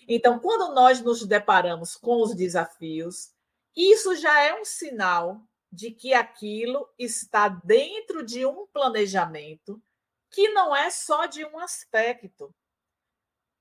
Então, 0.07 0.39
quando 0.39 0.73
nós 0.73 1.01
nos 1.01 1.25
deparamos 1.25 1.95
com 1.95 2.21
os 2.21 2.35
desafios, 2.35 3.31
isso 3.75 4.15
já 4.15 4.41
é 4.41 4.59
um 4.59 4.65
sinal 4.65 5.41
de 5.71 5.91
que 5.91 6.13
aquilo 6.13 6.89
está 6.99 7.47
dentro 7.47 8.25
de 8.25 8.45
um 8.45 8.67
planejamento 8.67 9.81
que 10.29 10.49
não 10.49 10.75
é 10.75 10.89
só 10.89 11.25
de 11.25 11.45
um 11.45 11.59
aspecto. 11.59 12.53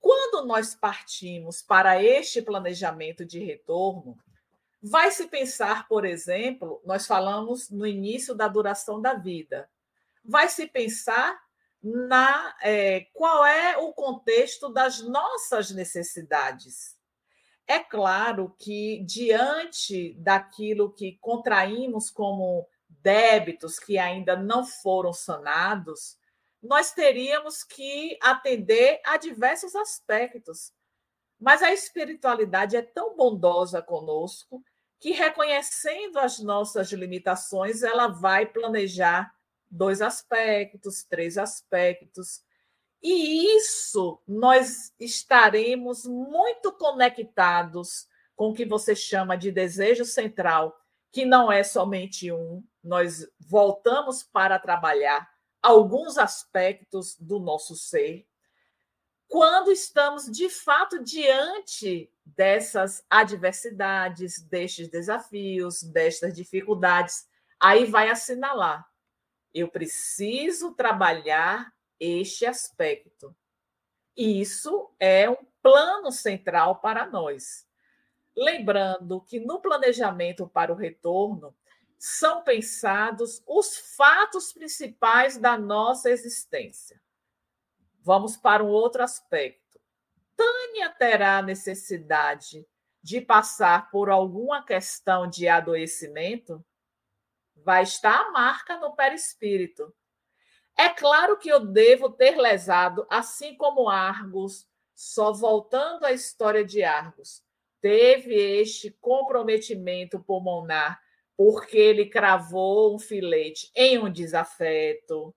Quando 0.01 0.47
nós 0.47 0.75
partimos 0.75 1.63
para 1.63 2.03
este 2.03 2.41
planejamento 2.41 3.25
de 3.25 3.39
retorno, 3.39 4.19
vai 4.83 5.11
se 5.11 5.27
pensar, 5.27 5.87
por 5.87 6.05
exemplo, 6.05 6.81
nós 6.85 7.07
falamos 7.07 7.69
no 7.71 7.87
início 7.87 8.35
da 8.35 8.49
duração 8.49 9.01
da 9.01 9.15
vida, 9.15 9.69
vai 10.25 10.49
se 10.49 10.67
pensar 10.67 11.39
na 11.83 12.57
é, 12.63 13.07
qual 13.13 13.45
é 13.45 13.77
o 13.77 13.93
contexto 13.93 14.69
das 14.69 15.01
nossas 15.01 15.71
necessidades. 15.71 16.97
É 17.71 17.79
claro 17.79 18.53
que, 18.59 18.99
diante 19.05 20.15
daquilo 20.15 20.93
que 20.93 21.17
contraímos 21.21 22.11
como 22.11 22.69
débitos 22.89 23.79
que 23.79 23.97
ainda 23.97 24.35
não 24.35 24.67
foram 24.67 25.13
sanados, 25.13 26.19
nós 26.61 26.91
teríamos 26.93 27.63
que 27.63 28.19
atender 28.21 29.01
a 29.07 29.17
diversos 29.17 29.77
aspectos. 29.77 30.73
Mas 31.39 31.63
a 31.63 31.73
espiritualidade 31.73 32.77
é 32.77 32.83
tão 32.83 33.15
bondosa 33.15 33.81
conosco 33.81 34.61
que, 34.99 35.13
reconhecendo 35.13 36.19
as 36.19 36.41
nossas 36.41 36.91
limitações, 36.91 37.85
ela 37.85 38.09
vai 38.09 38.47
planejar 38.47 39.33
dois 39.71 40.03
aspectos, 40.03 41.05
três 41.05 41.39
aspectos, 41.39 42.43
e 43.03 43.57
isso 43.57 44.21
nós 44.29 44.93
estaremos 44.99 46.05
muito 46.05 46.73
conectados 46.73 48.07
com 48.37 48.51
o 48.51 48.55
que 48.55 48.65
você 48.65 48.95
chama 48.95 49.37
de 49.37 49.51
desejo 49.51 50.05
central, 50.05 50.79
que 51.11 51.25
não 51.25 51.51
é 51.51 51.63
somente 51.63 52.31
um. 52.31 52.63
Nós 52.83 53.27
voltamos 53.39 54.23
para 54.23 54.59
trabalhar 54.59 55.31
alguns 55.63 56.19
aspectos 56.19 57.17
do 57.19 57.39
nosso 57.39 57.75
ser. 57.75 58.27
Quando 59.29 59.71
estamos 59.71 60.27
de 60.27 60.49
fato 60.51 61.03
diante 61.03 62.11
dessas 62.25 63.05
adversidades, 63.09 64.43
destes 64.43 64.89
desafios, 64.89 65.83
destas 65.83 66.35
dificuldades, 66.35 67.27
aí 67.59 67.85
vai 67.85 68.11
assinalar: 68.11 68.87
eu 69.55 69.69
preciso 69.69 70.75
trabalhar 70.75 71.73
este 72.01 72.47
aspecto. 72.47 73.37
Isso 74.17 74.91
é 74.99 75.29
um 75.29 75.37
plano 75.63 76.11
central 76.11 76.81
para 76.81 77.07
nós. 77.07 77.69
Lembrando 78.37 79.21
que 79.21 79.39
no 79.39 79.61
planejamento 79.61 80.49
para 80.49 80.73
o 80.73 80.77
retorno, 80.77 81.55
são 81.99 82.43
pensados 82.43 83.43
os 83.47 83.77
fatos 83.95 84.55
principais 84.55 85.37
da 85.37 85.59
nossa 85.59 86.11
existência. 86.11 86.99
Vamos 88.03 88.39
para 88.39 88.65
um 88.65 88.69
outro 88.69 89.03
aspecto. 89.03 89.79
Tânia 90.35 90.89
terá 90.89 91.43
necessidade 91.43 92.67
de 93.03 93.21
passar 93.21 93.91
por 93.91 94.09
alguma 94.09 94.65
questão 94.65 95.29
de 95.29 95.47
adoecimento? 95.47 96.65
Vai 97.57 97.83
estar 97.83 98.19
a 98.19 98.31
marca 98.31 98.79
no 98.79 98.97
perispírito. 98.97 99.95
É 100.81 100.89
claro 100.89 101.37
que 101.37 101.51
eu 101.51 101.61
devo 101.61 102.09
ter 102.09 102.39
lesado, 102.39 103.07
assim 103.11 103.55
como 103.55 103.91
Argos, 103.91 104.67
só 104.95 105.31
voltando 105.31 106.07
à 106.07 106.13
história 106.13 106.65
de 106.65 106.83
Argos, 106.83 107.43
teve 107.83 108.35
este 108.35 108.91
comprometimento 108.99 110.19
pulmonar 110.21 110.99
porque 111.37 111.77
ele 111.77 112.07
cravou 112.07 112.95
um 112.95 112.99
filete 112.99 113.71
em 113.77 113.99
um 113.99 114.11
desafeto, 114.11 115.35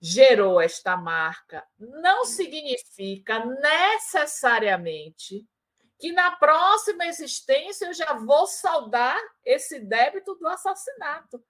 gerou 0.00 0.60
esta 0.60 0.96
marca, 0.96 1.64
não 1.78 2.24
significa 2.24 3.38
necessariamente 3.44 5.46
que 5.96 6.10
na 6.10 6.32
próxima 6.32 7.06
existência 7.06 7.86
eu 7.86 7.94
já 7.94 8.14
vou 8.14 8.48
saldar 8.48 9.20
esse 9.44 9.78
débito 9.78 10.34
do 10.34 10.48
assassinato. 10.48 11.40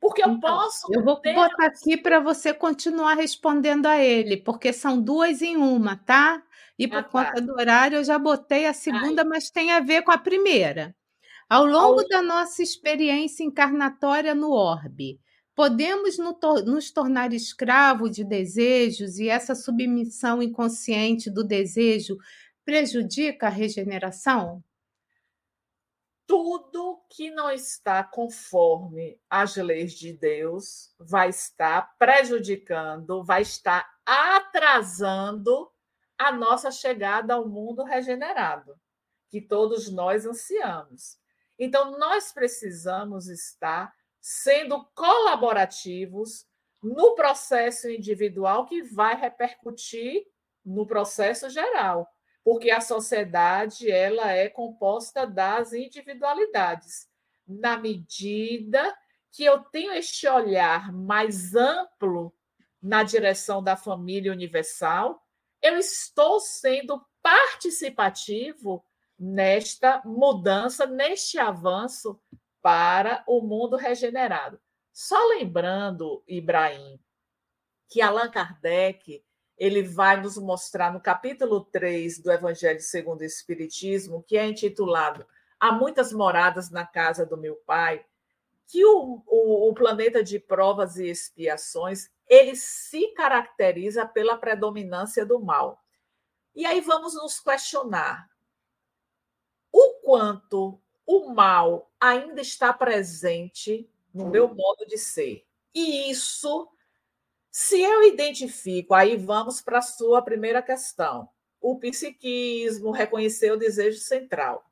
Porque 0.00 0.22
eu 0.22 0.28
então, 0.28 0.50
posso. 0.50 0.86
Eu 0.92 1.02
vou 1.02 1.16
ter... 1.16 1.34
botar 1.34 1.66
aqui 1.66 1.96
para 1.96 2.20
você 2.20 2.52
continuar 2.52 3.14
respondendo 3.14 3.86
a 3.86 3.98
ele, 3.98 4.36
porque 4.36 4.72
são 4.72 5.00
duas 5.00 5.42
em 5.42 5.56
uma, 5.56 5.96
tá? 5.96 6.42
E 6.78 6.86
por 6.86 6.98
ah, 6.98 7.04
conta 7.04 7.34
tá. 7.34 7.40
do 7.40 7.52
horário, 7.52 7.96
eu 7.96 8.04
já 8.04 8.18
botei 8.18 8.66
a 8.66 8.74
segunda, 8.74 9.22
Ai. 9.22 9.28
mas 9.28 9.50
tem 9.50 9.72
a 9.72 9.80
ver 9.80 10.02
com 10.02 10.12
a 10.12 10.18
primeira. 10.18 10.94
Ao 11.48 11.64
longo 11.64 12.00
Ao... 12.00 12.08
da 12.08 12.22
nossa 12.22 12.62
experiência 12.62 13.42
encarnatória 13.42 14.34
no 14.34 14.50
orbe, 14.50 15.18
podemos 15.54 16.18
nos 16.18 16.90
tornar 16.90 17.32
escravos 17.32 18.10
de 18.10 18.24
desejos 18.24 19.18
e 19.18 19.28
essa 19.28 19.54
submissão 19.54 20.42
inconsciente 20.42 21.30
do 21.30 21.42
desejo 21.42 22.18
prejudica 22.64 23.46
a 23.46 23.50
regeneração? 23.50 24.62
Tudo 26.26 27.00
que 27.08 27.30
não 27.30 27.50
está 27.50 28.02
conforme 28.02 29.20
as 29.30 29.56
leis 29.56 29.92
de 29.92 30.12
Deus 30.12 30.94
vai 30.98 31.30
estar 31.30 31.96
prejudicando, 31.98 33.22
vai 33.22 33.42
estar 33.42 33.88
atrasando 34.04 35.70
a 36.18 36.32
nossa 36.32 36.70
chegada 36.70 37.34
ao 37.34 37.48
mundo 37.48 37.84
regenerado, 37.84 38.78
que 39.28 39.40
todos 39.40 39.90
nós 39.90 40.26
ansiamos. 40.26 41.18
Então, 41.58 41.98
nós 41.98 42.32
precisamos 42.32 43.28
estar 43.28 43.94
sendo 44.20 44.84
colaborativos 44.94 46.46
no 46.82 47.14
processo 47.14 47.88
individual 47.88 48.66
que 48.66 48.82
vai 48.82 49.14
repercutir 49.14 50.26
no 50.64 50.86
processo 50.86 51.48
geral 51.48 52.12
porque 52.46 52.70
a 52.70 52.80
sociedade 52.80 53.90
ela 53.90 54.30
é 54.30 54.48
composta 54.48 55.26
das 55.26 55.72
individualidades. 55.72 57.08
Na 57.44 57.76
medida 57.76 58.96
que 59.32 59.44
eu 59.44 59.64
tenho 59.64 59.92
este 59.92 60.28
olhar 60.28 60.92
mais 60.92 61.56
amplo 61.56 62.32
na 62.80 63.02
direção 63.02 63.60
da 63.60 63.76
família 63.76 64.30
universal, 64.30 65.20
eu 65.60 65.76
estou 65.76 66.38
sendo 66.38 67.04
participativo 67.20 68.84
nesta 69.18 70.00
mudança, 70.04 70.86
neste 70.86 71.40
avanço 71.40 72.16
para 72.62 73.24
o 73.26 73.40
mundo 73.40 73.74
regenerado. 73.74 74.60
Só 74.92 75.18
lembrando, 75.30 76.22
Ibrahim, 76.28 77.00
que 77.88 78.00
Allan 78.00 78.30
Kardec 78.30 79.24
ele 79.56 79.82
vai 79.82 80.20
nos 80.20 80.36
mostrar 80.36 80.92
no 80.92 81.00
capítulo 81.00 81.64
3 81.64 82.18
do 82.18 82.30
Evangelho 82.30 82.80
segundo 82.80 83.20
o 83.20 83.24
Espiritismo, 83.24 84.22
que 84.22 84.36
é 84.36 84.46
intitulado 84.46 85.26
Há 85.58 85.72
muitas 85.72 86.12
moradas 86.12 86.70
na 86.70 86.86
casa 86.86 87.24
do 87.24 87.36
meu 87.36 87.56
pai, 87.56 88.04
que 88.66 88.84
o, 88.84 89.22
o, 89.26 89.70
o 89.70 89.74
planeta 89.74 90.22
de 90.22 90.38
provas 90.38 90.96
e 90.96 91.08
expiações 91.08 92.10
ele 92.28 92.56
se 92.56 93.08
caracteriza 93.14 94.04
pela 94.04 94.36
predominância 94.36 95.24
do 95.24 95.40
mal. 95.40 95.82
E 96.54 96.66
aí 96.66 96.80
vamos 96.80 97.14
nos 97.14 97.38
questionar 97.40 98.28
o 99.72 100.00
quanto 100.02 100.80
o 101.06 101.32
mal 101.32 101.90
ainda 102.00 102.40
está 102.40 102.72
presente 102.72 103.88
no 104.12 104.28
meu 104.28 104.52
modo 104.52 104.84
de 104.86 104.98
ser. 104.98 105.46
E 105.74 106.10
isso 106.10 106.68
se 107.58 107.80
eu 107.80 108.02
identifico, 108.02 108.92
aí 108.92 109.16
vamos 109.16 109.62
para 109.62 109.78
a 109.78 109.82
sua 109.82 110.20
primeira 110.20 110.60
questão, 110.60 111.26
o 111.58 111.78
psiquismo, 111.78 112.90
reconhecer 112.90 113.50
o 113.50 113.56
desejo 113.56 113.98
central. 113.98 114.62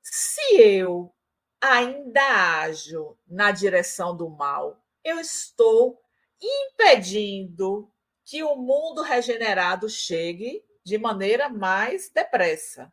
Se 0.00 0.40
eu 0.54 1.12
ainda 1.60 2.60
ajo 2.60 3.18
na 3.26 3.50
direção 3.50 4.16
do 4.16 4.30
mal, 4.30 4.80
eu 5.02 5.18
estou 5.18 6.00
impedindo 6.40 7.92
que 8.24 8.40
o 8.44 8.54
mundo 8.54 9.02
regenerado 9.02 9.88
chegue 9.88 10.64
de 10.84 10.96
maneira 10.98 11.48
mais 11.48 12.08
depressa. 12.08 12.92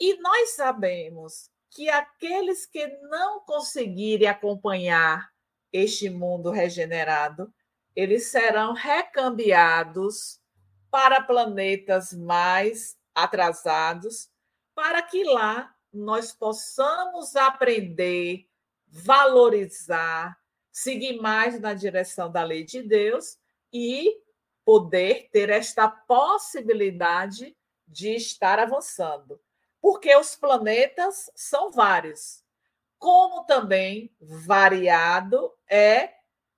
E 0.00 0.20
nós 0.20 0.56
sabemos 0.56 1.52
que 1.70 1.88
aqueles 1.88 2.66
que 2.66 2.84
não 3.02 3.44
conseguirem 3.44 4.26
acompanhar 4.26 5.30
este 5.72 6.10
mundo 6.10 6.50
regenerado 6.50 7.48
eles 7.94 8.28
serão 8.28 8.72
recambiados 8.72 10.40
para 10.90 11.20
planetas 11.20 12.12
mais 12.12 12.96
atrasados, 13.14 14.28
para 14.74 15.02
que 15.02 15.24
lá 15.24 15.74
nós 15.92 16.32
possamos 16.32 17.36
aprender, 17.36 18.48
valorizar, 18.88 20.36
seguir 20.70 21.20
mais 21.20 21.60
na 21.60 21.72
direção 21.72 22.30
da 22.30 22.42
lei 22.42 22.64
de 22.64 22.82
Deus 22.82 23.38
e 23.72 24.20
poder 24.64 25.28
ter 25.30 25.50
esta 25.50 25.88
possibilidade 25.88 27.56
de 27.86 28.14
estar 28.14 28.58
avançando. 28.58 29.40
Porque 29.80 30.14
os 30.16 30.34
planetas 30.34 31.30
são 31.34 31.70
vários, 31.70 32.42
como 32.98 33.44
também 33.44 34.12
variado 34.20 35.52
é 35.68 36.14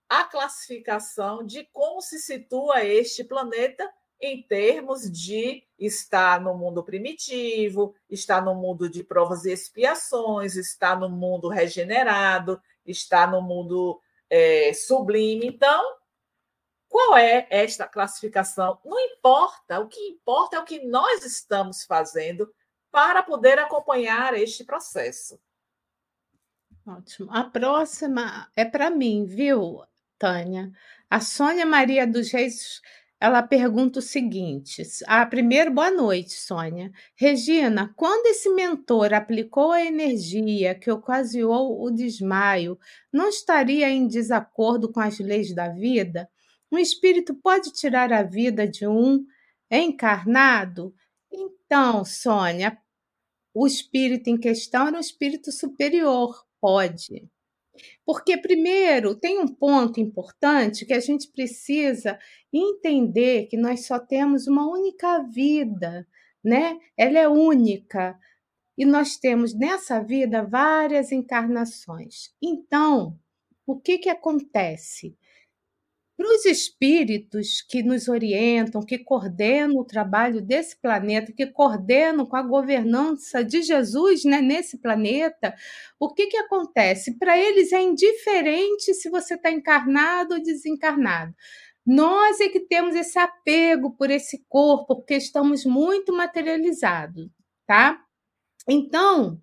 a 0.09 0.25
classificação 0.25 1.45
de 1.45 1.65
como 1.73 2.01
se 2.01 2.19
situa 2.19 2.85
este 2.85 3.25
planeta 3.25 3.93
em 4.21 4.43
termos 4.43 5.11
de 5.11 5.65
estar 5.79 6.41
no 6.41 6.55
mundo 6.55 6.83
primitivo, 6.83 7.95
estar 8.09 8.43
no 8.43 8.55
mundo 8.55 8.89
de 8.89 9.05
provas 9.05 9.45
e 9.45 9.53
expiações, 9.53 10.57
estar 10.57 10.99
no 10.99 11.09
mundo 11.09 11.49
regenerado, 11.49 12.61
estar 12.85 13.31
no 13.31 13.43
mundo 13.43 14.01
é, 14.31 14.73
sublime. 14.73 15.47
Então, 15.47 15.97
qual 16.89 17.17
é 17.17 17.47
esta 17.51 17.87
classificação? 17.87 18.79
Não 18.85 18.99
importa, 18.99 19.81
o 19.81 19.89
que 19.89 20.01
importa 20.01 20.57
é 20.57 20.61
o 20.61 20.65
que 20.65 20.87
nós 20.87 21.25
estamos 21.25 21.85
fazendo 21.85 22.51
para 22.91 23.23
poder 23.23 23.59
acompanhar 23.59 24.35
este 24.35 24.65
processo. 24.65 25.39
Ótimo. 26.87 27.29
A 27.33 27.45
próxima 27.45 28.51
é 28.57 28.65
para 28.65 28.89
mim, 28.89 29.27
viu? 29.27 29.83
Tânia. 30.19 30.71
A 31.09 31.21
Sônia 31.21 31.65
Maria 31.65 32.07
dos 32.07 32.31
Reis, 32.31 32.81
ela 33.21 33.43
pergunta 33.43 33.99
o 33.99 34.03
seguinte: 34.03 34.83
ah, 35.07 35.25
primeiro, 35.25 35.71
boa 35.71 35.91
noite, 35.91 36.33
Sônia. 36.35 36.91
Regina, 37.15 37.93
quando 37.97 38.27
esse 38.27 38.49
mentor 38.51 39.15
aplicou 39.15 39.73
a 39.73 39.85
energia 39.85 40.75
que 40.75 40.91
ocasionou 40.91 41.83
o 41.83 41.91
desmaio, 41.91 42.79
não 43.13 43.29
estaria 43.29 43.89
em 43.89 44.07
desacordo 44.07 44.91
com 44.93 45.01
as 45.01 45.19
leis 45.19 45.55
da 45.55 45.69
vida? 45.69 46.29
Um 46.71 46.79
espírito 46.79 47.35
pode 47.35 47.73
tirar 47.73 48.13
a 48.13 48.23
vida 48.23 48.67
de 48.67 48.87
um 48.87 49.25
encarnado? 49.71 50.95
Então, 51.31 52.05
Sônia, 52.05 52.77
o 53.55 53.67
espírito 53.67 54.29
em 54.29 54.37
questão 54.37 54.89
era 54.89 54.97
um 54.97 55.01
espírito 55.01 55.53
superior, 55.53 56.45
pode. 56.61 57.29
Porque, 58.05 58.37
primeiro, 58.37 59.15
tem 59.15 59.39
um 59.39 59.49
ponto 59.49 60.01
importante 60.01 60.87
que 60.87 60.93
a 60.93 61.01
gente 61.01 61.31
precisa 61.31 62.19
entender 62.53 63.47
que 63.47 63.57
nós 63.57 63.87
só 63.87 63.99
temos 63.99 64.47
uma 64.47 64.71
única 64.71 65.23
vida, 65.23 66.07
né? 66.45 66.79
Ela 66.97 67.19
é 67.19 67.29
única. 67.29 68.19
E 68.79 68.85
nós 68.85 69.17
temos 69.17 69.55
nessa 69.55 70.01
vida 70.01 70.45
várias 70.45 71.11
encarnações. 71.13 72.35
Então, 72.43 73.19
o 73.67 73.79
que, 73.79 73.99
que 73.99 74.09
acontece? 74.09 75.17
Para 76.17 76.27
os 76.35 76.47
espíritos 76.47 77.61
que 77.61 77.83
nos 77.83 78.09
orientam, 78.09 78.83
que 78.83 78.99
coordenam 78.99 79.77
o 79.77 79.85
trabalho 79.85 80.41
desse 80.41 80.81
planeta, 80.81 81.33
que 81.33 81.47
coordenam 81.47 82.25
com 82.25 82.37
a 82.37 82.43
governança 82.43 83.45
de 83.45 83.63
Jesus 83.63 84.25
né, 84.25 84.41
nesse 84.41 84.79
planeta, 84.79 85.55
o 86.01 86.13
que, 86.15 86.27
que 86.29 86.37
acontece? 86.39 87.19
Para 87.19 87.39
eles 87.39 87.73
é 87.73 87.83
indiferente 87.83 88.95
se 88.95 89.11
você 89.11 89.35
está 89.35 89.51
encarnado 89.51 90.35
ou 90.35 90.43
desencarnado. 90.43 91.35
Nós 91.85 92.41
é 92.41 92.49
que 92.49 92.61
temos 92.61 92.97
esse 92.97 93.19
apego 93.19 93.95
por 93.95 94.11
esse 94.11 94.45
corpo, 94.49 94.97
porque 94.97 95.15
estamos 95.15 95.65
muito 95.65 96.13
materializados, 96.13 97.29
tá? 97.67 98.03
Então, 98.69 99.41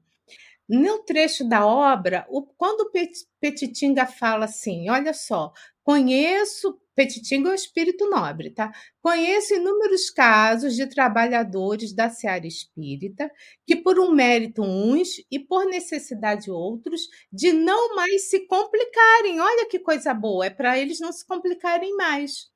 no 0.73 0.99
trecho 0.99 1.47
da 1.47 1.65
obra, 1.65 2.25
o, 2.29 2.41
quando 2.41 2.81
o 2.81 2.91
Petitinga 3.39 4.05
fala 4.05 4.45
assim, 4.45 4.89
olha 4.89 5.13
só, 5.13 5.53
Conheço, 5.83 6.79
Petitinga 6.95 7.49
é 7.49 7.51
um 7.51 7.55
espírito 7.55 8.09
nobre, 8.09 8.51
tá? 8.51 8.71
Conheço 9.01 9.53
inúmeros 9.53 10.09
casos 10.09 10.75
de 10.75 10.87
trabalhadores 10.87 11.93
da 11.93 12.09
seara 12.09 12.47
espírita 12.47 13.29
que, 13.67 13.75
por 13.75 13.99
um 13.99 14.11
mérito 14.11 14.61
uns 14.61 15.17
e 15.29 15.37
por 15.37 15.65
necessidade 15.65 16.49
outros, 16.49 17.01
de 17.31 17.51
não 17.51 17.95
mais 17.95 18.29
se 18.29 18.47
complicarem. 18.47 19.41
Olha 19.41 19.67
que 19.67 19.77
coisa 19.77 20.13
boa, 20.13 20.45
é 20.45 20.49
para 20.49 20.79
eles 20.79 21.01
não 21.01 21.11
se 21.11 21.25
complicarem 21.25 21.93
mais. 21.97 22.49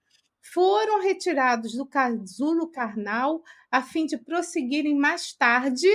Foram 0.54 1.02
retirados 1.02 1.74
do 1.74 1.86
casulo 1.86 2.72
carnal 2.72 3.44
a 3.70 3.82
fim 3.82 4.06
de 4.06 4.18
prosseguirem 4.18 4.96
mais 4.96 5.34
tarde 5.34 5.90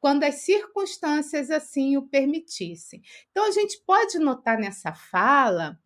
quando 0.00 0.24
as 0.24 0.42
circunstâncias 0.42 1.50
assim 1.50 1.96
o 1.96 2.08
permitissem. 2.08 3.02
Então, 3.30 3.44
a 3.44 3.50
gente 3.50 3.82
pode 3.86 4.18
notar 4.18 4.58
nessa 4.58 4.92
fala 4.92 5.78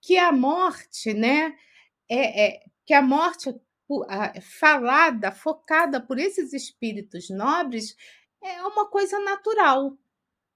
que 0.00 0.16
a 0.16 0.32
morte, 0.32 1.12
né, 1.12 1.54
é, 2.08 2.46
é 2.46 2.60
que 2.86 2.94
a 2.94 3.02
morte 3.02 3.54
falada, 4.40 5.32
focada 5.32 6.00
por 6.00 6.18
esses 6.18 6.52
espíritos 6.52 7.28
nobres, 7.28 7.96
é 8.42 8.62
uma 8.62 8.88
coisa 8.88 9.18
natural, 9.18 9.98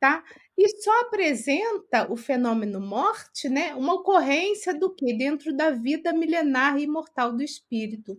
tá? 0.00 0.24
E 0.56 0.68
só 0.82 1.00
apresenta 1.00 2.10
o 2.10 2.16
fenômeno 2.16 2.80
morte, 2.80 3.48
né, 3.48 3.74
uma 3.74 3.94
ocorrência 3.94 4.72
do 4.72 4.94
que 4.94 5.12
dentro 5.16 5.54
da 5.54 5.70
vida 5.70 6.12
milenar 6.12 6.78
e 6.78 6.84
imortal 6.84 7.32
do 7.32 7.42
espírito. 7.42 8.16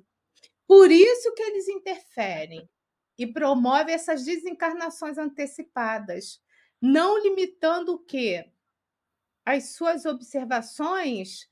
Por 0.68 0.92
isso 0.92 1.34
que 1.34 1.44
eles 1.44 1.68
interferem 1.70 2.68
e 3.18 3.26
promovem 3.28 3.96
essas 3.96 4.26
desencarnações 4.26 5.18
antecipadas, 5.18 6.42
não 6.82 7.22
limitando 7.22 7.94
o 7.94 8.00
quê? 8.00 8.46
as 9.46 9.76
suas 9.76 10.06
observações 10.06 11.48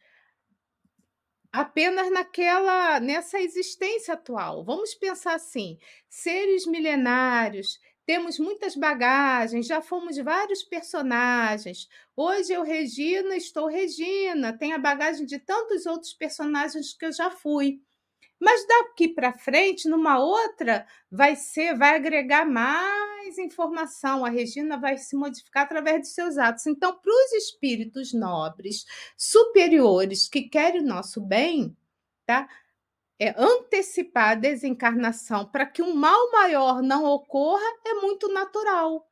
apenas 1.52 2.12
naquela 2.12 3.00
nessa 3.00 3.40
existência 3.40 4.16
atual. 4.16 4.66
Vamos 4.66 4.96
pensar 4.96 5.36
assim: 5.36 5.78
seres 6.10 6.66
milenários, 6.66 7.80
temos 8.06 8.40
muitas 8.40 8.76
bagagens, 8.76 9.68
já 9.68 9.82
fomos 9.82 10.18
vários 10.18 10.64
personagens. 10.64 11.88
Hoje 12.16 12.52
eu 12.52 12.64
Regina, 12.64 13.36
estou 13.36 13.68
Regina, 13.68 14.58
tenho 14.58 14.76
a 14.76 14.80
bagagem 14.80 15.26
de 15.26 15.38
tantos 15.38 15.86
outros 15.86 16.14
personagens 16.14 16.94
que 16.94 17.06
eu 17.06 17.14
já 17.14 17.30
fui. 17.30 17.82
Mas 18.40 18.66
daqui 18.68 19.08
para 19.08 19.34
frente, 19.34 19.88
numa 19.88 20.20
outra, 20.20 20.86
vai 21.10 21.36
ser, 21.36 21.78
vai 21.78 21.96
agregar 21.96 22.46
mais 22.46 23.38
informação. 23.38 24.26
A 24.26 24.30
Regina 24.30 24.78
vai 24.78 24.98
se 24.98 25.16
modificar 25.16 25.64
através 25.64 26.02
dos 26.02 26.14
seus 26.14 26.38
atos. 26.38 26.66
Então, 26.68 27.00
para 27.00 27.12
os 27.12 27.32
espíritos 27.34 28.14
nobres, 28.14 28.86
superiores 29.18 30.28
que 30.28 30.44
querem 30.44 30.82
o 30.82 30.86
nosso 30.86 31.22
bem, 31.22 31.76
tá? 32.26 32.50
É, 33.20 33.34
antecipar 33.38 34.32
a 34.32 34.36
desencarnação 34.36 35.46
para 35.46 35.66
que 35.66 35.82
um 35.82 35.94
mal 35.96 36.32
maior 36.32 36.82
não 36.82 37.06
ocorra 37.06 37.64
é 37.86 37.94
muito 37.96 38.28
natural 38.28 39.08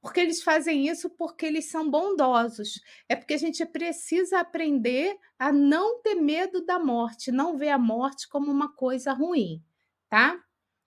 porque 0.00 0.20
eles 0.20 0.42
fazem 0.42 0.88
isso 0.88 1.10
porque 1.10 1.44
eles 1.46 1.66
são 1.66 1.90
bondosos. 1.90 2.80
É 3.08 3.14
porque 3.14 3.34
a 3.34 3.38
gente 3.38 3.64
precisa 3.66 4.40
aprender 4.40 5.18
a 5.38 5.52
não 5.52 6.00
ter 6.00 6.14
medo 6.14 6.64
da 6.64 6.78
morte, 6.78 7.30
não 7.30 7.56
ver 7.56 7.70
a 7.70 7.78
morte 7.78 8.28
como 8.28 8.50
uma 8.50 8.72
coisa 8.72 9.12
ruim, 9.12 9.62
tá? 10.08 10.42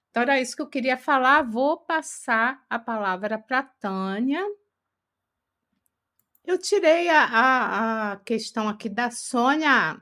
Então 0.10 0.24
era 0.24 0.40
isso 0.42 0.56
que 0.56 0.62
eu 0.62 0.70
queria 0.70 0.98
falar. 0.98 1.44
Vou 1.44 1.78
passar 1.78 2.64
a 2.70 2.80
palavra 2.80 3.38
para 3.38 3.64
Tânia. 3.64 4.44
Eu 6.46 6.58
tirei 6.58 7.10
a, 7.10 7.24
a, 7.24 8.12
a 8.14 8.18
questão 8.18 8.68
aqui 8.68 8.90
da 8.90 9.10
Sônia. 9.12 10.02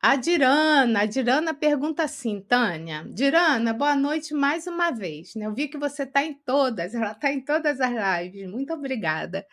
A 0.00 0.14
Dirana, 0.14 1.00
a 1.00 1.06
Dirana 1.06 1.52
pergunta 1.52 2.04
assim, 2.04 2.40
Tânia. 2.40 3.04
Dirana, 3.12 3.72
boa 3.74 3.96
noite 3.96 4.32
mais 4.32 4.66
uma 4.68 4.92
vez. 4.92 5.34
Né? 5.34 5.44
Eu 5.46 5.52
vi 5.54 5.66
que 5.66 5.76
você 5.76 6.04
está 6.04 6.22
em 6.24 6.34
todas, 6.34 6.94
ela 6.94 7.12
está 7.12 7.32
em 7.32 7.40
todas 7.44 7.80
as 7.80 7.90
lives. 8.22 8.48
Muito 8.48 8.72
obrigada. 8.72 9.44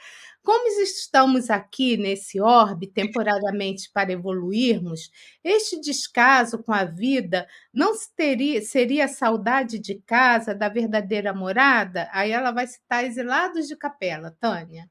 Como 0.43 0.67
estamos 0.83 1.49
aqui 1.49 1.97
nesse 1.97 2.39
orbe 2.39 2.85
temporariamente 2.87 3.89
para 3.91 4.11
evoluirmos, 4.11 5.09
este 5.43 5.81
descaso 5.81 6.61
com 6.61 6.71
a 6.71 6.85
vida 6.85 7.47
não 7.73 7.93
teria, 8.15 8.61
seria 8.61 9.07
saudade 9.07 9.79
de 9.79 9.95
casa, 10.05 10.53
da 10.53 10.69
verdadeira 10.69 11.33
morada? 11.33 12.07
Aí 12.13 12.29
ela 12.31 12.51
vai 12.51 12.67
citar 12.67 13.03
exilados 13.03 13.67
de 13.67 13.75
capela, 13.75 14.29
Tânia. 14.39 14.87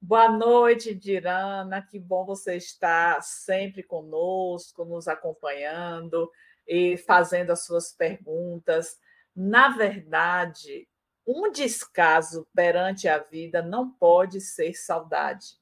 Boa 0.00 0.28
noite, 0.28 0.94
Dirana. 0.94 1.82
Que 1.82 1.98
bom 1.98 2.24
você 2.24 2.56
estar 2.56 3.20
sempre 3.20 3.82
conosco, 3.82 4.84
nos 4.84 5.08
acompanhando 5.08 6.30
e 6.66 6.96
fazendo 6.96 7.50
as 7.50 7.64
suas 7.64 7.92
perguntas. 7.92 8.96
Na 9.34 9.70
verdade, 9.70 10.88
um 11.26 11.50
descaso 11.50 12.46
perante 12.54 13.08
a 13.08 13.18
vida 13.18 13.60
não 13.60 13.90
pode 13.90 14.40
ser 14.40 14.72
saudade. 14.72 15.58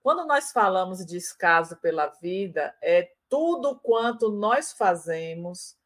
Quando 0.00 0.24
nós 0.26 0.52
falamos 0.52 0.98
de 0.98 1.06
descaso 1.06 1.76
pela 1.78 2.06
vida, 2.06 2.72
é 2.80 3.10
tudo 3.28 3.80
quanto 3.80 4.30
nós 4.30 4.72
fazemos 4.72 5.76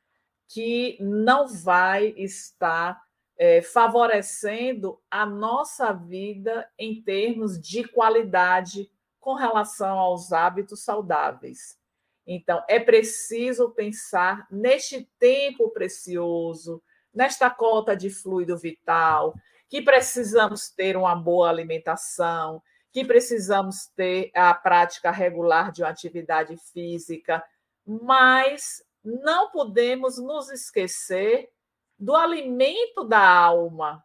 que 0.46 0.98
não 1.00 1.48
vai 1.48 2.08
estar 2.08 3.07
é, 3.38 3.62
favorecendo 3.62 5.00
a 5.08 5.24
nossa 5.24 5.92
vida 5.92 6.68
em 6.76 7.00
termos 7.00 7.58
de 7.60 7.84
qualidade 7.84 8.90
com 9.20 9.34
relação 9.34 9.98
aos 9.98 10.32
hábitos 10.32 10.82
saudáveis. 10.82 11.78
Então, 12.26 12.62
é 12.68 12.80
preciso 12.80 13.70
pensar 13.70 14.46
neste 14.50 15.08
tempo 15.18 15.70
precioso, 15.70 16.82
nesta 17.14 17.48
cota 17.48 17.96
de 17.96 18.10
fluido 18.10 18.58
vital, 18.58 19.34
que 19.68 19.80
precisamos 19.80 20.68
ter 20.68 20.96
uma 20.96 21.14
boa 21.14 21.48
alimentação, 21.48 22.62
que 22.92 23.04
precisamos 23.04 23.86
ter 23.94 24.30
a 24.34 24.52
prática 24.52 25.10
regular 25.10 25.70
de 25.70 25.82
uma 25.82 25.90
atividade 25.90 26.56
física, 26.72 27.42
mas 27.86 28.82
não 29.04 29.50
podemos 29.50 30.18
nos 30.18 30.50
esquecer 30.50 31.48
do 31.98 32.14
alimento 32.14 33.02
da 33.04 33.20
alma, 33.20 34.04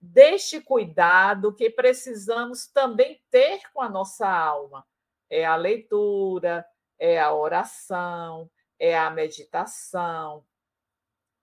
deste 0.00 0.60
cuidado 0.60 1.54
que 1.54 1.70
precisamos 1.70 2.66
também 2.66 3.22
ter 3.30 3.60
com 3.72 3.80
a 3.80 3.88
nossa 3.88 4.28
alma. 4.28 4.86
É 5.28 5.44
a 5.44 5.54
leitura, 5.54 6.66
é 6.98 7.20
a 7.20 7.32
oração, 7.32 8.50
é 8.78 8.98
a 8.98 9.10
meditação, 9.10 10.44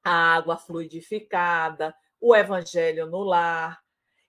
a 0.03 0.35
água 0.35 0.57
fluidificada, 0.57 1.95
o 2.19 2.35
evangelho 2.35 3.05
no 3.05 3.23
lar. 3.23 3.81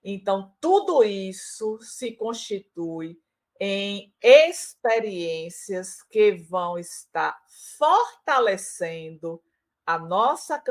Então, 0.03 0.55
tudo 0.61 1.03
isso 1.03 1.79
se 1.81 2.13
constitui 2.13 3.19
em 3.59 4.13
experiências 4.21 6.01
que 6.03 6.31
vão 6.31 6.77
estar 6.79 7.37
fortalecendo 7.77 9.43
a 9.89 9.97
nossa 9.97 10.61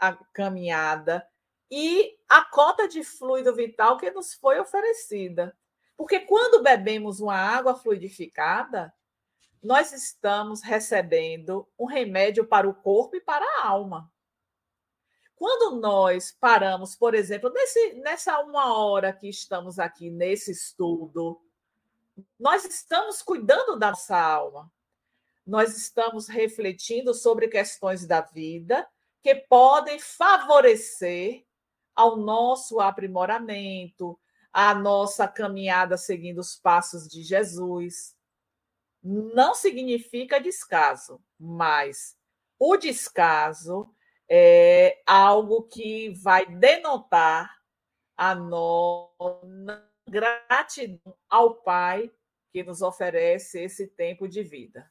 a 0.00 0.12
caminhada 0.32 1.24
e 1.70 2.18
a 2.28 2.44
cota 2.44 2.88
de 2.88 3.04
fluido 3.04 3.54
vital 3.54 3.96
que 3.96 4.10
nos 4.10 4.34
foi 4.34 4.58
oferecida. 4.58 5.56
Porque 5.96 6.18
quando 6.18 6.60
bebemos 6.60 7.20
uma 7.20 7.36
água 7.36 7.76
fluidificada, 7.76 8.92
nós 9.62 9.92
estamos 9.92 10.60
recebendo 10.60 11.68
um 11.78 11.84
remédio 11.84 12.44
para 12.44 12.68
o 12.68 12.74
corpo 12.74 13.14
e 13.14 13.20
para 13.20 13.44
a 13.44 13.68
alma. 13.68 14.12
Quando 15.36 15.80
nós 15.80 16.32
paramos, 16.32 16.96
por 16.96 17.14
exemplo, 17.14 17.50
nesse, 17.50 17.92
nessa 18.02 18.40
uma 18.40 18.76
hora 18.76 19.12
que 19.12 19.28
estamos 19.28 19.78
aqui 19.78 20.10
nesse 20.10 20.50
estudo, 20.50 21.40
nós 22.40 22.64
estamos 22.64 23.22
cuidando 23.22 23.78
da 23.78 23.90
nossa 23.90 24.18
alma 24.18 24.68
nós 25.46 25.76
estamos 25.76 26.28
refletindo 26.28 27.12
sobre 27.12 27.48
questões 27.48 28.06
da 28.06 28.20
vida 28.20 28.88
que 29.22 29.34
podem 29.34 29.98
favorecer 29.98 31.44
ao 31.94 32.16
nosso 32.16 32.80
aprimoramento, 32.80 34.18
à 34.52 34.74
nossa 34.74 35.28
caminhada 35.28 35.96
seguindo 35.96 36.38
os 36.38 36.56
passos 36.56 37.08
de 37.08 37.22
Jesus. 37.22 38.14
não 39.02 39.54
significa 39.54 40.40
descaso, 40.40 41.22
mas 41.38 42.16
o 42.58 42.76
descaso 42.76 43.94
é 44.28 45.02
algo 45.06 45.64
que 45.64 46.10
vai 46.22 46.46
denotar 46.46 47.54
a 48.16 48.34
nossa 48.34 49.86
gratidão 50.08 51.14
ao 51.28 51.56
Pai 51.56 52.10
que 52.52 52.62
nos 52.62 52.80
oferece 52.80 53.60
esse 53.62 53.88
tempo 53.88 54.28
de 54.28 54.42
vida. 54.42 54.88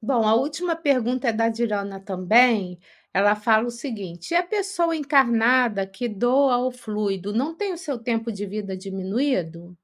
Bom, 0.00 0.26
a 0.26 0.34
última 0.34 0.76
pergunta 0.76 1.28
é 1.28 1.32
da 1.32 1.48
Dirana 1.48 1.98
também. 1.98 2.78
Ela 3.12 3.34
fala 3.34 3.66
o 3.66 3.70
seguinte: 3.70 4.32
e 4.32 4.36
a 4.36 4.42
pessoa 4.42 4.94
encarnada 4.94 5.86
que 5.86 6.08
doa 6.08 6.58
o 6.58 6.70
fluido 6.70 7.32
não 7.32 7.54
tem 7.54 7.72
o 7.72 7.78
seu 7.78 7.98
tempo 7.98 8.30
de 8.30 8.44
vida 8.44 8.76
diminuído? 8.76 9.76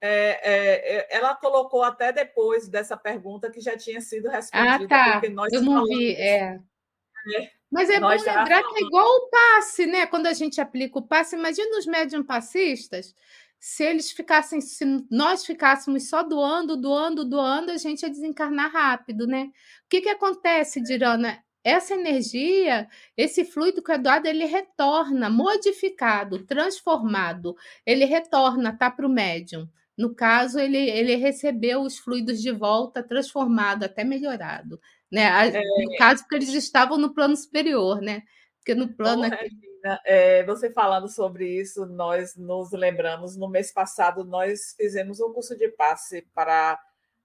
É, 0.00 0.40
é, 0.42 0.96
é 0.96 1.16
ela 1.16 1.34
colocou 1.34 1.82
até 1.82 2.12
depois 2.12 2.68
dessa 2.68 2.96
pergunta 2.96 3.50
que 3.50 3.60
já 3.60 3.76
tinha 3.76 4.00
sido 4.00 4.28
respondida. 4.28 4.96
Ah, 4.96 5.20
tá. 5.20 5.22
Eu 5.52 5.62
não 5.62 5.84
vi. 5.84 6.14
É. 6.14 6.58
é. 7.34 7.56
Mas 7.70 7.90
é 7.90 7.98
nós 7.98 8.24
bom 8.24 8.30
lembrar 8.30 8.62
que 8.62 8.76
é 8.76 8.86
igual 8.86 9.06
o 9.06 9.28
passe, 9.28 9.86
né? 9.86 10.06
Quando 10.06 10.26
a 10.26 10.32
gente 10.32 10.60
aplica 10.60 10.98
o 10.98 11.06
passe, 11.06 11.36
imagina 11.36 11.78
os 11.78 11.86
médium 11.86 12.24
passistas, 12.24 13.14
se 13.68 13.82
eles 13.82 14.12
ficassem, 14.12 14.60
se 14.60 14.84
nós 15.10 15.44
ficássemos 15.44 16.08
só 16.08 16.22
doando, 16.22 16.76
doando, 16.76 17.24
doando, 17.24 17.72
a 17.72 17.76
gente 17.76 18.04
ia 18.04 18.08
desencarnar 18.08 18.70
rápido, 18.70 19.26
né? 19.26 19.50
O 19.84 19.88
que, 19.90 20.02
que 20.02 20.08
acontece, 20.08 20.80
Dirana? 20.80 21.42
Essa 21.64 21.94
energia, 21.94 22.88
esse 23.16 23.44
fluido 23.44 23.82
que 23.82 23.90
é 23.90 23.98
doado, 23.98 24.28
ele 24.28 24.44
retorna 24.44 25.28
modificado, 25.28 26.46
transformado, 26.46 27.56
ele 27.84 28.04
retorna, 28.04 28.72
tá, 28.78 28.88
para 28.88 29.04
o 29.04 29.10
médium. 29.10 29.68
No 29.98 30.14
caso, 30.14 30.60
ele, 30.60 30.78
ele 30.78 31.16
recebeu 31.16 31.80
os 31.80 31.98
fluidos 31.98 32.40
de 32.40 32.52
volta, 32.52 33.02
transformado, 33.02 33.82
até 33.82 34.04
melhorado. 34.04 34.80
Né? 35.10 35.24
É... 35.24 35.60
No 35.60 35.96
caso, 35.98 36.22
porque 36.22 36.36
eles 36.36 36.54
estavam 36.54 36.98
no 36.98 37.12
plano 37.12 37.36
superior, 37.36 38.00
né? 38.00 38.22
Porque 38.58 38.76
no 38.76 38.94
plano. 38.94 39.22
Bom, 39.22 39.34
aqui... 39.34 39.75
É, 40.04 40.44
você 40.44 40.70
falando 40.70 41.08
sobre 41.08 41.48
isso, 41.48 41.86
nós 41.86 42.36
nos 42.36 42.72
lembramos, 42.72 43.36
no 43.36 43.48
mês 43.48 43.72
passado, 43.72 44.24
nós 44.24 44.74
fizemos 44.76 45.20
um 45.20 45.32
curso 45.32 45.56
de 45.56 45.68
passe 45.68 46.22
para 46.34 46.78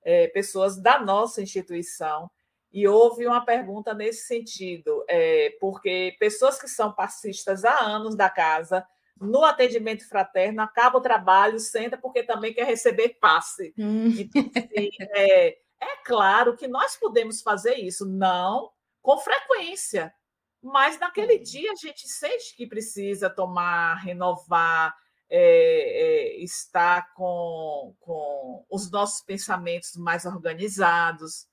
é, 0.04 0.28
pessoas 0.28 0.78
da 0.78 1.00
nossa 1.00 1.42
instituição. 1.42 2.30
E 2.74 2.88
houve 2.88 3.28
uma 3.28 3.44
pergunta 3.44 3.94
nesse 3.94 4.26
sentido, 4.28 5.04
é, 5.10 5.56
porque 5.60 6.16
pessoas 6.20 6.60
que 6.60 6.68
são 6.68 6.92
passistas 6.92 7.66
há 7.66 7.84
anos 7.84 8.16
da 8.16 8.30
casa 8.30 8.86
no 9.20 9.46
atendimento 9.46 10.08
fraterno, 10.10 10.62
acaba 10.62 10.98
o 10.98 11.02
trabalho, 11.02 11.60
senta 11.60 11.96
porque 11.96 12.24
também 12.24 12.54
quer 12.54 12.66
receber 12.66 13.18
passe. 13.22 13.74
Hum. 13.78 14.08
Então, 14.18 14.50
assim, 14.56 14.90
é, 15.00 15.58
é 15.80 15.96
claro 16.04 16.56
que 16.56 16.68
nós 16.68 16.96
podemos 16.96 17.42
fazer 17.42 17.76
isso, 17.76 18.06
não 18.06 18.72
com 19.02 19.18
frequência, 19.18 20.14
mas 20.62 21.00
naquele 21.00 21.38
uhum. 21.38 21.44
dia 21.44 21.72
a 21.72 21.76
gente 21.76 22.08
sente 22.08 22.56
que 22.56 22.68
precisa 22.68 23.30
tomar, 23.30 23.96
renovar, 23.96 24.96
é, 25.30 25.40
é, 25.40 26.44
estar 26.44 27.14
com, 27.14 27.96
com 28.00 28.66
os 28.70 28.92
nossos 28.92 29.24
pensamentos 29.24 29.96
mais 29.96 30.26
organizados. 30.26 31.48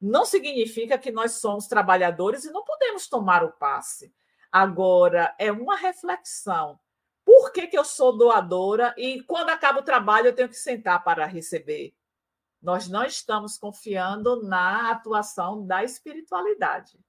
Não 0.00 0.24
significa 0.24 0.98
que 0.98 1.10
nós 1.10 1.32
somos 1.32 1.66
trabalhadores 1.66 2.44
e 2.44 2.50
não 2.50 2.64
podemos 2.64 3.08
tomar 3.08 3.42
o 3.44 3.52
passe. 3.52 4.14
Agora, 4.52 5.34
é 5.38 5.50
uma 5.50 5.76
reflexão 5.76 6.78
por 7.26 7.50
que, 7.50 7.66
que 7.66 7.76
eu 7.76 7.84
sou 7.84 8.16
doadora 8.16 8.94
e 8.96 9.20
quando 9.24 9.50
acaba 9.50 9.80
o 9.80 9.84
trabalho 9.84 10.28
eu 10.28 10.34
tenho 10.34 10.48
que 10.48 10.54
sentar 10.54 11.02
para 11.02 11.26
receber? 11.26 11.92
Nós 12.62 12.88
não 12.88 13.04
estamos 13.04 13.58
confiando 13.58 14.44
na 14.44 14.92
atuação 14.92 15.66
da 15.66 15.82
espiritualidade. 15.82 17.00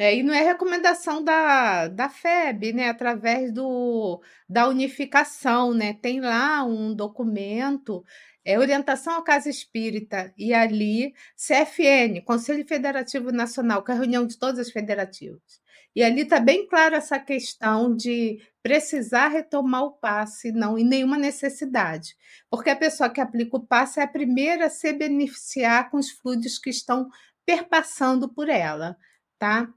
É, 0.00 0.16
e 0.16 0.22
não 0.22 0.32
é 0.32 0.40
recomendação 0.40 1.22
da, 1.22 1.86
da 1.86 2.08
FEB, 2.08 2.72
né? 2.72 2.88
Através 2.88 3.52
do, 3.52 4.22
da 4.48 4.66
unificação, 4.66 5.74
né? 5.74 5.92
Tem 5.92 6.22
lá 6.22 6.64
um 6.64 6.94
documento, 6.94 8.02
é 8.42 8.58
orientação 8.58 9.18
à 9.18 9.22
Casa 9.22 9.50
Espírita, 9.50 10.32
e 10.38 10.54
ali, 10.54 11.12
CFN, 11.36 12.22
Conselho 12.24 12.66
Federativo 12.66 13.30
Nacional, 13.30 13.84
que 13.84 13.90
é 13.92 13.94
a 13.94 13.98
reunião 13.98 14.26
de 14.26 14.38
todas 14.38 14.58
as 14.58 14.70
federativas. 14.72 15.60
E 15.94 16.02
ali 16.02 16.22
está 16.22 16.40
bem 16.40 16.66
clara 16.66 16.96
essa 16.96 17.18
questão 17.18 17.94
de 17.94 18.40
precisar 18.62 19.28
retomar 19.28 19.82
o 19.82 19.92
passe, 19.92 20.50
não, 20.50 20.78
e 20.78 20.84
nenhuma 20.84 21.18
necessidade. 21.18 22.16
Porque 22.48 22.70
a 22.70 22.76
pessoa 22.76 23.10
que 23.10 23.20
aplica 23.20 23.54
o 23.58 23.66
passe 23.66 24.00
é 24.00 24.04
a 24.04 24.08
primeira 24.08 24.68
a 24.68 24.70
se 24.70 24.94
beneficiar 24.94 25.90
com 25.90 25.98
os 25.98 26.10
fluidos 26.10 26.58
que 26.58 26.70
estão 26.70 27.10
perpassando 27.44 28.32
por 28.32 28.48
ela, 28.48 28.96
tá? 29.38 29.68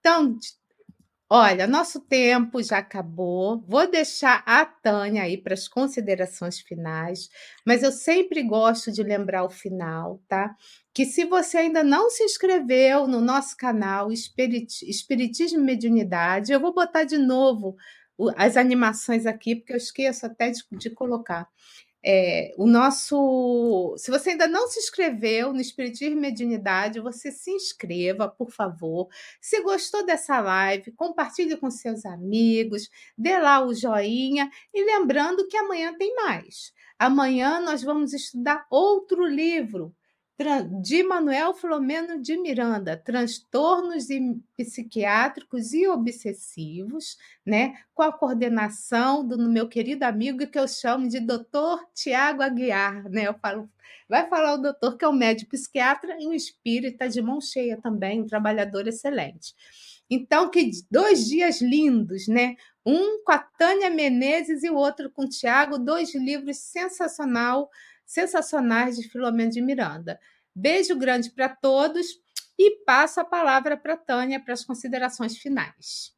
Então, 0.00 0.38
olha, 1.30 1.66
nosso 1.66 2.00
tempo 2.00 2.62
já 2.62 2.78
acabou. 2.78 3.60
Vou 3.66 3.90
deixar 3.90 4.42
a 4.46 4.64
Tânia 4.64 5.22
aí 5.22 5.36
para 5.36 5.54
as 5.54 5.68
considerações 5.68 6.60
finais, 6.60 7.28
mas 7.66 7.82
eu 7.82 7.92
sempre 7.92 8.42
gosto 8.42 8.90
de 8.92 9.02
lembrar 9.02 9.44
o 9.44 9.50
final, 9.50 10.22
tá? 10.28 10.54
que 10.98 11.04
se 11.04 11.24
você 11.24 11.58
ainda 11.58 11.84
não 11.84 12.10
se 12.10 12.24
inscreveu 12.24 13.06
no 13.06 13.20
nosso 13.20 13.56
canal 13.56 14.10
Espirit 14.10 14.82
Espiritismo 14.82 15.60
e 15.60 15.62
Mediunidade, 15.62 16.50
eu 16.50 16.58
vou 16.58 16.74
botar 16.74 17.04
de 17.04 17.16
novo 17.16 17.76
as 18.36 18.56
animações 18.56 19.24
aqui, 19.24 19.54
porque 19.54 19.72
eu 19.72 19.76
esqueço 19.76 20.26
até 20.26 20.50
de, 20.50 20.60
de 20.72 20.90
colocar. 20.90 21.48
É, 22.04 22.54
o 22.56 22.66
nosso. 22.66 23.94
Se 23.98 24.10
você 24.10 24.30
ainda 24.30 24.46
não 24.46 24.68
se 24.68 24.78
inscreveu 24.78 25.52
no 25.52 25.60
Espiritismo 25.60 26.16
e 26.16 26.20
Mediunidade, 26.20 27.00
você 27.00 27.32
se 27.32 27.50
inscreva, 27.50 28.28
por 28.28 28.50
favor. 28.50 29.08
Se 29.40 29.60
gostou 29.62 30.06
dessa 30.06 30.40
live, 30.40 30.92
compartilhe 30.92 31.56
com 31.56 31.70
seus 31.70 32.04
amigos, 32.06 32.88
dê 33.16 33.38
lá 33.38 33.64
o 33.64 33.74
joinha 33.74 34.48
e 34.72 34.84
lembrando 34.84 35.48
que 35.48 35.56
amanhã 35.56 35.92
tem 35.96 36.14
mais. 36.14 36.72
Amanhã 36.98 37.60
nós 37.60 37.82
vamos 37.82 38.12
estudar 38.12 38.66
outro 38.70 39.24
livro, 39.24 39.94
de 40.80 41.02
Manuel 41.02 41.52
Filomeno 41.52 42.22
de 42.22 42.38
Miranda, 42.38 42.96
transtornos 42.96 44.06
psiquiátricos 44.56 45.72
e 45.72 45.88
obsessivos, 45.88 47.18
né, 47.44 47.74
com 47.92 48.02
a 48.02 48.12
coordenação 48.12 49.26
do 49.26 49.36
meu 49.36 49.68
querido 49.68 50.04
amigo 50.04 50.46
que 50.46 50.58
eu 50.58 50.68
chamo 50.68 51.08
de 51.08 51.18
Dr. 51.18 51.82
Tiago 51.92 52.42
Aguiar, 52.42 53.08
né? 53.10 53.26
Eu 53.26 53.34
falo, 53.34 53.68
vai 54.08 54.28
falar 54.28 54.54
o 54.54 54.62
doutor 54.62 54.96
que 54.96 55.04
é 55.04 55.08
um 55.08 55.12
médico 55.12 55.50
psiquiatra 55.50 56.16
e 56.20 56.26
um 56.28 56.32
espírita 56.32 57.08
de 57.08 57.20
mão 57.20 57.40
cheia 57.40 57.76
também, 57.80 58.22
um 58.22 58.26
trabalhador 58.26 58.86
excelente. 58.86 59.54
Então, 60.08 60.48
que 60.50 60.70
dois 60.90 61.26
dias 61.26 61.60
lindos, 61.60 62.28
né? 62.28 62.54
Um 62.86 63.22
com 63.24 63.32
a 63.32 63.38
Tânia 63.38 63.90
Menezes 63.90 64.62
e 64.62 64.70
o 64.70 64.76
outro 64.76 65.10
com 65.10 65.24
o 65.24 65.28
Tiago, 65.28 65.78
dois 65.78 66.14
livros 66.14 66.58
sensacional 66.58 67.68
sensacionais 68.08 68.96
de 68.96 69.06
Filomeno 69.06 69.50
de 69.50 69.60
Miranda. 69.60 70.18
Beijo 70.54 70.96
grande 70.96 71.30
para 71.30 71.50
todos 71.50 72.06
e 72.58 72.82
passo 72.84 73.20
a 73.20 73.24
palavra 73.24 73.76
para 73.76 73.98
Tânia 73.98 74.42
para 74.42 74.54
as 74.54 74.64
considerações 74.64 75.36
finais. 75.36 76.16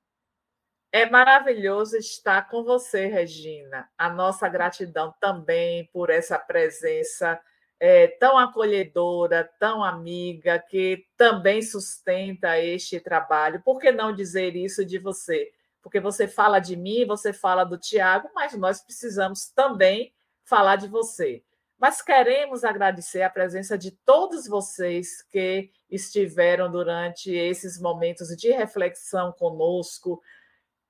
É 0.92 1.08
maravilhoso 1.10 1.96
estar 1.96 2.48
com 2.48 2.62
você, 2.62 3.06
Regina. 3.06 3.88
A 3.98 4.08
nossa 4.08 4.48
gratidão 4.48 5.12
também 5.20 5.90
por 5.92 6.10
essa 6.10 6.38
presença 6.38 7.40
é, 7.78 8.06
tão 8.06 8.38
acolhedora, 8.38 9.50
tão 9.58 9.82
amiga, 9.82 10.58
que 10.58 11.06
também 11.16 11.60
sustenta 11.60 12.58
este 12.58 13.00
trabalho. 13.00 13.62
Por 13.64 13.80
que 13.80 13.90
não 13.90 14.14
dizer 14.14 14.54
isso 14.54 14.84
de 14.84 14.98
você? 14.98 15.50
Porque 15.82 15.98
você 15.98 16.28
fala 16.28 16.60
de 16.60 16.76
mim, 16.76 17.06
você 17.06 17.32
fala 17.32 17.64
do 17.64 17.78
Tiago, 17.78 18.30
mas 18.34 18.54
nós 18.54 18.80
precisamos 18.80 19.46
também 19.46 20.12
falar 20.44 20.76
de 20.76 20.88
você. 20.88 21.42
Mas 21.81 22.02
queremos 22.02 22.62
agradecer 22.62 23.23
a 23.23 23.31
presença 23.31 23.78
de 23.78 23.90
todos 23.90 24.47
vocês 24.47 25.23
que 25.23 25.70
estiveram 25.90 26.70
durante 26.70 27.32
esses 27.32 27.81
momentos 27.81 28.28
de 28.36 28.51
reflexão 28.51 29.32
conosco. 29.32 30.20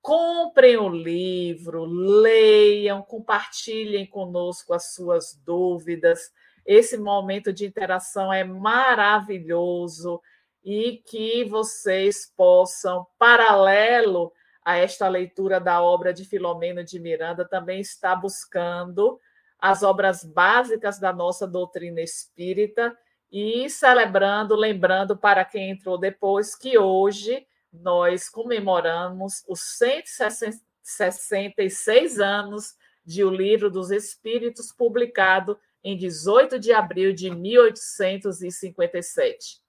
Comprem 0.01 0.75
o 0.75 0.89
livro, 0.89 1.85
leiam, 1.85 3.01
compartilhem 3.03 4.05
conosco 4.05 4.73
as 4.73 4.93
suas 4.93 5.33
dúvidas. 5.45 6.29
Esse 6.65 6.97
momento 6.97 7.53
de 7.53 7.65
interação 7.65 8.31
é 8.33 8.43
maravilhoso 8.43 10.21
e 10.61 11.01
que 11.07 11.45
vocês 11.45 12.29
possam, 12.35 13.07
paralelo 13.17 14.33
a 14.61 14.75
esta 14.75 15.07
leitura 15.07 15.57
da 15.57 15.81
obra 15.81 16.13
de 16.13 16.25
Filomeno 16.25 16.83
de 16.83 16.99
Miranda, 16.99 17.47
também 17.47 17.79
estar 17.79 18.17
buscando 18.17 19.17
as 19.61 19.83
obras 19.83 20.23
básicas 20.23 20.97
da 20.99 21.13
nossa 21.13 21.47
doutrina 21.47 22.01
espírita 22.01 22.97
e 23.31 23.69
celebrando, 23.69 24.55
lembrando 24.55 25.15
para 25.15 25.45
quem 25.45 25.69
entrou 25.69 25.99
depois 25.99 26.55
que 26.55 26.75
hoje 26.77 27.47
nós 27.71 28.27
comemoramos 28.27 29.45
os 29.47 29.61
166 29.77 32.19
anos 32.19 32.75
de 33.05 33.23
O 33.23 33.29
Livro 33.29 33.69
dos 33.69 33.91
Espíritos, 33.91 34.71
publicado 34.71 35.59
em 35.83 35.95
18 35.97 36.59
de 36.59 36.71
abril 36.73 37.13
de 37.13 37.29
1857. 37.29 39.61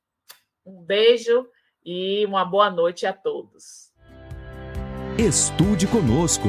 Um 0.64 0.80
beijo 0.82 1.46
e 1.84 2.24
uma 2.26 2.44
boa 2.44 2.70
noite 2.70 3.04
a 3.06 3.12
todos. 3.12 3.90
Estude 5.18 5.86
conosco. 5.86 6.48